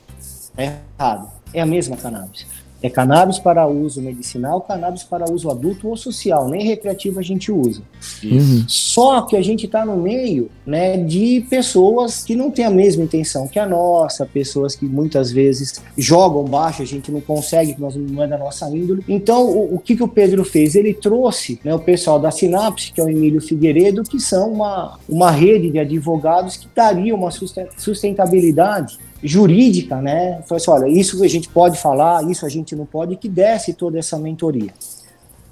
É 0.56 0.72
errado. 0.98 1.28
É 1.52 1.60
a 1.60 1.66
mesma 1.66 1.96
cannabis. 1.96 2.46
É 2.82 2.90
cannabis 2.90 3.38
para 3.38 3.66
uso 3.66 4.02
medicinal, 4.02 4.60
cannabis 4.60 5.04
para 5.04 5.30
uso 5.30 5.50
adulto 5.50 5.88
ou 5.88 5.96
social, 5.96 6.48
nem 6.48 6.66
recreativo 6.66 7.20
a 7.20 7.22
gente 7.22 7.52
usa. 7.52 7.82
Uhum. 8.24 8.64
Só 8.66 9.22
que 9.22 9.36
a 9.36 9.42
gente 9.42 9.66
está 9.66 9.84
no 9.84 9.96
meio 9.96 10.50
né, 10.66 10.96
de 10.96 11.46
pessoas 11.48 12.24
que 12.24 12.34
não 12.34 12.50
têm 12.50 12.64
a 12.64 12.70
mesma 12.70 13.04
intenção 13.04 13.46
que 13.46 13.58
a 13.58 13.66
nossa, 13.66 14.26
pessoas 14.26 14.74
que 14.74 14.84
muitas 14.84 15.30
vezes 15.30 15.80
jogam 15.96 16.44
baixo, 16.44 16.82
a 16.82 16.86
gente 16.86 17.12
não 17.12 17.20
consegue, 17.20 17.76
nós 17.78 17.94
não 17.94 18.22
é 18.22 18.26
da 18.26 18.36
nossa 18.36 18.68
índole. 18.68 19.04
Então, 19.08 19.46
o, 19.46 19.76
o 19.76 19.78
que, 19.78 19.94
que 19.94 20.02
o 20.02 20.08
Pedro 20.08 20.44
fez? 20.44 20.74
Ele 20.74 20.92
trouxe 20.92 21.60
né, 21.64 21.74
o 21.74 21.78
pessoal 21.78 22.18
da 22.18 22.30
Sinapse, 22.30 22.92
que 22.92 23.00
é 23.00 23.04
o 23.04 23.08
Emílio 23.08 23.40
Figueiredo, 23.40 24.02
que 24.02 24.18
são 24.18 24.52
uma, 24.52 24.98
uma 25.08 25.30
rede 25.30 25.70
de 25.70 25.78
advogados 25.78 26.56
que 26.56 26.66
daria 26.74 27.14
uma 27.14 27.30
sustentabilidade 27.30 28.98
jurídica, 29.22 30.00
né? 30.00 30.42
Falou 30.42 30.56
assim, 30.56 30.70
olha, 30.70 30.88
isso 30.88 31.22
a 31.22 31.28
gente 31.28 31.48
pode 31.48 31.78
falar, 31.78 32.28
isso 32.30 32.44
a 32.44 32.48
gente 32.48 32.74
não 32.74 32.84
pode, 32.84 33.16
que 33.16 33.28
desse 33.28 33.72
toda 33.72 33.98
essa 33.98 34.18
mentoria. 34.18 34.72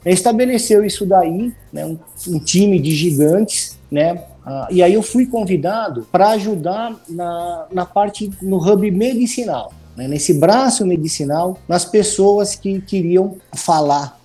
Estabeleceu 0.05 0.85
isso 0.85 1.05
daí, 1.05 1.53
né, 1.73 1.85
um, 1.85 1.99
um 2.29 2.39
time 2.39 2.79
de 2.81 2.95
gigantes, 2.95 3.79
né? 3.91 4.25
Ah, 4.45 4.69
e 4.71 4.83
aí 4.83 4.95
eu 4.95 5.03
fui 5.03 5.27
convidado 5.27 6.07
para 6.11 6.31
ajudar 6.31 6.99
na, 7.09 7.67
na 7.71 7.85
parte 7.85 8.31
no 8.41 8.57
hub 8.57 8.91
medicinal, 8.91 9.73
né, 9.95 10.09
nesse 10.09 10.33
braço 10.33 10.87
medicinal, 10.87 11.59
nas 11.69 11.85
pessoas 11.85 12.55
que 12.55 12.81
queriam 12.81 13.37
falar 13.53 14.19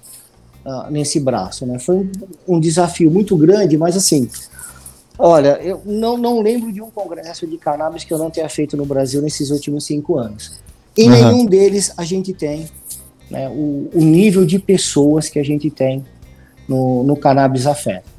uh, 0.66 0.90
nesse 0.90 1.20
braço, 1.20 1.66
né? 1.66 1.78
Foi 1.78 1.96
um, 1.98 2.12
um 2.48 2.60
desafio 2.60 3.12
muito 3.12 3.36
grande, 3.36 3.78
mas 3.78 3.98
assim, 3.98 4.30
Olha, 5.18 5.60
eu 5.62 5.82
não, 5.86 6.18
não 6.18 6.42
lembro 6.42 6.72
de 6.72 6.82
um 6.82 6.90
congresso 6.90 7.48
de 7.48 7.58
cannabis 7.58 8.04
que 8.04 8.14
eu 8.14 8.18
não 8.18 8.30
tenha 8.30 8.50
feito 8.50 8.76
no 8.76 8.86
Brasil 8.86 9.22
nesses 9.22 9.50
últimos 9.50 9.86
cinco 9.86 10.18
anos. 10.18 10.60
Em 10.98 11.10
uhum. 11.10 11.12
nenhum 11.12 11.46
deles 11.46 11.94
a 11.98 12.04
gente 12.04 12.34
tem 12.34 12.68
né, 13.30 13.50
o, 13.50 13.90
o, 13.94 14.02
nível 14.02 14.46
de 14.46 14.60
pessoas 14.60 15.30
que 15.30 15.40
a 15.40 15.44
gente 15.44 15.70
tem 15.70 16.06
no, 16.68 17.04
no 17.04 17.16
Cannabis 17.16 17.66
Afeto. 17.66 18.15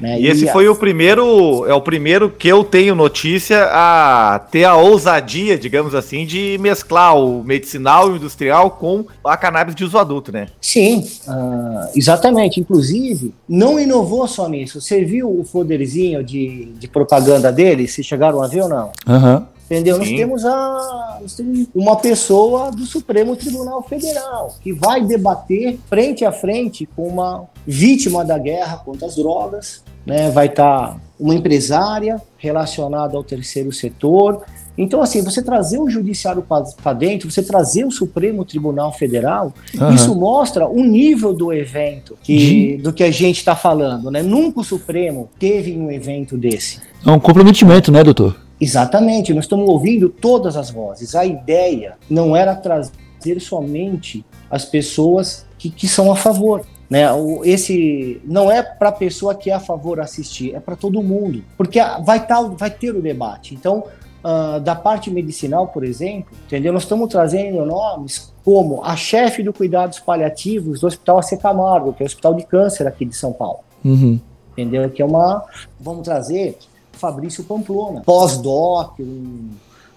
Né? 0.00 0.20
E, 0.20 0.24
e 0.24 0.28
esse 0.28 0.48
a... 0.48 0.52
foi 0.52 0.68
o 0.68 0.76
primeiro, 0.76 1.66
é 1.66 1.74
o 1.74 1.80
primeiro 1.80 2.30
que 2.30 2.48
eu 2.48 2.62
tenho 2.62 2.94
notícia 2.94 3.68
a 3.70 4.38
ter 4.50 4.64
a 4.64 4.76
ousadia, 4.76 5.58
digamos 5.58 5.94
assim, 5.94 6.24
de 6.24 6.56
mesclar 6.60 7.16
o 7.16 7.42
medicinal 7.42 8.08
e 8.08 8.12
o 8.12 8.16
industrial 8.16 8.72
com 8.72 9.04
a 9.24 9.36
cannabis 9.36 9.74
de 9.74 9.84
uso 9.84 9.98
adulto, 9.98 10.32
né? 10.32 10.48
Sim, 10.60 11.04
uh, 11.26 11.90
exatamente. 11.94 12.60
Inclusive, 12.60 13.34
não 13.48 13.78
inovou 13.78 14.26
só 14.26 14.48
nisso. 14.48 14.80
Você 14.80 15.04
viu 15.04 15.28
o 15.28 15.44
foderzinho 15.44 16.22
de, 16.22 16.72
de 16.78 16.88
propaganda 16.88 17.52
dele? 17.52 17.88
Se 17.88 18.02
chegaram 18.02 18.42
a 18.42 18.46
ver 18.46 18.62
ou 18.62 18.68
não? 18.68 18.92
Aham. 19.06 19.36
Uhum. 19.36 19.57
Entendeu? 19.70 19.98
Nós 19.98 20.08
temos, 20.08 20.44
a, 20.46 21.18
nós 21.20 21.34
temos 21.34 21.66
uma 21.74 21.94
pessoa 21.96 22.70
do 22.70 22.86
Supremo 22.86 23.36
Tribunal 23.36 23.82
Federal 23.82 24.56
que 24.62 24.72
vai 24.72 25.04
debater 25.04 25.78
frente 25.90 26.24
a 26.24 26.32
frente 26.32 26.88
com 26.96 27.06
uma 27.06 27.44
vítima 27.66 28.24
da 28.24 28.38
guerra 28.38 28.78
contra 28.78 29.06
as 29.06 29.16
drogas, 29.16 29.84
né? 30.06 30.30
vai 30.30 30.46
estar 30.46 30.94
tá 30.94 31.00
uma 31.20 31.34
empresária 31.34 32.22
relacionada 32.38 33.16
ao 33.16 33.24
terceiro 33.24 33.70
setor, 33.72 34.42
Então, 34.78 35.02
assim, 35.02 35.20
você 35.22 35.42
trazer 35.42 35.78
o 35.78 35.90
judiciário 35.90 36.40
para 36.40 36.92
dentro, 36.92 37.28
você 37.28 37.42
trazer 37.42 37.84
o 37.84 37.90
Supremo 37.90 38.44
Tribunal 38.44 38.92
Federal, 38.92 39.52
uhum. 39.74 39.92
isso 39.92 40.14
mostra 40.14 40.68
o 40.68 40.84
nível 40.84 41.34
do 41.34 41.52
evento 41.52 42.16
que, 42.22 42.76
do 42.76 42.92
que 42.92 43.02
a 43.02 43.10
gente 43.10 43.38
está 43.38 43.56
falando, 43.56 44.08
né? 44.08 44.22
Nunca 44.22 44.60
o 44.60 44.64
Supremo 44.64 45.28
teve 45.36 45.76
um 45.76 45.90
evento 45.90 46.38
desse. 46.38 46.80
É 47.04 47.10
um 47.10 47.18
comprometimento, 47.18 47.90
né, 47.90 48.04
doutor? 48.04 48.47
Exatamente, 48.60 49.32
nós 49.32 49.44
estamos 49.44 49.68
ouvindo 49.68 50.08
todas 50.08 50.56
as 50.56 50.70
vozes. 50.70 51.14
A 51.14 51.24
ideia 51.24 51.96
não 52.10 52.34
era 52.34 52.54
trazer 52.54 53.40
somente 53.40 54.24
as 54.50 54.64
pessoas 54.64 55.46
que, 55.56 55.70
que 55.70 55.86
são 55.86 56.10
a 56.10 56.16
favor. 56.16 56.64
Né? 56.90 57.02
Esse 57.44 58.20
não 58.24 58.50
é 58.50 58.62
para 58.62 58.88
a 58.88 58.92
pessoa 58.92 59.34
que 59.34 59.50
é 59.50 59.54
a 59.54 59.60
favor 59.60 60.00
assistir, 60.00 60.54
é 60.54 60.60
para 60.60 60.74
todo 60.74 61.02
mundo, 61.02 61.44
porque 61.56 61.78
vai, 62.04 62.26
tá, 62.26 62.40
vai 62.42 62.70
ter 62.70 62.96
o 62.96 63.02
debate. 63.02 63.54
Então, 63.54 63.84
uh, 64.24 64.58
da 64.60 64.74
parte 64.74 65.10
medicinal, 65.10 65.68
por 65.68 65.84
exemplo, 65.84 66.36
entendeu? 66.46 66.72
Nós 66.72 66.82
estamos 66.82 67.08
trazendo 67.08 67.64
nomes 67.64 68.32
como 68.44 68.82
a 68.82 68.96
chefe 68.96 69.42
do 69.42 69.52
cuidados 69.52 70.00
paliativos 70.00 70.80
do 70.80 70.86
Hospital 70.86 71.18
AC 71.18 71.38
Camargo, 71.40 71.92
que 71.92 72.02
é 72.02 72.04
o 72.04 72.06
Hospital 72.06 72.34
de 72.34 72.46
Câncer 72.46 72.86
aqui 72.86 73.04
de 73.04 73.14
São 73.14 73.32
Paulo. 73.32 73.60
Uhum. 73.84 74.18
Entendeu? 74.52 74.88
Que 74.90 75.02
é 75.02 75.04
uma. 75.04 75.44
Vamos 75.78 76.02
trazer 76.02 76.56
Fabrício 76.98 77.44
Pamplona, 77.44 78.02
pós-doc, 78.02 78.98
um, 79.00 79.48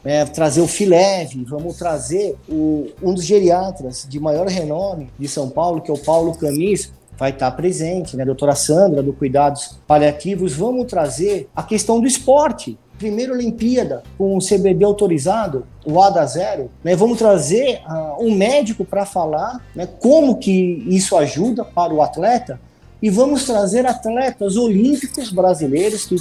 é, 0.04 0.26
trazer 0.26 0.62
o 0.62 0.68
Fileve, 0.68 1.43
vamos 1.43 1.78
trazer 1.78 2.36
o, 2.49 2.88
um 3.02 3.14
dos 3.14 3.26
geriatras 3.26 4.06
de 4.10 4.20
maior 4.20 4.47
renome 4.47 5.10
de 5.18 5.28
São 5.28 5.49
Paulo, 5.49 5.82
que 5.82 5.91
é 5.91 5.93
o 5.93 5.97
Paulo 5.97 6.36
Camis, 6.36 6.91
vai 7.18 7.30
estar 7.30 7.52
presente, 7.52 8.18
né? 8.18 8.24
A 8.24 8.26
doutora 8.26 8.56
Sandra, 8.56 9.04
do 9.04 9.14
Cuidados 9.14 9.78
Paliativos, 9.86 10.54
vamos 10.54 10.88
trazer 10.88 11.47
a 11.56 11.62
questão 11.62 11.99
do 11.99 12.08
esporte. 12.08 12.78
Primeira 12.97 13.34
Olimpíada, 13.34 14.02
com 14.18 14.38
o 14.38 14.39
CBD 14.39 14.84
autorizado, 14.86 15.66
o 15.86 16.02
ADA 16.02 16.26
zero, 16.26 16.72
né? 16.84 16.95
Vamos 16.95 17.20
trazer 17.20 17.82
uh, 17.88 18.24
um 18.24 18.36
médico 18.36 18.84
para 18.84 19.06
falar 19.06 19.64
né, 19.76 19.88
como 19.99 20.38
que 20.38 20.84
isso 20.88 21.16
ajuda 21.16 21.64
para 21.64 21.93
o 21.93 22.02
atleta 22.02 22.60
e 23.02 23.10
vamos 23.10 23.45
trazer 23.45 23.86
atletas 23.86 24.56
olímpicos 24.56 25.32
brasileiros 25.32 26.06
que 26.06 26.16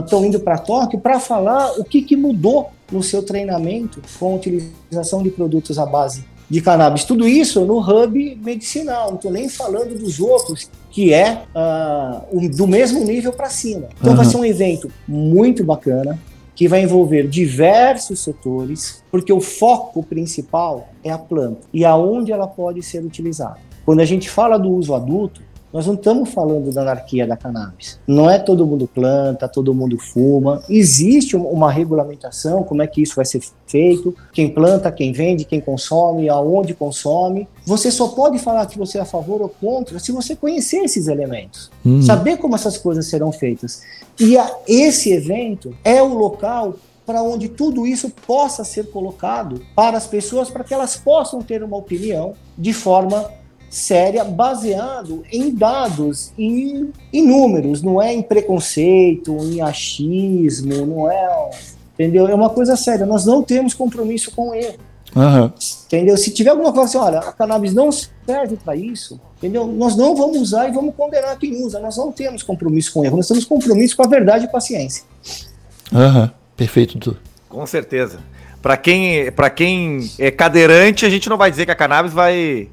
estão 0.00 0.20
uh, 0.20 0.24
indo 0.24 0.40
para 0.40 0.58
Tóquio 0.58 0.98
para 0.98 1.20
falar 1.20 1.78
o 1.78 1.84
que, 1.84 2.02
que 2.02 2.16
mudou 2.16 2.70
no 2.90 3.02
seu 3.02 3.22
treinamento 3.22 4.00
com 4.18 4.32
a 4.32 4.36
utilização 4.36 5.22
de 5.22 5.30
produtos 5.30 5.78
à 5.78 5.86
base 5.86 6.24
de 6.48 6.60
cannabis. 6.60 7.04
Tudo 7.04 7.26
isso 7.26 7.64
no 7.64 7.78
hub 7.78 8.40
medicinal, 8.42 9.08
não 9.08 9.16
estou 9.16 9.30
nem 9.30 9.48
falando 9.48 9.98
dos 9.98 10.20
outros, 10.20 10.70
que 10.90 11.12
é 11.12 11.42
uh, 11.54 12.48
do 12.56 12.66
mesmo 12.66 13.04
nível 13.04 13.32
para 13.32 13.50
cima. 13.50 13.88
Então 14.00 14.10
uhum. 14.10 14.16
vai 14.16 14.24
ser 14.24 14.36
um 14.36 14.44
evento 14.44 14.90
muito 15.06 15.64
bacana, 15.64 16.18
que 16.54 16.66
vai 16.66 16.82
envolver 16.82 17.28
diversos 17.28 18.20
setores, 18.20 19.02
porque 19.10 19.32
o 19.32 19.42
foco 19.42 20.02
principal 20.02 20.88
é 21.04 21.10
a 21.10 21.18
planta 21.18 21.60
e 21.72 21.84
aonde 21.84 22.32
ela 22.32 22.46
pode 22.46 22.82
ser 22.82 23.04
utilizada. 23.04 23.58
Quando 23.84 24.00
a 24.00 24.04
gente 24.06 24.30
fala 24.30 24.58
do 24.58 24.70
uso 24.70 24.94
adulto, 24.94 25.42
nós 25.76 25.86
não 25.86 25.92
estamos 25.92 26.30
falando 26.30 26.72
da 26.72 26.80
anarquia 26.80 27.26
da 27.26 27.36
cannabis. 27.36 28.00
Não 28.06 28.30
é 28.30 28.38
todo 28.38 28.66
mundo 28.66 28.88
planta, 28.88 29.46
todo 29.46 29.74
mundo 29.74 29.98
fuma. 29.98 30.62
Existe 30.70 31.36
uma 31.36 31.70
regulamentação, 31.70 32.62
como 32.62 32.80
é 32.80 32.86
que 32.86 33.02
isso 33.02 33.14
vai 33.14 33.26
ser 33.26 33.42
feito, 33.66 34.16
quem 34.32 34.48
planta, 34.48 34.90
quem 34.90 35.12
vende, 35.12 35.44
quem 35.44 35.60
consome, 35.60 36.30
aonde 36.30 36.72
consome. 36.72 37.46
Você 37.66 37.90
só 37.90 38.08
pode 38.08 38.38
falar 38.38 38.64
que 38.64 38.78
você 38.78 38.96
é 38.96 39.02
a 39.02 39.04
favor 39.04 39.42
ou 39.42 39.50
contra 39.50 39.98
se 39.98 40.12
você 40.12 40.34
conhecer 40.34 40.78
esses 40.78 41.08
elementos, 41.08 41.70
hum. 41.84 42.00
saber 42.00 42.38
como 42.38 42.54
essas 42.54 42.78
coisas 42.78 43.06
serão 43.08 43.30
feitas. 43.30 43.82
E 44.18 44.38
a, 44.38 44.50
esse 44.66 45.12
evento 45.12 45.76
é 45.84 46.02
o 46.02 46.14
local 46.14 46.76
para 47.04 47.22
onde 47.22 47.50
tudo 47.50 47.86
isso 47.86 48.10
possa 48.26 48.64
ser 48.64 48.90
colocado 48.90 49.60
para 49.74 49.98
as 49.98 50.06
pessoas, 50.06 50.48
para 50.48 50.64
que 50.64 50.72
elas 50.72 50.96
possam 50.96 51.42
ter 51.42 51.62
uma 51.62 51.76
opinião 51.76 52.32
de 52.56 52.72
forma 52.72 53.30
séria 53.76 54.24
baseado 54.24 55.22
em 55.30 55.50
dados 55.50 56.32
e 56.38 56.88
em 57.12 57.26
números, 57.26 57.82
não 57.82 58.00
é 58.00 58.14
em 58.14 58.22
preconceito, 58.22 59.36
em 59.42 59.60
achismo, 59.60 60.86
não 60.86 61.10
é, 61.10 61.50
entendeu? 61.92 62.26
É 62.26 62.34
uma 62.34 62.48
coisa 62.48 62.74
séria. 62.74 63.04
Nós 63.04 63.26
não 63.26 63.42
temos 63.42 63.74
compromisso 63.74 64.30
com 64.34 64.54
ele. 64.54 64.78
Uhum. 65.14 65.52
Entendeu? 65.86 66.16
Se 66.16 66.30
tiver 66.30 66.50
alguma 66.50 66.72
coisa 66.72 66.88
assim, 66.88 66.98
olha, 66.98 67.18
a 67.18 67.32
cannabis 67.32 67.74
não 67.74 67.90
serve 67.92 68.56
para 68.56 68.74
isso, 68.74 69.20
entendeu? 69.36 69.66
Nós 69.66 69.94
não 69.94 70.16
vamos 70.16 70.38
usar 70.40 70.68
e 70.68 70.72
vamos 70.72 70.94
condenar 70.94 71.38
quem 71.38 71.62
usa. 71.62 71.78
Nós 71.78 71.98
não 71.98 72.10
temos 72.10 72.42
compromisso 72.42 72.92
com 72.94 73.04
erro, 73.04 73.18
nós 73.18 73.28
temos 73.28 73.44
compromisso 73.44 73.94
com 73.94 74.04
a 74.04 74.08
verdade 74.08 74.46
e 74.46 74.48
com 74.48 74.56
a 74.56 74.60
ciência. 74.60 75.04
Uhum. 75.92 76.30
Perfeito, 76.56 76.98
tu. 76.98 77.16
Com 77.46 77.66
certeza. 77.66 78.20
Para 78.62 78.76
quem, 78.76 79.30
quem 79.54 80.10
é 80.18 80.30
cadeirante, 80.30 81.04
a 81.04 81.10
gente 81.10 81.28
não 81.28 81.36
vai 81.36 81.50
dizer 81.50 81.66
que 81.66 81.72
a 81.72 81.76
cannabis 81.76 82.12
vai 82.12 82.68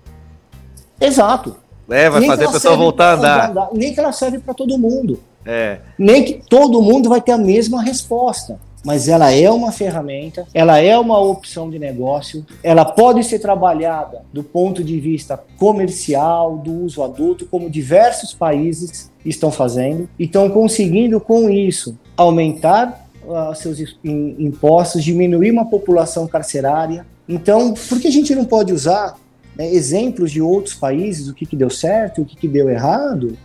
Exato. 1.00 1.56
É, 1.90 2.10
vai 2.10 2.22
nem 2.22 2.30
fazer 2.30 2.46
a 2.46 2.52
pessoa 2.52 2.76
voltar 2.76 3.12
a 3.12 3.14
andar. 3.16 3.50
andar. 3.50 3.70
Nem 3.74 3.94
que 3.94 4.00
ela 4.00 4.12
serve 4.12 4.40
para 4.40 4.54
todo 4.54 4.78
mundo. 4.78 5.20
É. 5.46 5.80
Nem 5.98 6.24
que 6.24 6.42
todo 6.50 6.82
mundo 6.82 7.10
vai 7.10 7.22
ter 7.22 7.34
a 7.34 7.38
mesma 7.38 7.82
resposta. 7.84 8.60
Mas 8.86 9.08
ela 9.08 9.32
é 9.32 9.50
uma 9.50 9.72
ferramenta, 9.72 10.46
ela 10.54 10.78
é 10.78 10.98
uma 10.98 11.18
opção 11.18 11.70
de 11.70 11.80
negócio, 11.80 12.46
ela 12.62 12.84
pode 12.84 13.24
ser 13.24 13.40
trabalhada 13.40 14.24
do 14.34 14.44
ponto 14.44 14.84
de 14.84 15.00
vista 15.00 15.42
comercial, 15.58 16.58
do 16.58 16.84
uso 16.84 17.02
adulto, 17.02 17.46
como 17.46 17.70
diversos 17.70 18.34
países 18.34 19.10
estão 19.26 19.50
fazendo, 19.52 20.10
e 20.20 20.26
estão 20.26 20.50
conseguindo 20.50 21.22
com 21.22 21.50
isso 21.50 21.98
aumentar 22.18 23.08
uh, 23.26 23.56
seus 23.56 23.80
impostos, 24.04 25.02
diminuir 25.02 25.52
uma 25.52 25.66
população 25.66 26.28
carcerária. 26.28 27.06
Então, 27.28 27.74
por 27.74 28.02
que 28.02 28.10
a 28.10 28.12
gente 28.12 28.36
não 28.36 28.44
pode 28.44 28.74
usar 28.74 29.16
né, 29.56 29.72
exemplos 29.72 30.32
de 30.32 30.42
outros 30.42 30.76
países, 30.76 31.28
o 31.28 31.34
que, 31.34 31.46
que 31.46 31.56
deu 31.56 31.70
certo, 31.70 32.22
o 32.22 32.26
que, 32.26 32.36
que 32.36 32.48
deu 32.48 32.70
errado, 32.70 33.38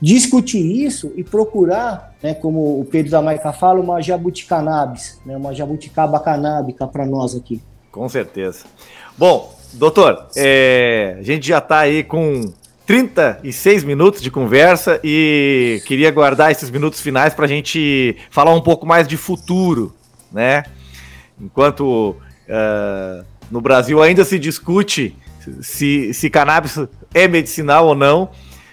discutir 0.00 0.60
isso 0.60 1.12
e 1.16 1.24
procurar, 1.24 2.14
né, 2.22 2.34
como 2.34 2.80
o 2.80 2.84
Pedro 2.84 3.10
da 3.10 3.22
Maica 3.22 3.52
fala, 3.52 3.80
uma 3.80 4.00
jabuticanabis, 4.00 5.20
né, 5.24 5.36
uma 5.36 5.54
jabuticaba 5.54 6.20
canábica 6.20 6.86
para 6.86 7.06
nós 7.06 7.34
aqui. 7.34 7.62
Com 7.90 8.08
certeza. 8.08 8.64
Bom, 9.16 9.54
doutor, 9.72 10.28
é, 10.36 11.16
a 11.18 11.22
gente 11.22 11.48
já 11.48 11.58
está 11.58 11.80
aí 11.80 12.04
com 12.04 12.52
36 12.86 13.82
minutos 13.82 14.22
de 14.22 14.30
conversa 14.30 15.00
e 15.02 15.82
queria 15.86 16.10
guardar 16.10 16.52
esses 16.52 16.70
minutos 16.70 17.00
finais 17.00 17.34
para 17.34 17.44
a 17.44 17.48
gente 17.48 18.16
falar 18.30 18.54
um 18.54 18.60
pouco 18.60 18.86
mais 18.86 19.08
de 19.08 19.16
futuro, 19.16 19.92
né? 20.30 20.62
Enquanto 21.40 22.10
uh, 22.10 23.24
no 23.50 23.60
Brasil 23.60 24.00
ainda 24.00 24.24
se 24.24 24.38
discute 24.38 25.16
se, 25.60 26.12
se 26.12 26.30
cannabis 26.30 26.78
é 27.14 27.26
medicinal 27.28 27.86
ou 27.86 27.94
não. 27.94 28.30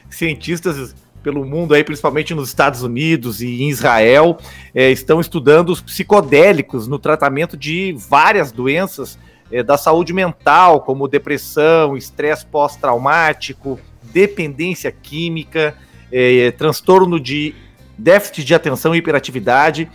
Cientistas 0.09 0.95
pelo 1.23 1.45
mundo 1.45 1.73
aí, 1.73 1.83
principalmente 1.83 2.35
nos 2.35 2.49
Estados 2.49 2.83
Unidos 2.83 3.41
e 3.41 3.63
em 3.63 3.69
Israel, 3.69 4.37
é, 4.75 4.91
estão 4.91 5.21
estudando 5.21 5.69
os 5.69 5.81
psicodélicos 5.81 6.87
no 6.87 6.99
tratamento 6.99 7.55
de 7.55 7.95
várias 7.97 8.51
doenças 8.51 9.17
é, 9.49 9.63
da 9.63 9.77
saúde 9.77 10.11
mental, 10.11 10.81
como 10.81 11.07
depressão, 11.07 11.95
estresse 11.95 12.45
pós-traumático, 12.45 13.79
dependência 14.01 14.91
química, 14.91 15.75
é, 16.11 16.51
transtorno 16.51 17.19
de 17.19 17.55
déficit 17.97 18.43
de 18.43 18.53
atenção 18.53 18.93
e 18.93 18.97
hiperatividade. 18.97 19.89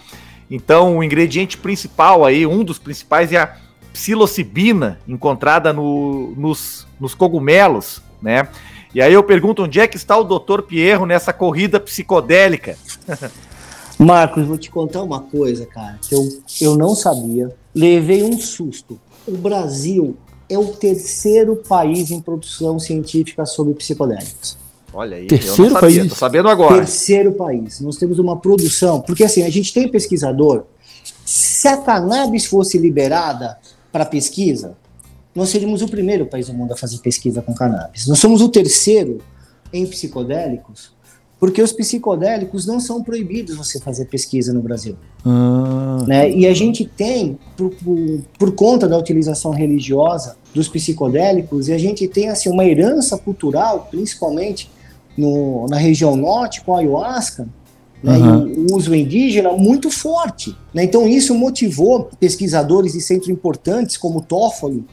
Então, 0.51 0.97
o 0.97 1.05
ingrediente 1.05 1.59
principal 1.59 2.24
aí, 2.24 2.47
um 2.47 2.64
dos 2.64 2.79
principais 2.79 3.33
é 3.33 3.37
a 3.37 3.55
psilocibina 3.93 4.99
encontrada 5.07 5.72
no, 5.72 6.32
nos, 6.36 6.86
nos 7.01 7.14
cogumelos, 7.14 8.03
né? 8.22 8.49
E 8.95 9.03
aí 9.03 9.12
eu 9.12 9.22
pergunto 9.22 9.64
onde 9.64 9.80
é 9.80 9.86
que 9.86 9.97
está 9.97 10.16
o 10.16 10.24
Dr. 10.24 10.62
Pierro 10.62 11.05
nessa 11.05 11.32
corrida 11.32 11.78
psicodélica? 11.78 12.76
Marcos, 13.99 14.47
vou 14.47 14.57
te 14.57 14.70
contar 14.70 15.03
uma 15.03 15.20
coisa, 15.20 15.66
cara, 15.66 15.99
que 16.01 16.14
eu, 16.14 16.28
eu 16.61 16.76
não 16.76 16.95
sabia. 16.95 17.55
Levei 17.74 18.22
um 18.22 18.39
susto. 18.39 18.99
O 19.26 19.36
Brasil 19.36 20.16
é 20.49 20.57
o 20.57 20.68
terceiro 20.68 21.57
país 21.57 22.11
em 22.11 22.20
produção 22.20 22.78
científica 22.78 23.45
sobre 23.45 23.74
psicodélicos. 23.74 24.57
Olha 24.93 25.16
aí, 25.16 25.26
terceiro 25.26 25.64
eu 25.64 25.70
não 25.70 25.80
sabia, 25.80 26.01
país. 26.01 26.09
tô 26.09 26.14
sabendo 26.14 26.49
agora. 26.49 26.76
Terceiro 26.76 27.32
país. 27.32 27.80
Nós 27.80 27.97
temos 27.97 28.18
uma 28.18 28.36
produção, 28.36 29.01
porque 29.01 29.24
assim, 29.24 29.43
a 29.43 29.51
gente 29.51 29.74
tem 29.74 29.89
pesquisador. 29.89 30.64
Se 31.24 31.68
a 31.68 31.76
cannabis 31.76 32.47
fosse 32.47 32.78
liberada, 32.78 33.59
para 33.93 34.05
pesquisa, 34.05 34.76
nós 35.34 35.51
seríamos 35.51 35.82
o 35.82 35.89
primeiro 35.89 36.26
país 36.26 36.49
do 36.49 36.55
mundo 36.55 36.72
a 36.72 36.76
fazer 36.76 36.99
pesquisa 36.99 37.41
com 37.41 37.55
cannabis. 37.55 38.07
Nós 38.07 38.18
somos 38.18 38.41
o 38.41 38.49
terceiro 38.49 39.18
em 39.72 39.86
psicodélicos, 39.86 40.93
porque 41.39 41.62
os 41.62 41.72
psicodélicos 41.72 42.66
não 42.66 42.80
são 42.80 43.03
proibidos 43.03 43.57
você 43.57 43.78
fazer 43.78 44.07
pesquisa 44.07 44.53
no 44.53 44.61
Brasil. 44.61 44.97
Ah. 45.24 46.05
Né? 46.07 46.30
E 46.30 46.47
a 46.47 46.55
gente 46.55 46.84
tem, 46.84 47.39
por, 47.57 47.70
por, 47.70 48.20
por, 48.39 48.53
conta 48.53 48.89
da 48.89 48.99
utilização 48.99 49.53
religiosa 49.53 50.36
dos 50.53 50.68
psicodélicos, 50.68 51.68
e 51.68 51.72
a 51.72 51.78
gente 51.78 52.09
tem 52.09 52.28
assim, 52.28 52.51
uma 52.51 52.64
herança 52.64 53.16
cultural, 53.16 53.86
principalmente 53.91 54.68
no, 55.16 55.66
na 55.68 55.76
região 55.76 56.16
norte, 56.16 56.62
com 56.62 56.74
a 56.74 56.80
ayahuasca, 56.80 57.49
né, 58.03 58.16
uhum. 58.16 58.46
e 58.46 58.72
o 58.72 58.76
uso 58.76 58.94
indígena 58.94 59.53
muito 59.53 59.90
forte. 59.90 60.57
Né? 60.72 60.84
Então 60.84 61.07
isso 61.07 61.34
motivou 61.34 62.11
pesquisadores 62.18 62.92
de 62.92 63.01
centros 63.01 63.28
importantes 63.28 63.96
como 63.96 64.18
o 64.18 64.22
Toffoli, 64.22 64.84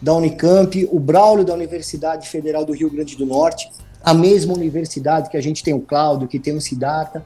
da 0.00 0.14
Unicamp, 0.14 0.88
o 0.92 0.98
Braulio 0.98 1.44
da 1.44 1.54
Universidade 1.54 2.28
Federal 2.28 2.64
do 2.64 2.72
Rio 2.72 2.90
Grande 2.90 3.16
do 3.16 3.26
Norte, 3.26 3.70
a 4.02 4.14
mesma 4.14 4.54
universidade 4.54 5.28
que 5.28 5.36
a 5.36 5.40
gente 5.40 5.62
tem 5.62 5.74
o 5.74 5.80
Cláudio, 5.80 6.28
que 6.28 6.38
tem 6.38 6.56
o 6.56 6.60
Siddhartha. 6.60 7.22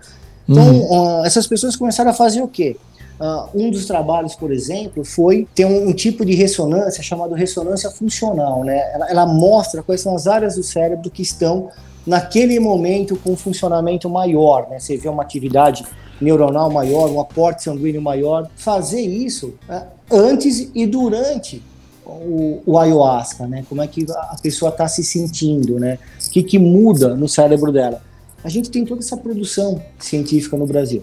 Então, 0.48 0.64
uhum. 0.64 1.20
uh, 1.20 1.24
essas 1.24 1.46
pessoas 1.46 1.76
começaram 1.76 2.10
a 2.10 2.14
fazer 2.14 2.42
o 2.42 2.48
quê? 2.48 2.76
Uh, 3.20 3.66
um 3.66 3.70
dos 3.70 3.86
trabalhos, 3.86 4.34
por 4.34 4.50
exemplo, 4.50 5.04
foi 5.04 5.46
ter 5.54 5.64
um, 5.64 5.88
um, 5.88 5.92
tipo 5.92 6.24
de 6.24 6.34
ressonância 6.34 7.02
chamado 7.02 7.34
ressonância 7.34 7.90
funcional. 7.90 8.64
Né? 8.64 8.78
Ela, 8.94 9.10
ela 9.10 9.26
mostra 9.26 9.82
quais 9.82 10.00
são 10.00 10.14
as 10.14 10.26
áreas 10.26 10.56
do 10.56 10.62
cérebro 10.62 11.08
que 11.10 11.22
estão 11.22 11.70
naquele 12.06 12.58
momento 12.58 13.16
com 13.16 13.32
um 13.32 13.36
funcionamento 13.36 14.08
maior, 14.08 14.68
né? 14.68 14.78
Você 14.78 14.96
vê 14.96 15.08
uma 15.08 15.22
atividade 15.22 15.84
neuronal 16.20 16.70
maior, 16.70 17.10
um 17.10 17.20
aporte 17.20 17.64
sanguíneo 17.64 18.00
maior. 18.00 18.48
Fazer 18.56 19.00
isso 19.00 19.54
né, 19.68 19.86
antes 20.10 20.70
e 20.74 20.86
durante 20.86 21.62
o, 22.04 22.62
o, 22.64 22.78
ayahuasca, 22.78 23.46
né? 23.46 23.64
Como 23.68 23.82
é 23.82 23.86
que 23.86 24.06
a 24.10 24.36
pessoa 24.42 24.70
está 24.70 24.88
se 24.88 25.04
sentindo, 25.04 25.78
né? 25.78 25.98
O 26.26 26.30
que, 26.30 26.42
que 26.42 26.58
muda 26.58 27.14
no 27.14 27.28
cérebro 27.28 27.72
dela? 27.72 28.02
A 28.44 28.48
gente 28.48 28.70
tem 28.70 28.84
toda 28.84 29.00
essa 29.00 29.16
produção 29.16 29.80
científica 29.98 30.56
no 30.56 30.66
Brasil. 30.66 31.02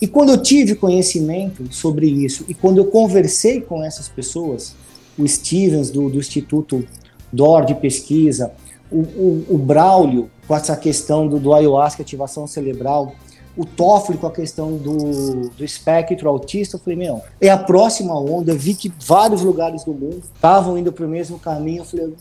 E 0.00 0.06
quando 0.06 0.30
eu 0.30 0.38
tive 0.38 0.74
conhecimento 0.74 1.72
sobre 1.72 2.06
isso 2.08 2.44
e 2.48 2.54
quando 2.54 2.78
eu 2.78 2.86
conversei 2.86 3.60
com 3.60 3.84
essas 3.84 4.08
pessoas, 4.08 4.74
o 5.18 5.26
Stevens 5.26 5.90
do, 5.90 6.08
do 6.08 6.18
Instituto 6.18 6.86
DOR 7.32 7.64
de 7.64 7.74
Pesquisa, 7.74 8.52
o, 8.92 9.00
o, 9.00 9.46
o 9.50 9.58
Braulio 9.58 10.30
com 10.46 10.54
essa 10.54 10.76
questão 10.76 11.26
do, 11.26 11.38
do 11.38 11.54
ayahuasca, 11.54 12.02
ativação 12.02 12.46
cerebral, 12.46 13.14
o 13.56 13.64
Toffoli 13.64 14.18
com 14.18 14.26
a 14.26 14.30
questão 14.30 14.76
do, 14.76 15.50
do 15.50 15.64
espectro 15.64 16.28
autista, 16.28 16.76
eu 16.76 16.80
falei, 16.80 16.98
meu, 16.98 17.20
é 17.40 17.50
a 17.50 17.58
próxima 17.58 18.18
onda, 18.18 18.54
vi 18.54 18.74
que 18.74 18.92
vários 19.04 19.42
lugares 19.42 19.84
do 19.84 19.92
mundo 19.92 20.22
estavam 20.34 20.78
indo 20.78 20.92
para 20.92 21.04
o 21.04 21.08
mesmo 21.08 21.38
caminho, 21.38 21.82
eu 21.82 21.84
falei, 21.84 22.14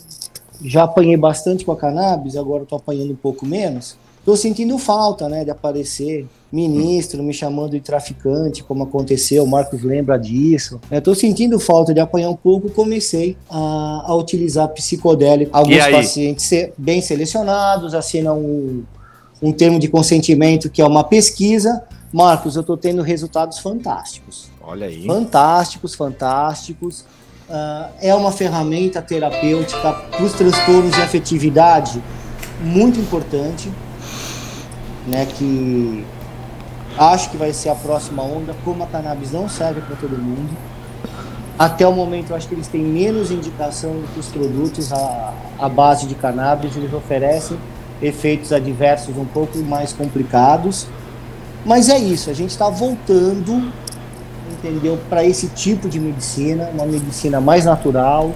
já 0.63 0.83
apanhei 0.83 1.17
bastante 1.17 1.63
com 1.63 1.71
a 1.71 1.77
cannabis, 1.77 2.35
agora 2.35 2.63
estou 2.63 2.77
apanhando 2.77 3.11
um 3.11 3.15
pouco 3.15 3.45
menos, 3.45 3.95
estou 4.19 4.35
sentindo 4.35 4.77
falta, 4.77 5.29
né, 5.29 5.43
de 5.43 5.51
aparecer 5.51 6.27
ministro 6.51 7.23
me 7.23 7.33
chamando 7.33 7.71
de 7.71 7.79
traficante, 7.79 8.63
como 8.63 8.83
aconteceu, 8.83 9.43
o 9.43 9.47
Marcos 9.47 9.81
lembra 9.83 10.17
disso. 10.17 10.79
Estou 10.91 11.15
sentindo 11.15 11.59
falta 11.59 11.93
de 11.93 11.99
apanhar 11.99 12.29
um 12.29 12.35
pouco, 12.35 12.69
comecei 12.69 13.37
a, 13.49 14.03
a 14.07 14.15
utilizar 14.15 14.67
psicodélico. 14.69 15.55
Alguns 15.55 15.87
pacientes 15.87 16.51
bem 16.77 17.01
selecionados 17.01 17.93
assinam 17.93 18.39
um, 18.39 18.83
um 19.41 19.51
termo 19.53 19.79
de 19.79 19.87
consentimento 19.87 20.69
que 20.69 20.81
é 20.81 20.85
uma 20.85 21.03
pesquisa. 21.03 21.83
Marcos, 22.11 22.55
eu 22.55 22.61
estou 22.61 22.75
tendo 22.75 23.01
resultados 23.01 23.59
fantásticos. 23.59 24.49
Olha 24.61 24.87
aí. 24.87 25.05
Fantásticos, 25.05 25.95
fantásticos. 25.95 27.05
Uh, 27.49 27.91
é 28.01 28.13
uma 28.13 28.31
ferramenta 28.31 29.01
terapêutica 29.01 29.93
para 29.93 30.23
os 30.23 30.33
transtornos 30.33 30.93
de 30.93 31.01
afetividade 31.01 32.01
muito 32.61 32.99
importante, 32.99 33.71
né, 35.07 35.25
que 35.25 36.05
Acho 36.97 37.29
que 37.29 37.37
vai 37.37 37.53
ser 37.53 37.69
a 37.69 37.75
próxima 37.75 38.23
onda. 38.23 38.55
Como 38.63 38.83
a 38.83 38.87
cannabis 38.87 39.31
não 39.31 39.47
serve 39.47 39.81
para 39.81 39.95
todo 39.95 40.17
mundo, 40.17 40.49
até 41.57 41.87
o 41.87 41.93
momento 41.93 42.31
eu 42.31 42.35
acho 42.35 42.47
que 42.47 42.55
eles 42.55 42.67
têm 42.67 42.81
menos 42.81 43.31
indicação 43.31 43.91
do 43.91 44.07
que 44.13 44.19
os 44.19 44.27
produtos 44.27 44.91
à, 44.91 45.33
à 45.59 45.69
base 45.69 46.07
de 46.07 46.15
cannabis. 46.15 46.75
Eles 46.75 46.93
oferecem 46.93 47.57
efeitos 48.01 48.51
adversos 48.51 49.15
um 49.17 49.25
pouco 49.25 49.57
mais 49.59 49.93
complicados. 49.93 50.87
Mas 51.63 51.89
é 51.89 51.97
isso, 51.97 52.29
a 52.29 52.33
gente 52.33 52.49
está 52.49 52.69
voltando, 52.69 53.71
entendeu, 54.51 54.97
para 55.07 55.23
esse 55.23 55.47
tipo 55.49 55.87
de 55.87 55.99
medicina, 55.99 56.71
uma 56.73 56.87
medicina 56.87 57.39
mais 57.39 57.65
natural, 57.65 58.31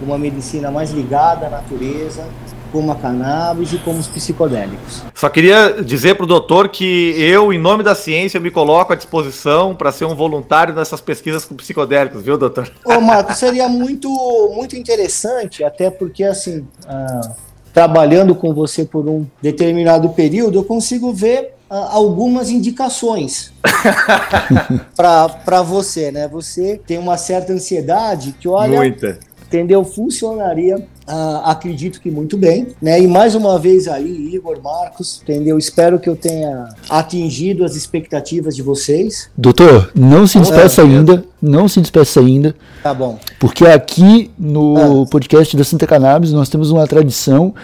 uma 0.00 0.16
medicina 0.16 0.70
mais 0.70 0.92
ligada 0.92 1.46
à 1.46 1.50
natureza, 1.50 2.24
como 2.70 2.92
a 2.92 2.94
cannabis 2.94 3.72
e 3.72 3.78
como 3.78 3.98
os 3.98 4.06
psicodélicos. 4.06 5.02
Só 5.14 5.28
queria 5.28 5.82
dizer 5.82 6.14
para 6.14 6.24
o 6.24 6.26
doutor 6.26 6.68
que 6.68 7.14
eu, 7.18 7.52
em 7.52 7.58
nome 7.58 7.82
da 7.82 7.94
ciência, 7.94 8.38
me 8.38 8.50
coloco 8.50 8.92
à 8.92 8.96
disposição 8.96 9.74
para 9.74 9.92
ser 9.92 10.04
um 10.04 10.14
voluntário 10.14 10.74
nessas 10.74 11.00
pesquisas 11.00 11.44
com 11.44 11.54
psicodélicos, 11.54 12.22
viu, 12.22 12.38
doutor? 12.38 12.70
Ô, 12.84 13.00
Marco, 13.00 13.34
seria 13.34 13.68
muito, 13.68 14.08
muito 14.54 14.76
interessante, 14.76 15.64
até 15.64 15.90
porque, 15.90 16.24
assim, 16.24 16.66
ah, 16.86 17.32
trabalhando 17.72 18.34
com 18.34 18.52
você 18.54 18.84
por 18.84 19.08
um 19.08 19.26
determinado 19.40 20.08
período, 20.10 20.58
eu 20.58 20.64
consigo 20.64 21.12
ver 21.12 21.54
ah, 21.70 21.88
algumas 21.92 22.50
indicações 22.50 23.52
para 24.94 25.62
você, 25.62 26.10
né? 26.10 26.28
Você 26.28 26.80
tem 26.86 26.98
uma 26.98 27.16
certa 27.16 27.52
ansiedade 27.52 28.34
que, 28.38 28.48
olha, 28.48 28.78
Muita 28.78 29.18
entendeu? 29.48 29.82
Funcionaria, 29.82 30.86
uh, 31.08 31.40
acredito 31.44 32.00
que 32.00 32.10
muito 32.10 32.36
bem, 32.36 32.68
né? 32.80 33.00
E 33.00 33.06
mais 33.06 33.34
uma 33.34 33.58
vez 33.58 33.88
aí, 33.88 34.34
Igor, 34.34 34.60
Marcos, 34.62 35.20
entendeu? 35.22 35.58
Espero 35.58 35.98
que 35.98 36.08
eu 36.08 36.14
tenha 36.14 36.68
atingido 36.88 37.64
as 37.64 37.74
expectativas 37.74 38.54
de 38.54 38.62
vocês. 38.62 39.30
Doutor, 39.36 39.90
não 39.94 40.26
se 40.26 40.38
despeça 40.38 40.82
ah, 40.82 40.84
ainda, 40.84 41.24
não 41.40 41.66
se 41.66 41.80
despeça 41.80 42.20
ainda. 42.20 42.54
Tá 42.82 42.92
bom. 42.92 43.18
Porque 43.40 43.66
aqui 43.66 44.30
no 44.38 45.02
ah. 45.02 45.06
podcast 45.10 45.56
da 45.56 45.64
Santa 45.64 45.86
Cannabis 45.86 46.32
nós 46.32 46.48
temos 46.48 46.70
uma 46.70 46.86
tradição 46.86 47.54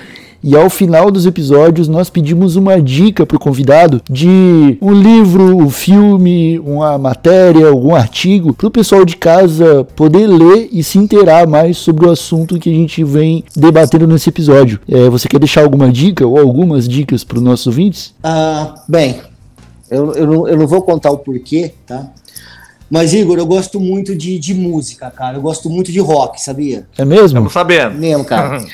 e 0.46 0.54
ao 0.54 0.68
final 0.68 1.10
dos 1.10 1.24
episódios 1.24 1.88
nós 1.88 2.10
pedimos 2.10 2.54
uma 2.54 2.78
dica 2.78 3.24
para 3.24 3.38
o 3.38 3.40
convidado 3.40 4.02
de 4.10 4.76
um 4.78 4.92
livro, 4.92 5.56
um 5.56 5.70
filme, 5.70 6.58
uma 6.58 6.98
matéria, 6.98 7.68
algum 7.68 7.94
artigo 7.94 8.52
para 8.52 8.66
o 8.66 8.70
pessoal 8.70 9.06
de 9.06 9.16
casa 9.16 9.86
poder 9.96 10.26
ler 10.26 10.68
e 10.70 10.84
se 10.84 10.98
inteirar 10.98 11.46
mais 11.46 11.78
sobre 11.78 12.06
o 12.06 12.10
assunto 12.10 12.58
que 12.58 12.68
a 12.68 12.74
gente 12.74 13.02
vem 13.02 13.42
debatendo 13.56 14.06
nesse 14.06 14.28
episódio. 14.28 14.78
É, 14.86 15.08
você 15.08 15.26
quer 15.26 15.38
deixar 15.38 15.62
alguma 15.62 15.90
dica 15.90 16.26
ou 16.26 16.38
algumas 16.38 16.86
dicas 16.86 17.24
para 17.24 17.38
os 17.38 17.42
nossos 17.42 17.66
ouvintes? 17.66 18.12
Ah, 18.22 18.74
bem, 18.86 19.16
eu, 19.90 20.12
eu, 20.12 20.48
eu 20.48 20.56
não 20.58 20.66
vou 20.66 20.82
contar 20.82 21.10
o 21.10 21.16
porquê, 21.16 21.72
tá? 21.86 22.10
Mas, 22.90 23.12
Igor, 23.14 23.38
eu 23.38 23.46
gosto 23.46 23.80
muito 23.80 24.14
de, 24.14 24.38
de 24.38 24.54
música, 24.54 25.10
cara. 25.10 25.36
Eu 25.36 25.42
gosto 25.42 25.70
muito 25.70 25.90
de 25.90 26.00
rock, 26.00 26.40
sabia? 26.40 26.86
É 26.96 27.04
mesmo? 27.04 27.26
Estamos 27.26 27.52
sabendo. 27.52 27.96
Mesmo, 27.96 28.24
cara. 28.24 28.64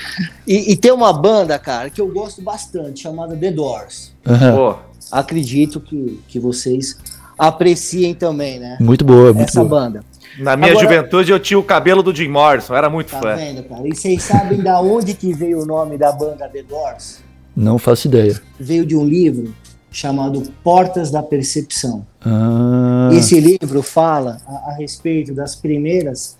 e, 0.47 0.73
e, 0.73 0.77
tem 0.77 0.93
uma 0.93 1.13
banda, 1.13 1.59
cara, 1.59 1.89
que 1.91 2.01
eu 2.01 2.09
gosto 2.09 2.43
bastante, 2.43 3.03
chamada 3.03 3.37
The 3.37 3.51
Doors. 3.51 4.13
Uhum. 4.27 4.75
Acredito 5.11 5.81
que, 5.81 6.21
que 6.29 6.39
vocês 6.39 6.99
apreciem 7.39 8.15
também, 8.15 8.59
né? 8.59 8.77
Muito 8.81 9.05
boa, 9.05 9.33
muito 9.33 9.49
Essa 9.49 9.65
boa. 9.65 9.81
banda. 9.81 10.05
Na 10.39 10.57
minha 10.57 10.71
Agora, 10.71 10.87
juventude 10.87 11.33
eu 11.33 11.41
tinha 11.41 11.59
o 11.59 11.63
cabelo 11.63 12.03
do 12.03 12.15
Jim 12.15 12.29
Morrison, 12.29 12.75
era 12.75 12.89
muito 12.89 13.11
tá 13.11 13.21
fã. 13.21 13.37
Vendo, 13.37 13.63
cara? 13.65 13.87
E 13.87 13.95
vocês 13.95 14.23
sabem 14.23 14.61
da 14.61 14.81
onde 14.81 15.15
que 15.15 15.33
veio 15.33 15.63
o 15.63 15.67
nome 15.67 15.99
da 15.99 16.13
banda 16.13 16.49
The 16.49 16.63
Doors? 16.63 17.21
Não 17.57 17.79
faço 17.79 18.07
ideia. 18.07 18.41
Veio 18.59 18.87
de 18.87 18.97
um 18.97 19.05
livro 19.05 19.53
chamado 19.91 20.43
Portas 20.63 21.11
da 21.11 21.23
Percepção. 21.23 22.07
Ah. 22.21 23.11
Esse 23.13 23.41
livro 23.41 23.83
fala 23.83 24.41
a, 24.47 24.71
a 24.71 24.73
respeito 24.75 25.35
das 25.35 25.55
primeiras, 25.55 26.37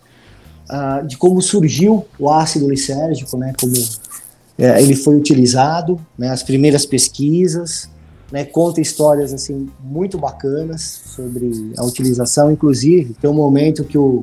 uh, 0.71 1.07
de 1.07 1.17
como 1.17 1.43
surgiu 1.43 2.07
o 2.19 2.31
ácido 2.31 2.69
lisérgico, 2.69 3.37
né, 3.37 3.53
como 3.61 3.73
é, 4.59 4.83
ele 4.83 4.95
foi 4.95 5.17
utilizado, 5.17 6.01
né, 6.17 6.29
as 6.29 6.43
primeiras 6.43 6.87
pesquisas, 6.87 7.89
né, 8.31 8.45
conta 8.45 8.81
histórias 8.81 9.33
assim 9.33 9.69
muito 9.83 10.17
bacanas 10.17 11.01
sobre 11.17 11.73
a 11.77 11.85
utilização, 11.85 12.53
inclusive 12.53 13.15
tem 13.21 13.29
um 13.29 13.35
momento 13.35 13.85
que 13.85 13.99
o 13.99 14.23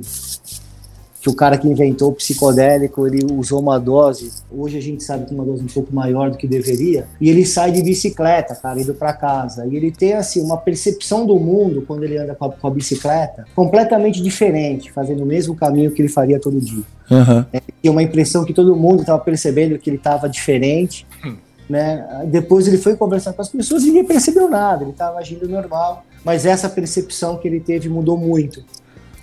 que 1.21 1.29
o 1.29 1.33
cara 1.33 1.57
que 1.57 1.67
inventou 1.67 2.11
o 2.11 2.13
psicodélico, 2.13 3.07
ele 3.07 3.25
usou 3.33 3.59
uma 3.59 3.79
dose, 3.79 4.31
hoje 4.51 4.77
a 4.77 4.81
gente 4.81 5.03
sabe 5.03 5.25
que 5.25 5.33
uma 5.33 5.43
dose 5.43 5.63
um 5.63 5.67
pouco 5.67 5.93
maior 5.93 6.29
do 6.29 6.37
que 6.37 6.47
deveria, 6.47 7.07
e 7.19 7.29
ele 7.29 7.45
sai 7.45 7.71
de 7.71 7.81
bicicleta, 7.81 8.55
cara, 8.55 8.79
indo 8.79 8.93
para 8.93 9.13
casa. 9.13 9.65
E 9.65 9.75
ele 9.75 9.91
tem, 9.91 10.13
assim, 10.13 10.41
uma 10.41 10.57
percepção 10.57 11.25
do 11.25 11.39
mundo 11.39 11.83
quando 11.87 12.03
ele 12.03 12.17
anda 12.17 12.35
com 12.35 12.45
a, 12.45 12.51
com 12.51 12.67
a 12.67 12.71
bicicleta 12.71 13.45
completamente 13.55 14.21
diferente, 14.21 14.91
fazendo 14.91 15.23
o 15.23 15.25
mesmo 15.25 15.55
caminho 15.55 15.91
que 15.91 16.01
ele 16.01 16.09
faria 16.09 16.39
todo 16.39 16.61
dia. 16.61 16.83
Uhum. 17.09 17.45
É, 17.51 17.89
uma 17.89 18.03
impressão 18.03 18.45
que 18.45 18.53
todo 18.53 18.75
mundo 18.75 19.01
estava 19.01 19.19
percebendo 19.19 19.77
que 19.79 19.89
ele 19.89 19.97
estava 19.97 20.29
diferente. 20.29 21.07
Hum. 21.25 21.35
Né? 21.69 22.25
Depois 22.27 22.67
ele 22.67 22.77
foi 22.77 22.95
conversar 22.95 23.33
com 23.33 23.41
as 23.41 23.49
pessoas 23.49 23.83
e 23.83 23.87
ninguém 23.87 24.05
percebeu 24.05 24.49
nada, 24.49 24.83
ele 24.83 24.91
estava 24.91 25.19
agindo 25.19 25.49
normal, 25.49 26.05
mas 26.23 26.45
essa 26.45 26.69
percepção 26.69 27.37
que 27.37 27.45
ele 27.45 27.59
teve 27.59 27.89
mudou 27.89 28.17
muito. 28.17 28.63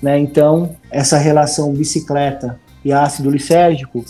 Né? 0.03 0.19
Então, 0.19 0.77
essa 0.91 1.19
relação 1.19 1.73
bicicleta 1.73 2.59
e 2.85 2.93
ácido 2.93 3.31
lisérgico 3.31 4.05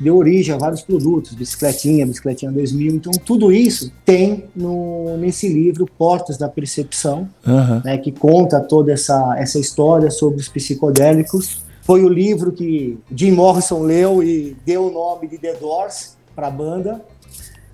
deu 0.00 0.16
origem 0.16 0.54
a 0.54 0.58
vários 0.58 0.80
produtos, 0.80 1.34
bicicletinha, 1.34 2.06
bicicletinha 2.06 2.50
2000. 2.50 2.94
Então, 2.94 3.12
tudo 3.24 3.52
isso 3.52 3.92
tem 4.04 4.44
no, 4.56 5.16
nesse 5.18 5.48
livro 5.48 5.86
Portas 5.98 6.38
da 6.38 6.48
Percepção, 6.48 7.28
uhum. 7.46 7.82
né, 7.84 7.98
que 7.98 8.10
conta 8.10 8.60
toda 8.60 8.92
essa, 8.92 9.36
essa 9.38 9.58
história 9.58 10.10
sobre 10.10 10.40
os 10.40 10.48
psicodélicos. 10.48 11.62
Foi 11.82 12.02
o 12.02 12.08
livro 12.08 12.52
que 12.52 12.98
Jim 13.14 13.32
Morrison 13.32 13.82
leu 13.82 14.22
e 14.22 14.56
deu 14.64 14.86
o 14.86 14.90
nome 14.90 15.28
de 15.28 15.36
The 15.36 15.54
Doors 15.54 16.16
para 16.34 16.46
a 16.46 16.50
banda. 16.50 17.04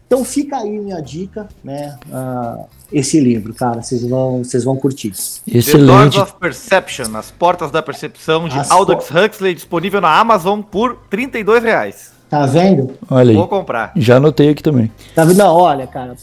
Então 0.07 0.25
fica 0.25 0.59
aí 0.59 0.79
minha 0.79 1.01
dica, 1.01 1.49
né? 1.63 1.99
Uh, 2.07 2.65
esse 2.93 3.19
livro, 3.21 3.53
cara, 3.55 3.83
vocês 3.83 4.07
vão, 4.07 4.45
vocês 4.45 4.65
vão 4.65 4.77
curtir. 4.77 5.13
Excelente. 5.47 5.71
The 5.71 5.77
Doors 5.77 6.17
of 6.17 6.35
Perception, 6.41 7.17
As 7.17 7.31
Portas 7.31 7.71
da 7.71 7.83
Percepção, 7.83 8.49
de 8.49 8.59
As 8.59 8.71
Aldous 8.71 9.09
Huxley, 9.11 9.55
disponível 9.55 10.01
na 10.01 10.19
Amazon 10.19 10.61
por 10.61 10.99
32 11.11 11.63
reais. 11.63 12.13
Tá 12.29 12.45
vendo? 12.47 12.95
Olha 13.11 13.31
aí. 13.31 13.37
Vou 13.37 13.49
comprar. 13.49 13.93
Já 13.97 14.17
anotei 14.17 14.51
aqui 14.51 14.63
também. 14.63 14.91
Tá 15.15 15.25
vendo? 15.25 15.39
Não, 15.39 15.55
olha, 15.55 15.87
cara, 15.87 16.17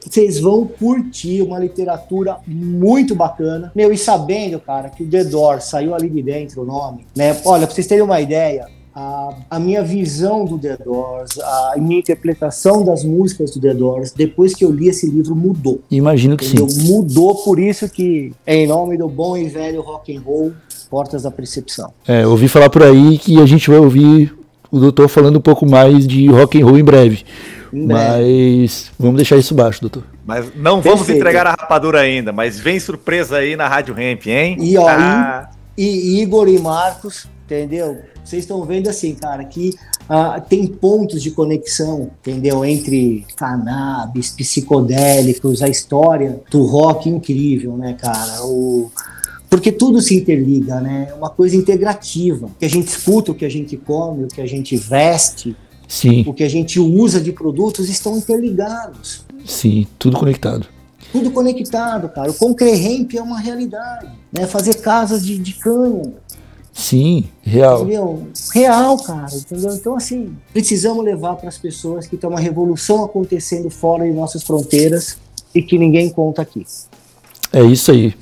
vocês 0.00 0.40
vão 0.40 0.66
curtir 0.66 1.42
uma 1.42 1.58
literatura 1.58 2.38
muito 2.46 3.14
bacana. 3.14 3.70
Meu, 3.74 3.92
e 3.92 3.98
sabendo, 3.98 4.58
cara, 4.58 4.88
que 4.88 5.02
o 5.02 5.08
The 5.08 5.24
Doors 5.24 5.64
saiu 5.64 5.94
ali 5.94 6.08
de 6.08 6.22
dentro 6.22 6.62
o 6.62 6.64
nome, 6.64 7.06
né? 7.14 7.36
Olha, 7.44 7.66
pra 7.66 7.74
vocês 7.74 7.86
terem 7.86 8.02
uma 8.02 8.20
ideia, 8.20 8.66
a, 8.98 9.30
a, 9.50 9.58
minha 9.60 9.82
visão 9.82 10.44
do 10.44 10.58
The 10.58 10.76
Doors, 10.78 11.38
a 11.38 11.74
minha 11.78 12.00
interpretação 12.00 12.84
das 12.84 13.04
músicas 13.04 13.52
do 13.52 13.60
The 13.60 13.72
Doors, 13.72 14.10
depois 14.10 14.54
que 14.54 14.64
eu 14.64 14.72
li 14.72 14.88
esse 14.88 15.08
livro, 15.08 15.36
mudou. 15.36 15.80
Imagino 15.88 16.36
que 16.36 16.44
entendeu? 16.44 16.68
sim. 16.68 16.92
Mudou, 16.92 17.36
por 17.44 17.60
isso 17.60 17.88
que, 17.88 18.32
em 18.44 18.66
nome 18.66 18.98
do 18.98 19.08
bom 19.08 19.36
e 19.36 19.48
velho 19.48 19.82
rock 19.82 20.16
and 20.16 20.20
roll, 20.20 20.52
Portas 20.90 21.22
da 21.22 21.30
Percepção. 21.30 21.92
É, 22.06 22.26
ouvi 22.26 22.48
falar 22.48 22.70
por 22.70 22.82
aí 22.82 23.18
que 23.18 23.40
a 23.40 23.46
gente 23.46 23.70
vai 23.70 23.78
ouvir 23.78 24.34
o 24.70 24.80
doutor 24.80 25.08
falando 25.08 25.36
um 25.36 25.42
pouco 25.42 25.64
mais 25.64 26.06
de 26.06 26.26
rock 26.28 26.60
and 26.60 26.64
roll 26.64 26.78
em 26.78 26.84
breve. 26.84 27.24
Em 27.72 27.86
breve. 27.86 28.62
Mas 28.64 28.90
vamos 28.98 29.16
deixar 29.16 29.36
isso 29.36 29.54
baixo, 29.54 29.80
doutor. 29.80 30.02
Mas 30.26 30.46
não 30.56 30.76
Perfeito. 30.76 30.96
vamos 30.96 31.08
entregar 31.08 31.46
a 31.46 31.50
rapadura 31.50 32.00
ainda, 32.00 32.32
mas 32.32 32.58
vem 32.58 32.80
surpresa 32.80 33.36
aí 33.36 33.54
na 33.54 33.68
Rádio 33.68 33.94
Ramp, 33.94 34.26
hein? 34.26 34.56
E 34.60 34.76
ó, 34.76 34.88
ah. 34.88 35.50
e, 35.76 36.16
e 36.16 36.22
Igor 36.22 36.48
e 36.48 36.58
Marcos, 36.58 37.28
entendeu? 37.44 37.98
Vocês 38.28 38.44
estão 38.44 38.62
vendo 38.62 38.88
assim, 38.88 39.14
cara, 39.14 39.42
que 39.42 39.70
uh, 40.02 40.38
tem 40.50 40.66
pontos 40.66 41.22
de 41.22 41.30
conexão, 41.30 42.10
entendeu? 42.20 42.62
Entre 42.62 43.24
cannabis, 43.34 44.28
psicodélicos, 44.28 45.62
a 45.62 45.68
história 45.68 46.38
do 46.50 46.66
rock 46.66 47.08
incrível, 47.08 47.74
né, 47.78 47.94
cara? 47.94 48.44
O, 48.44 48.90
porque 49.48 49.72
tudo 49.72 50.02
se 50.02 50.14
interliga, 50.14 50.78
né? 50.78 51.06
É 51.08 51.14
uma 51.14 51.30
coisa 51.30 51.56
integrativa. 51.56 52.48
O 52.48 52.50
que 52.50 52.66
a 52.66 52.68
gente 52.68 52.88
escuta, 52.88 53.32
o 53.32 53.34
que 53.34 53.46
a 53.46 53.48
gente 53.48 53.78
come, 53.78 54.24
o 54.24 54.28
que 54.28 54.42
a 54.42 54.46
gente 54.46 54.76
veste, 54.76 55.56
Sim. 55.88 56.22
o 56.26 56.34
que 56.34 56.44
a 56.44 56.50
gente 56.50 56.78
usa 56.78 57.22
de 57.22 57.32
produtos 57.32 57.88
estão 57.88 58.18
interligados. 58.18 59.24
Sim, 59.46 59.86
tudo 59.98 60.18
conectado. 60.18 60.66
Tudo 61.10 61.30
conectado, 61.30 62.10
cara. 62.10 62.30
O 62.30 62.34
concrehemp 62.34 63.14
é 63.14 63.22
uma 63.22 63.40
realidade. 63.40 64.10
Né? 64.30 64.46
Fazer 64.46 64.74
casas 64.82 65.24
de, 65.24 65.38
de 65.38 65.54
cânhamo 65.54 66.16
Sim, 66.78 67.24
real. 67.42 67.80
Entendeu? 67.80 68.28
Real, 68.54 68.96
cara, 69.02 69.26
entendeu? 69.34 69.74
Então, 69.74 69.96
assim, 69.96 70.36
precisamos 70.52 71.04
levar 71.04 71.34
para 71.34 71.48
as 71.48 71.58
pessoas 71.58 72.06
que 72.06 72.16
tem 72.16 72.30
uma 72.30 72.38
revolução 72.38 73.04
acontecendo 73.04 73.68
fora 73.68 74.04
de 74.04 74.12
nossas 74.12 74.44
fronteiras 74.44 75.18
e 75.52 75.60
que 75.60 75.76
ninguém 75.76 76.08
conta 76.08 76.40
aqui. 76.40 76.64
É 77.52 77.60
isso 77.64 77.90
aí. 77.90 78.14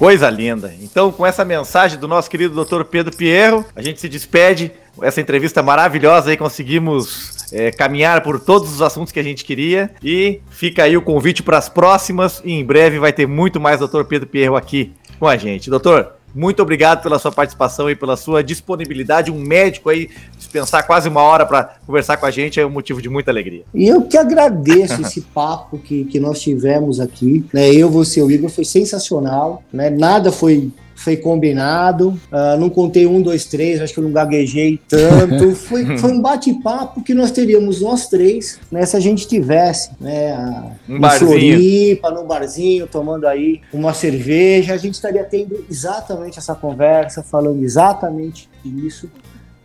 Coisa 0.00 0.28
linda. 0.28 0.74
Então, 0.82 1.12
com 1.12 1.24
essa 1.24 1.44
mensagem 1.44 1.96
do 1.96 2.08
nosso 2.08 2.28
querido 2.28 2.64
Dr. 2.64 2.82
Pedro 2.82 3.16
Pierro, 3.16 3.64
a 3.74 3.80
gente 3.80 4.00
se 4.00 4.08
despede. 4.08 4.72
Essa 5.00 5.20
entrevista 5.20 5.62
maravilhosa 5.62 6.30
aí, 6.30 6.36
conseguimos 6.36 7.46
é, 7.52 7.70
caminhar 7.70 8.20
por 8.20 8.40
todos 8.40 8.72
os 8.72 8.82
assuntos 8.82 9.12
que 9.12 9.20
a 9.20 9.22
gente 9.22 9.44
queria. 9.44 9.92
E 10.02 10.40
fica 10.50 10.82
aí 10.82 10.96
o 10.96 11.02
convite 11.02 11.40
para 11.40 11.56
as 11.56 11.68
próximas. 11.68 12.42
E 12.44 12.52
em 12.52 12.64
breve 12.64 12.98
vai 12.98 13.12
ter 13.12 13.28
muito 13.28 13.60
mais 13.60 13.78
Dr. 13.78 14.02
Pedro 14.08 14.28
Pierro 14.28 14.56
aqui 14.56 14.92
com 15.20 15.26
a 15.28 15.36
gente. 15.36 15.70
Doutor, 15.70 16.16
muito 16.34 16.62
obrigado 16.62 17.02
pela 17.02 17.18
sua 17.18 17.32
participação 17.32 17.90
e 17.90 17.96
pela 17.96 18.16
sua 18.16 18.42
disponibilidade. 18.42 19.30
Um 19.30 19.40
médico 19.40 19.88
aí 19.88 20.08
dispensar 20.36 20.86
quase 20.86 21.08
uma 21.08 21.22
hora 21.22 21.46
para 21.46 21.76
conversar 21.86 22.16
com 22.16 22.26
a 22.26 22.30
gente 22.30 22.60
é 22.60 22.66
um 22.66 22.70
motivo 22.70 23.00
de 23.00 23.08
muita 23.08 23.30
alegria. 23.30 23.64
E 23.74 23.86
eu 23.86 24.02
que 24.02 24.18
agradeço 24.18 25.00
esse 25.00 25.20
papo 25.34 25.78
que, 25.78 26.04
que 26.04 26.20
nós 26.20 26.40
tivemos 26.40 27.00
aqui. 27.00 27.44
Né? 27.52 27.70
Eu, 27.72 27.90
você, 27.90 28.22
o 28.22 28.30
Igor, 28.30 28.50
foi 28.50 28.64
sensacional. 28.64 29.62
Né? 29.72 29.90
Nada 29.90 30.30
foi 30.30 30.70
foi 30.96 31.16
combinado. 31.16 32.18
Uh, 32.32 32.58
não 32.58 32.70
contei 32.70 33.06
um, 33.06 33.20
dois, 33.20 33.44
três, 33.44 33.80
acho 33.80 33.92
que 33.92 34.00
eu 34.00 34.04
não 34.04 34.12
gaguejei 34.12 34.80
tanto. 34.88 35.54
Foi, 35.66 35.98
foi 35.98 36.12
um 36.12 36.20
bate-papo 36.20 37.02
que 37.02 37.12
nós 37.12 37.30
teríamos 37.30 37.80
nós 37.80 38.08
três, 38.08 38.58
né, 38.70 38.86
se 38.86 38.96
a 38.96 39.00
gente 39.00 39.26
tivesse, 39.26 39.90
né, 40.00 40.32
a, 40.32 40.70
um 40.88 40.98
barzinho. 40.98 41.30
Floripa, 41.30 42.10
no 42.10 42.24
barzinho, 42.24 42.86
tomando 42.86 43.26
aí 43.26 43.60
uma 43.72 43.92
cerveja, 43.92 44.74
a 44.74 44.76
gente 44.76 44.94
estaria 44.94 45.24
tendo 45.24 45.66
exatamente 45.68 46.38
essa 46.38 46.54
conversa, 46.54 47.22
falando 47.22 47.62
exatamente 47.62 48.48
isso. 48.64 49.10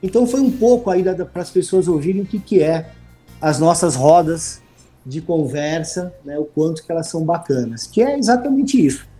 Então 0.02 0.26
foi 0.26 0.42
um 0.42 0.52
pouco 0.52 0.90
aí 0.90 1.04
para 1.04 1.42
as 1.42 1.52
pessoas 1.52 1.88
ouvirem 1.88 2.24
o 2.24 2.26
que, 2.26 2.40
que 2.40 2.62
é 2.62 2.88
as 3.40 3.60
nossas 3.60 3.96
rodas 3.96 4.62
de 5.06 5.22
conversa, 5.22 6.14
né, 6.26 6.38
o 6.38 6.46
quanto 6.46 6.84
que 6.84 6.92
elas 6.92 7.08
são 7.08 7.24
bacanas, 7.24 7.88
que 7.88 8.02
é 8.02 8.18
exatamente 8.18 8.84
isso. 8.84 9.11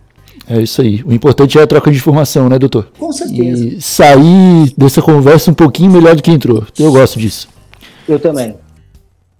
É 0.48 0.60
isso 0.60 0.80
aí. 0.82 1.02
O 1.04 1.12
importante 1.12 1.58
é 1.58 1.62
a 1.62 1.66
troca 1.66 1.90
de 1.90 1.96
informação, 1.96 2.48
né, 2.48 2.58
doutor? 2.58 2.88
Com 2.98 3.12
certeza. 3.12 3.64
E 3.64 3.80
sair 3.80 4.74
dessa 4.76 5.00
conversa 5.00 5.50
um 5.50 5.54
pouquinho 5.54 5.90
melhor 5.90 6.14
do 6.14 6.22
que 6.22 6.30
entrou. 6.30 6.66
Eu 6.78 6.92
gosto 6.92 7.18
disso. 7.18 7.48
Eu 8.08 8.18
também. 8.18 8.56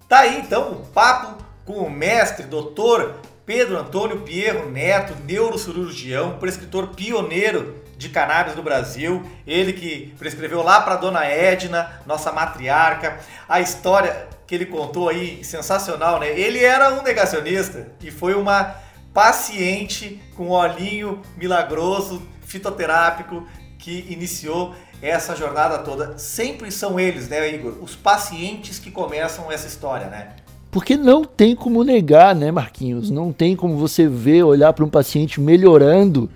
Tá 0.08 0.20
aí 0.20 0.40
então 0.40 0.72
o 0.72 0.74
papo 0.92 1.42
com 1.64 1.74
o 1.74 1.90
mestre, 1.90 2.44
doutor 2.44 3.14
Pedro 3.44 3.78
Antônio 3.78 4.20
Pierro 4.20 4.70
Neto, 4.70 5.14
neurocirurgião, 5.26 6.36
prescritor 6.38 6.88
pioneiro 6.88 7.74
de 7.98 8.08
cannabis 8.08 8.54
no 8.54 8.62
Brasil. 8.62 9.22
Ele 9.46 9.72
que 9.72 10.14
prescreveu 10.18 10.62
lá 10.62 10.80
para 10.80 10.96
dona 10.96 11.24
Edna, 11.24 11.90
nossa 12.06 12.30
matriarca. 12.30 13.18
A 13.48 13.60
história 13.60 14.28
que 14.46 14.54
ele 14.54 14.66
contou 14.66 15.08
aí, 15.08 15.42
sensacional, 15.42 16.20
né? 16.20 16.28
Ele 16.38 16.62
era 16.62 16.92
um 16.94 17.02
negacionista 17.02 17.88
e 18.02 18.10
foi 18.10 18.34
uma 18.34 18.74
paciente 19.12 20.20
com 20.36 20.48
olhinho 20.48 21.20
milagroso, 21.36 22.22
fitoterápico, 22.42 23.46
que 23.78 24.06
iniciou 24.08 24.74
essa 25.00 25.34
jornada 25.34 25.78
toda. 25.78 26.16
Sempre 26.16 26.70
são 26.70 26.98
eles, 26.98 27.28
né, 27.28 27.54
Igor? 27.54 27.74
Os 27.82 27.96
pacientes 27.96 28.78
que 28.78 28.90
começam 28.90 29.50
essa 29.50 29.66
história, 29.66 30.06
né? 30.06 30.28
Porque 30.70 30.96
não 30.96 31.24
tem 31.24 31.54
como 31.54 31.84
negar, 31.84 32.34
né, 32.34 32.50
Marquinhos? 32.50 33.10
Não 33.10 33.32
tem 33.32 33.54
como 33.54 33.76
você 33.76 34.08
ver, 34.08 34.42
olhar 34.44 34.72
para 34.72 34.84
um 34.84 34.88
paciente 34.88 35.40
melhorando 35.40 36.30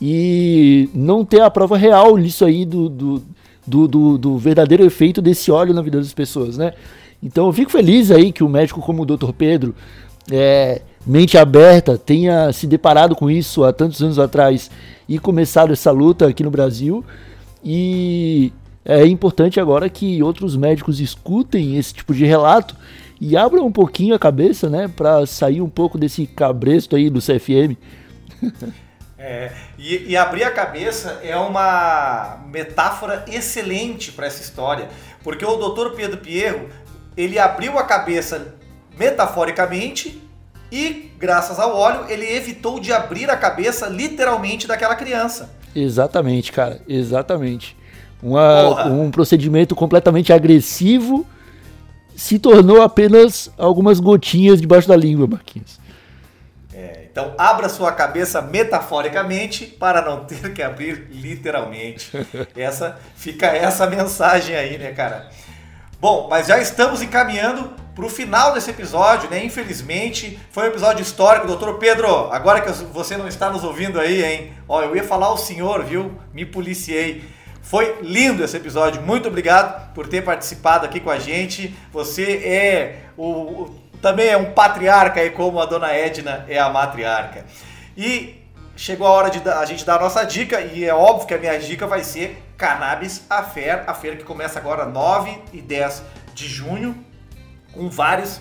e 0.00 0.90
não 0.92 1.24
ter 1.24 1.40
a 1.40 1.50
prova 1.50 1.78
real 1.78 2.16
nisso 2.16 2.44
aí 2.44 2.66
do, 2.66 2.88
do, 2.88 3.22
do, 3.66 3.88
do, 3.88 4.18
do 4.18 4.36
verdadeiro 4.36 4.84
efeito 4.84 5.22
desse 5.22 5.50
óleo 5.50 5.72
na 5.72 5.80
vida 5.80 5.98
das 5.98 6.12
pessoas, 6.12 6.58
né? 6.58 6.74
Então 7.22 7.46
eu 7.46 7.52
fico 7.52 7.70
feliz 7.70 8.10
aí 8.10 8.32
que 8.32 8.42
o 8.42 8.48
médico 8.48 8.80
como 8.80 9.04
o 9.04 9.06
Dr. 9.06 9.32
Pedro 9.32 9.74
é, 10.30 10.82
mente 11.06 11.36
aberta 11.36 11.98
tenha 11.98 12.52
se 12.52 12.66
deparado 12.66 13.14
com 13.14 13.30
isso 13.30 13.64
há 13.64 13.72
tantos 13.72 14.02
anos 14.02 14.18
atrás 14.18 14.70
e 15.08 15.18
começado 15.18 15.72
essa 15.72 15.90
luta 15.90 16.28
aqui 16.28 16.42
no 16.42 16.50
Brasil. 16.50 17.04
E 17.64 18.52
é 18.84 19.06
importante 19.06 19.60
agora 19.60 19.88
que 19.88 20.22
outros 20.22 20.56
médicos 20.56 21.00
escutem 21.00 21.76
esse 21.76 21.94
tipo 21.94 22.14
de 22.14 22.24
relato 22.24 22.76
e 23.20 23.36
abram 23.36 23.64
um 23.64 23.72
pouquinho 23.72 24.14
a 24.14 24.18
cabeça, 24.18 24.68
né, 24.68 24.88
para 24.88 25.24
sair 25.26 25.60
um 25.60 25.68
pouco 25.68 25.96
desse 25.96 26.26
cabresto 26.26 26.96
aí 26.96 27.08
do 27.08 27.20
CFM. 27.20 27.76
É, 29.24 29.52
e, 29.78 30.10
e, 30.10 30.16
abrir 30.16 30.42
a 30.42 30.50
cabeça 30.50 31.20
é 31.22 31.36
uma 31.36 32.40
metáfora 32.50 33.24
excelente 33.28 34.10
para 34.10 34.26
essa 34.26 34.42
história, 34.42 34.88
porque 35.22 35.44
o 35.44 35.56
Dr. 35.56 35.94
Pedro 35.94 36.18
Pierro 36.18 36.68
ele 37.16 37.38
abriu 37.38 37.78
a 37.78 37.84
cabeça 37.84 38.56
metaforicamente 38.98 40.20
e, 40.72 41.12
graças 41.18 41.60
ao 41.60 41.76
óleo, 41.76 42.06
ele 42.08 42.26
evitou 42.26 42.80
de 42.80 42.94
abrir 42.94 43.28
a 43.28 43.36
cabeça 43.36 43.88
literalmente 43.88 44.66
daquela 44.66 44.94
criança. 44.94 45.50
Exatamente, 45.76 46.50
cara, 46.50 46.80
exatamente. 46.88 47.76
Uma, 48.22 48.86
um 48.86 49.10
procedimento 49.10 49.74
completamente 49.74 50.32
agressivo 50.32 51.26
se 52.16 52.38
tornou 52.38 52.80
apenas 52.80 53.50
algumas 53.58 54.00
gotinhas 54.00 54.62
debaixo 54.62 54.88
da 54.88 54.96
língua, 54.96 55.26
Marquinhos. 55.26 55.78
É, 56.72 57.04
então 57.10 57.34
abra 57.36 57.68
sua 57.68 57.92
cabeça 57.92 58.40
metaforicamente 58.40 59.66
para 59.66 60.00
não 60.00 60.24
ter 60.24 60.54
que 60.54 60.62
abrir 60.62 61.06
literalmente. 61.10 62.10
essa 62.56 62.98
fica 63.14 63.48
essa 63.48 63.86
mensagem 63.86 64.56
aí, 64.56 64.78
né, 64.78 64.92
cara? 64.92 65.28
Bom, 66.02 66.26
mas 66.28 66.48
já 66.48 66.58
estamos 66.58 67.00
encaminhando 67.00 67.70
para 67.94 68.04
o 68.04 68.08
final 68.08 68.52
desse 68.52 68.68
episódio, 68.68 69.30
né? 69.30 69.44
Infelizmente, 69.44 70.36
foi 70.50 70.64
um 70.64 70.66
episódio 70.66 71.00
histórico. 71.00 71.46
Doutor 71.46 71.78
Pedro, 71.78 72.28
agora 72.32 72.60
que 72.60 72.72
você 72.86 73.16
não 73.16 73.28
está 73.28 73.48
nos 73.48 73.62
ouvindo 73.62 74.00
aí, 74.00 74.24
hein? 74.24 74.52
Ó, 74.68 74.82
eu 74.82 74.96
ia 74.96 75.04
falar 75.04 75.32
o 75.32 75.36
senhor, 75.36 75.84
viu? 75.84 76.18
Me 76.34 76.44
policiei. 76.44 77.22
Foi 77.62 78.00
lindo 78.02 78.42
esse 78.42 78.56
episódio. 78.56 79.00
Muito 79.00 79.28
obrigado 79.28 79.94
por 79.94 80.08
ter 80.08 80.22
participado 80.22 80.84
aqui 80.84 80.98
com 80.98 81.08
a 81.08 81.20
gente. 81.20 81.72
Você 81.92 82.32
é 82.44 83.02
o, 83.16 83.70
também 84.00 84.26
é 84.26 84.36
um 84.36 84.50
patriarca 84.50 85.20
aí 85.20 85.30
como 85.30 85.60
a 85.60 85.66
dona 85.66 85.92
Edna 85.92 86.44
é 86.48 86.58
a 86.58 86.68
matriarca. 86.68 87.46
E 87.96 88.41
chegou 88.76 89.06
a 89.06 89.10
hora 89.10 89.30
de 89.30 89.48
a 89.48 89.64
gente 89.64 89.84
dar 89.84 89.96
a 89.96 90.00
nossa 90.00 90.24
dica 90.24 90.60
e 90.60 90.84
é 90.84 90.94
óbvio 90.94 91.26
que 91.26 91.34
a 91.34 91.38
minha 91.38 91.58
dica 91.58 91.86
vai 91.86 92.02
ser 92.02 92.42
Cannabis 92.56 93.24
Affair, 93.28 93.84
a 93.86 93.94
feira 93.94 94.16
que 94.16 94.24
começa 94.24 94.58
agora 94.58 94.86
9 94.86 95.38
e 95.52 95.60
10 95.60 96.02
de 96.34 96.48
junho, 96.48 97.04
com 97.72 97.88
vários 97.90 98.40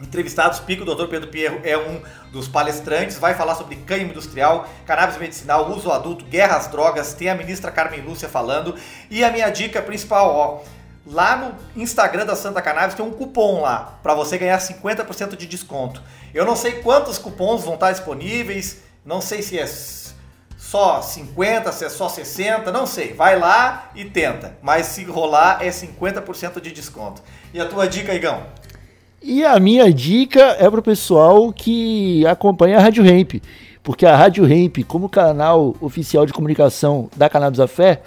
entrevistados. 0.00 0.60
Pico, 0.60 0.82
o 0.82 0.94
Dr. 0.94 1.06
Pedro 1.08 1.28
Pierro 1.28 1.60
é 1.62 1.76
um 1.76 2.00
dos 2.32 2.48
palestrantes, 2.48 3.18
vai 3.18 3.34
falar 3.34 3.54
sobre 3.54 3.76
cânhamo 3.76 4.10
industrial, 4.10 4.68
cannabis 4.86 5.18
medicinal, 5.18 5.70
uso 5.70 5.90
adulto, 5.90 6.24
guerra 6.24 6.56
às 6.56 6.68
drogas. 6.68 7.12
Tem 7.12 7.28
a 7.28 7.34
ministra 7.34 7.70
Carmen 7.70 8.00
Lúcia 8.00 8.28
falando. 8.28 8.74
E 9.10 9.22
a 9.22 9.30
minha 9.30 9.50
dica 9.50 9.82
principal, 9.82 10.34
ó, 10.34 10.60
lá 11.06 11.36
no 11.36 11.82
Instagram 11.82 12.24
da 12.24 12.36
Santa 12.36 12.62
Cannabis 12.62 12.94
tem 12.94 13.04
um 13.04 13.10
cupom 13.10 13.60
lá 13.60 13.98
para 14.02 14.14
você 14.14 14.38
ganhar 14.38 14.58
50% 14.58 15.36
de 15.36 15.46
desconto. 15.46 16.02
Eu 16.32 16.44
não 16.44 16.56
sei 16.56 16.80
quantos 16.80 17.18
cupons 17.18 17.64
vão 17.64 17.74
estar 17.74 17.92
disponíveis, 17.92 18.82
não 19.10 19.20
sei 19.20 19.42
se 19.42 19.58
é 19.58 19.66
só 20.56 21.02
50, 21.02 21.72
se 21.72 21.84
é 21.84 21.88
só 21.88 22.08
60, 22.08 22.70
não 22.70 22.86
sei. 22.86 23.12
Vai 23.12 23.36
lá 23.36 23.90
e 23.92 24.04
tenta. 24.04 24.56
Mas 24.62 24.86
se 24.86 25.02
rolar 25.02 25.58
é 25.60 25.68
50% 25.68 26.60
de 26.60 26.70
desconto. 26.70 27.20
E 27.52 27.60
a 27.60 27.66
tua 27.66 27.88
dica, 27.88 28.14
Igão? 28.14 28.44
E 29.20 29.44
a 29.44 29.58
minha 29.58 29.92
dica 29.92 30.56
é 30.60 30.70
para 30.70 30.78
o 30.78 30.82
pessoal 30.82 31.52
que 31.52 32.24
acompanha 32.24 32.78
a 32.78 32.80
Rádio 32.80 33.02
Ramp, 33.02 33.42
porque 33.82 34.06
a 34.06 34.16
Rádio 34.16 34.44
Ramp, 34.44 34.78
como 34.86 35.08
canal 35.08 35.74
oficial 35.80 36.24
de 36.24 36.32
comunicação 36.32 37.10
da 37.16 37.28
Cannabis 37.28 37.58
a 37.58 37.66
Fé, 37.66 38.02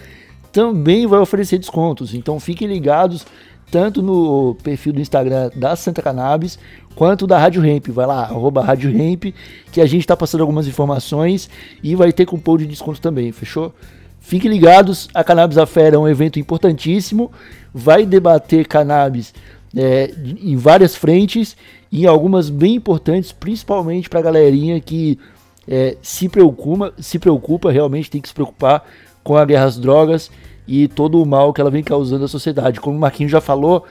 também 0.54 1.06
vai 1.06 1.20
oferecer 1.20 1.58
descontos. 1.58 2.14
Então 2.14 2.40
fiquem 2.40 2.66
ligados 2.66 3.26
tanto 3.70 4.02
no 4.04 4.56
perfil 4.64 4.94
do 4.94 5.02
Instagram 5.02 5.50
da 5.56 5.76
Santa 5.76 6.00
Cannabis 6.00 6.60
quanto 6.96 7.28
da 7.28 7.38
Rádio 7.38 7.62
Ramp. 7.62 7.88
Vai 7.90 8.06
lá, 8.06 8.24
arroba 8.24 8.64
Rádio 8.64 8.92
Ramp, 8.92 9.34
que 9.72 9.82
a 9.82 9.86
gente 9.86 10.02
está 10.02 10.16
passando 10.16 10.42
algumas 10.42 10.68
informações 10.68 11.50
e 11.82 11.96
vai 11.96 12.12
ter 12.12 12.26
cupom 12.26 12.58
de 12.58 12.66
desconto 12.66 13.02
também, 13.02 13.32
fechou? 13.32 13.74
Fiquem 14.20 14.50
ligados, 14.50 15.10
a 15.14 15.24
Cannabis 15.24 15.58
Affair 15.58 15.94
é 15.94 15.98
um 15.98 16.08
evento 16.08 16.40
importantíssimo, 16.40 17.30
vai 17.74 18.06
debater 18.06 18.66
cannabis 18.66 19.34
é, 19.76 20.14
em 20.42 20.56
várias 20.56 20.96
frentes 20.96 21.58
e 21.92 22.08
algumas 22.08 22.50
bem 22.50 22.76
importantes, 22.76 23.32
principalmente 23.32 24.10
para 24.10 24.20
a 24.20 24.24
galerinha 24.24 24.80
que 24.80 25.20
é, 25.68 25.98
se, 26.02 26.30
preocupa, 26.30 26.94
se 26.98 27.20
preocupa, 27.20 27.72
realmente 27.72 28.10
tem 28.10 28.22
que 28.22 28.28
se 28.28 28.34
preocupar 28.34 28.86
com 29.24 29.36
a 29.38 29.46
guerra 29.46 29.66
às 29.66 29.78
drogas 29.78 30.32
e 30.68 30.88
todo 30.88 31.22
o 31.22 31.26
mal 31.26 31.52
que 31.52 31.62
ela 31.62 31.72
vem 31.72 31.84
causando 31.84 32.26
à 32.26 32.28
sociedade. 32.28 32.80
Como 32.80 32.96
o 32.96 33.00
Marquinhos 33.00 33.32
já 33.32 33.42
falou, 33.42 33.86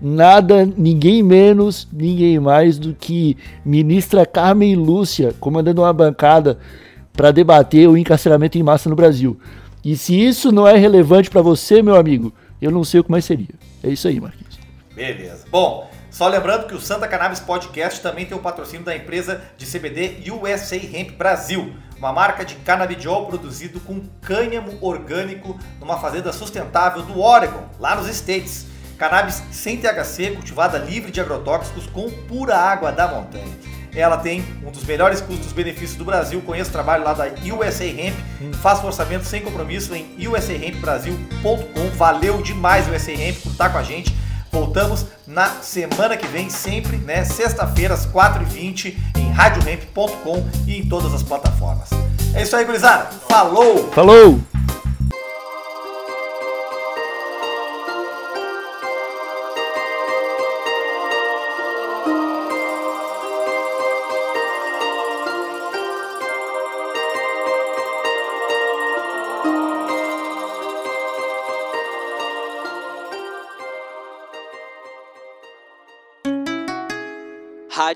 nada, 0.00 0.66
ninguém 0.76 1.22
menos, 1.22 1.88
ninguém 1.92 2.38
mais 2.38 2.78
do 2.78 2.94
que 2.94 3.36
ministra 3.64 4.26
Carmen 4.26 4.74
Lúcia 4.74 5.34
comandando 5.40 5.82
uma 5.82 5.92
bancada 5.92 6.58
para 7.12 7.30
debater 7.30 7.88
o 7.88 7.96
encarceramento 7.96 8.58
em 8.58 8.62
massa 8.62 8.88
no 8.88 8.96
Brasil. 8.96 9.38
E 9.84 9.96
se 9.96 10.20
isso 10.20 10.52
não 10.52 10.66
é 10.66 10.76
relevante 10.76 11.30
para 11.30 11.40
você, 11.42 11.80
meu 11.82 11.96
amigo, 11.96 12.32
eu 12.60 12.70
não 12.70 12.84
sei 12.84 13.00
o 13.00 13.04
que 13.04 13.10
mais 13.10 13.24
seria. 13.24 13.54
É 13.82 13.88
isso 13.88 14.08
aí, 14.08 14.20
Marquinhos. 14.20 14.58
Beleza. 14.94 15.44
Bom, 15.50 15.88
só 16.10 16.26
lembrando 16.28 16.66
que 16.66 16.74
o 16.74 16.80
Santa 16.80 17.06
Cannabis 17.06 17.40
Podcast 17.40 18.00
também 18.00 18.24
tem 18.24 18.36
o 18.36 18.40
patrocínio 18.40 18.84
da 18.84 18.96
empresa 18.96 19.42
de 19.56 19.66
CBD 19.66 20.30
USA 20.30 20.76
Hemp 20.76 21.10
Brasil, 21.10 21.74
uma 21.98 22.12
marca 22.12 22.44
de 22.44 22.54
canabidiol 22.56 23.26
produzido 23.26 23.80
com 23.80 24.00
cânhamo 24.22 24.78
orgânico 24.80 25.58
numa 25.78 25.98
fazenda 25.98 26.32
sustentável 26.32 27.02
do 27.02 27.20
Oregon, 27.20 27.64
lá 27.78 27.94
nos 27.94 28.08
States. 28.08 28.66
Cannabis 28.98 29.42
sem 29.50 29.76
THC, 29.76 30.32
cultivada 30.32 30.78
livre 30.78 31.10
de 31.10 31.20
agrotóxicos 31.20 31.86
com 31.86 32.10
pura 32.10 32.56
água 32.56 32.90
da 32.90 33.06
montanha. 33.08 33.44
Ela 33.94 34.18
tem 34.18 34.44
um 34.64 34.70
dos 34.70 34.84
melhores 34.84 35.22
custos-benefícios 35.22 35.96
do 35.96 36.04
Brasil. 36.04 36.42
Conheço 36.42 36.68
o 36.68 36.72
trabalho 36.72 37.02
lá 37.02 37.14
da 37.14 37.26
USA 37.54 37.86
Hemp. 37.86 38.14
Faça 38.60 38.82
o 38.82 38.86
orçamento 38.86 39.24
sem 39.24 39.40
compromisso 39.40 39.94
em 39.94 40.28
usahempbrasil.com. 40.28 41.90
Valeu 41.96 42.42
demais 42.42 42.86
USA 42.88 43.12
Hemp 43.12 43.36
por 43.42 43.52
estar 43.52 43.70
com 43.70 43.78
a 43.78 43.82
gente. 43.82 44.14
Voltamos 44.52 45.06
na 45.26 45.48
semana 45.62 46.16
que 46.16 46.26
vem, 46.26 46.50
sempre, 46.50 46.98
né? 46.98 47.24
Sexta-feira, 47.24 47.94
às 47.94 48.06
4h20, 48.06 48.96
em 49.16 49.30
radiohemp.com 49.30 50.46
e 50.66 50.78
em 50.78 50.88
todas 50.88 51.12
as 51.14 51.22
plataformas. 51.22 51.90
É 52.34 52.42
isso 52.42 52.54
aí, 52.54 52.64
gurizada. 52.64 53.10
Falou! 53.28 53.90
Falou! 53.92 54.55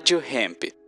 Rádio 0.01 0.19
Hemp. 0.19 0.80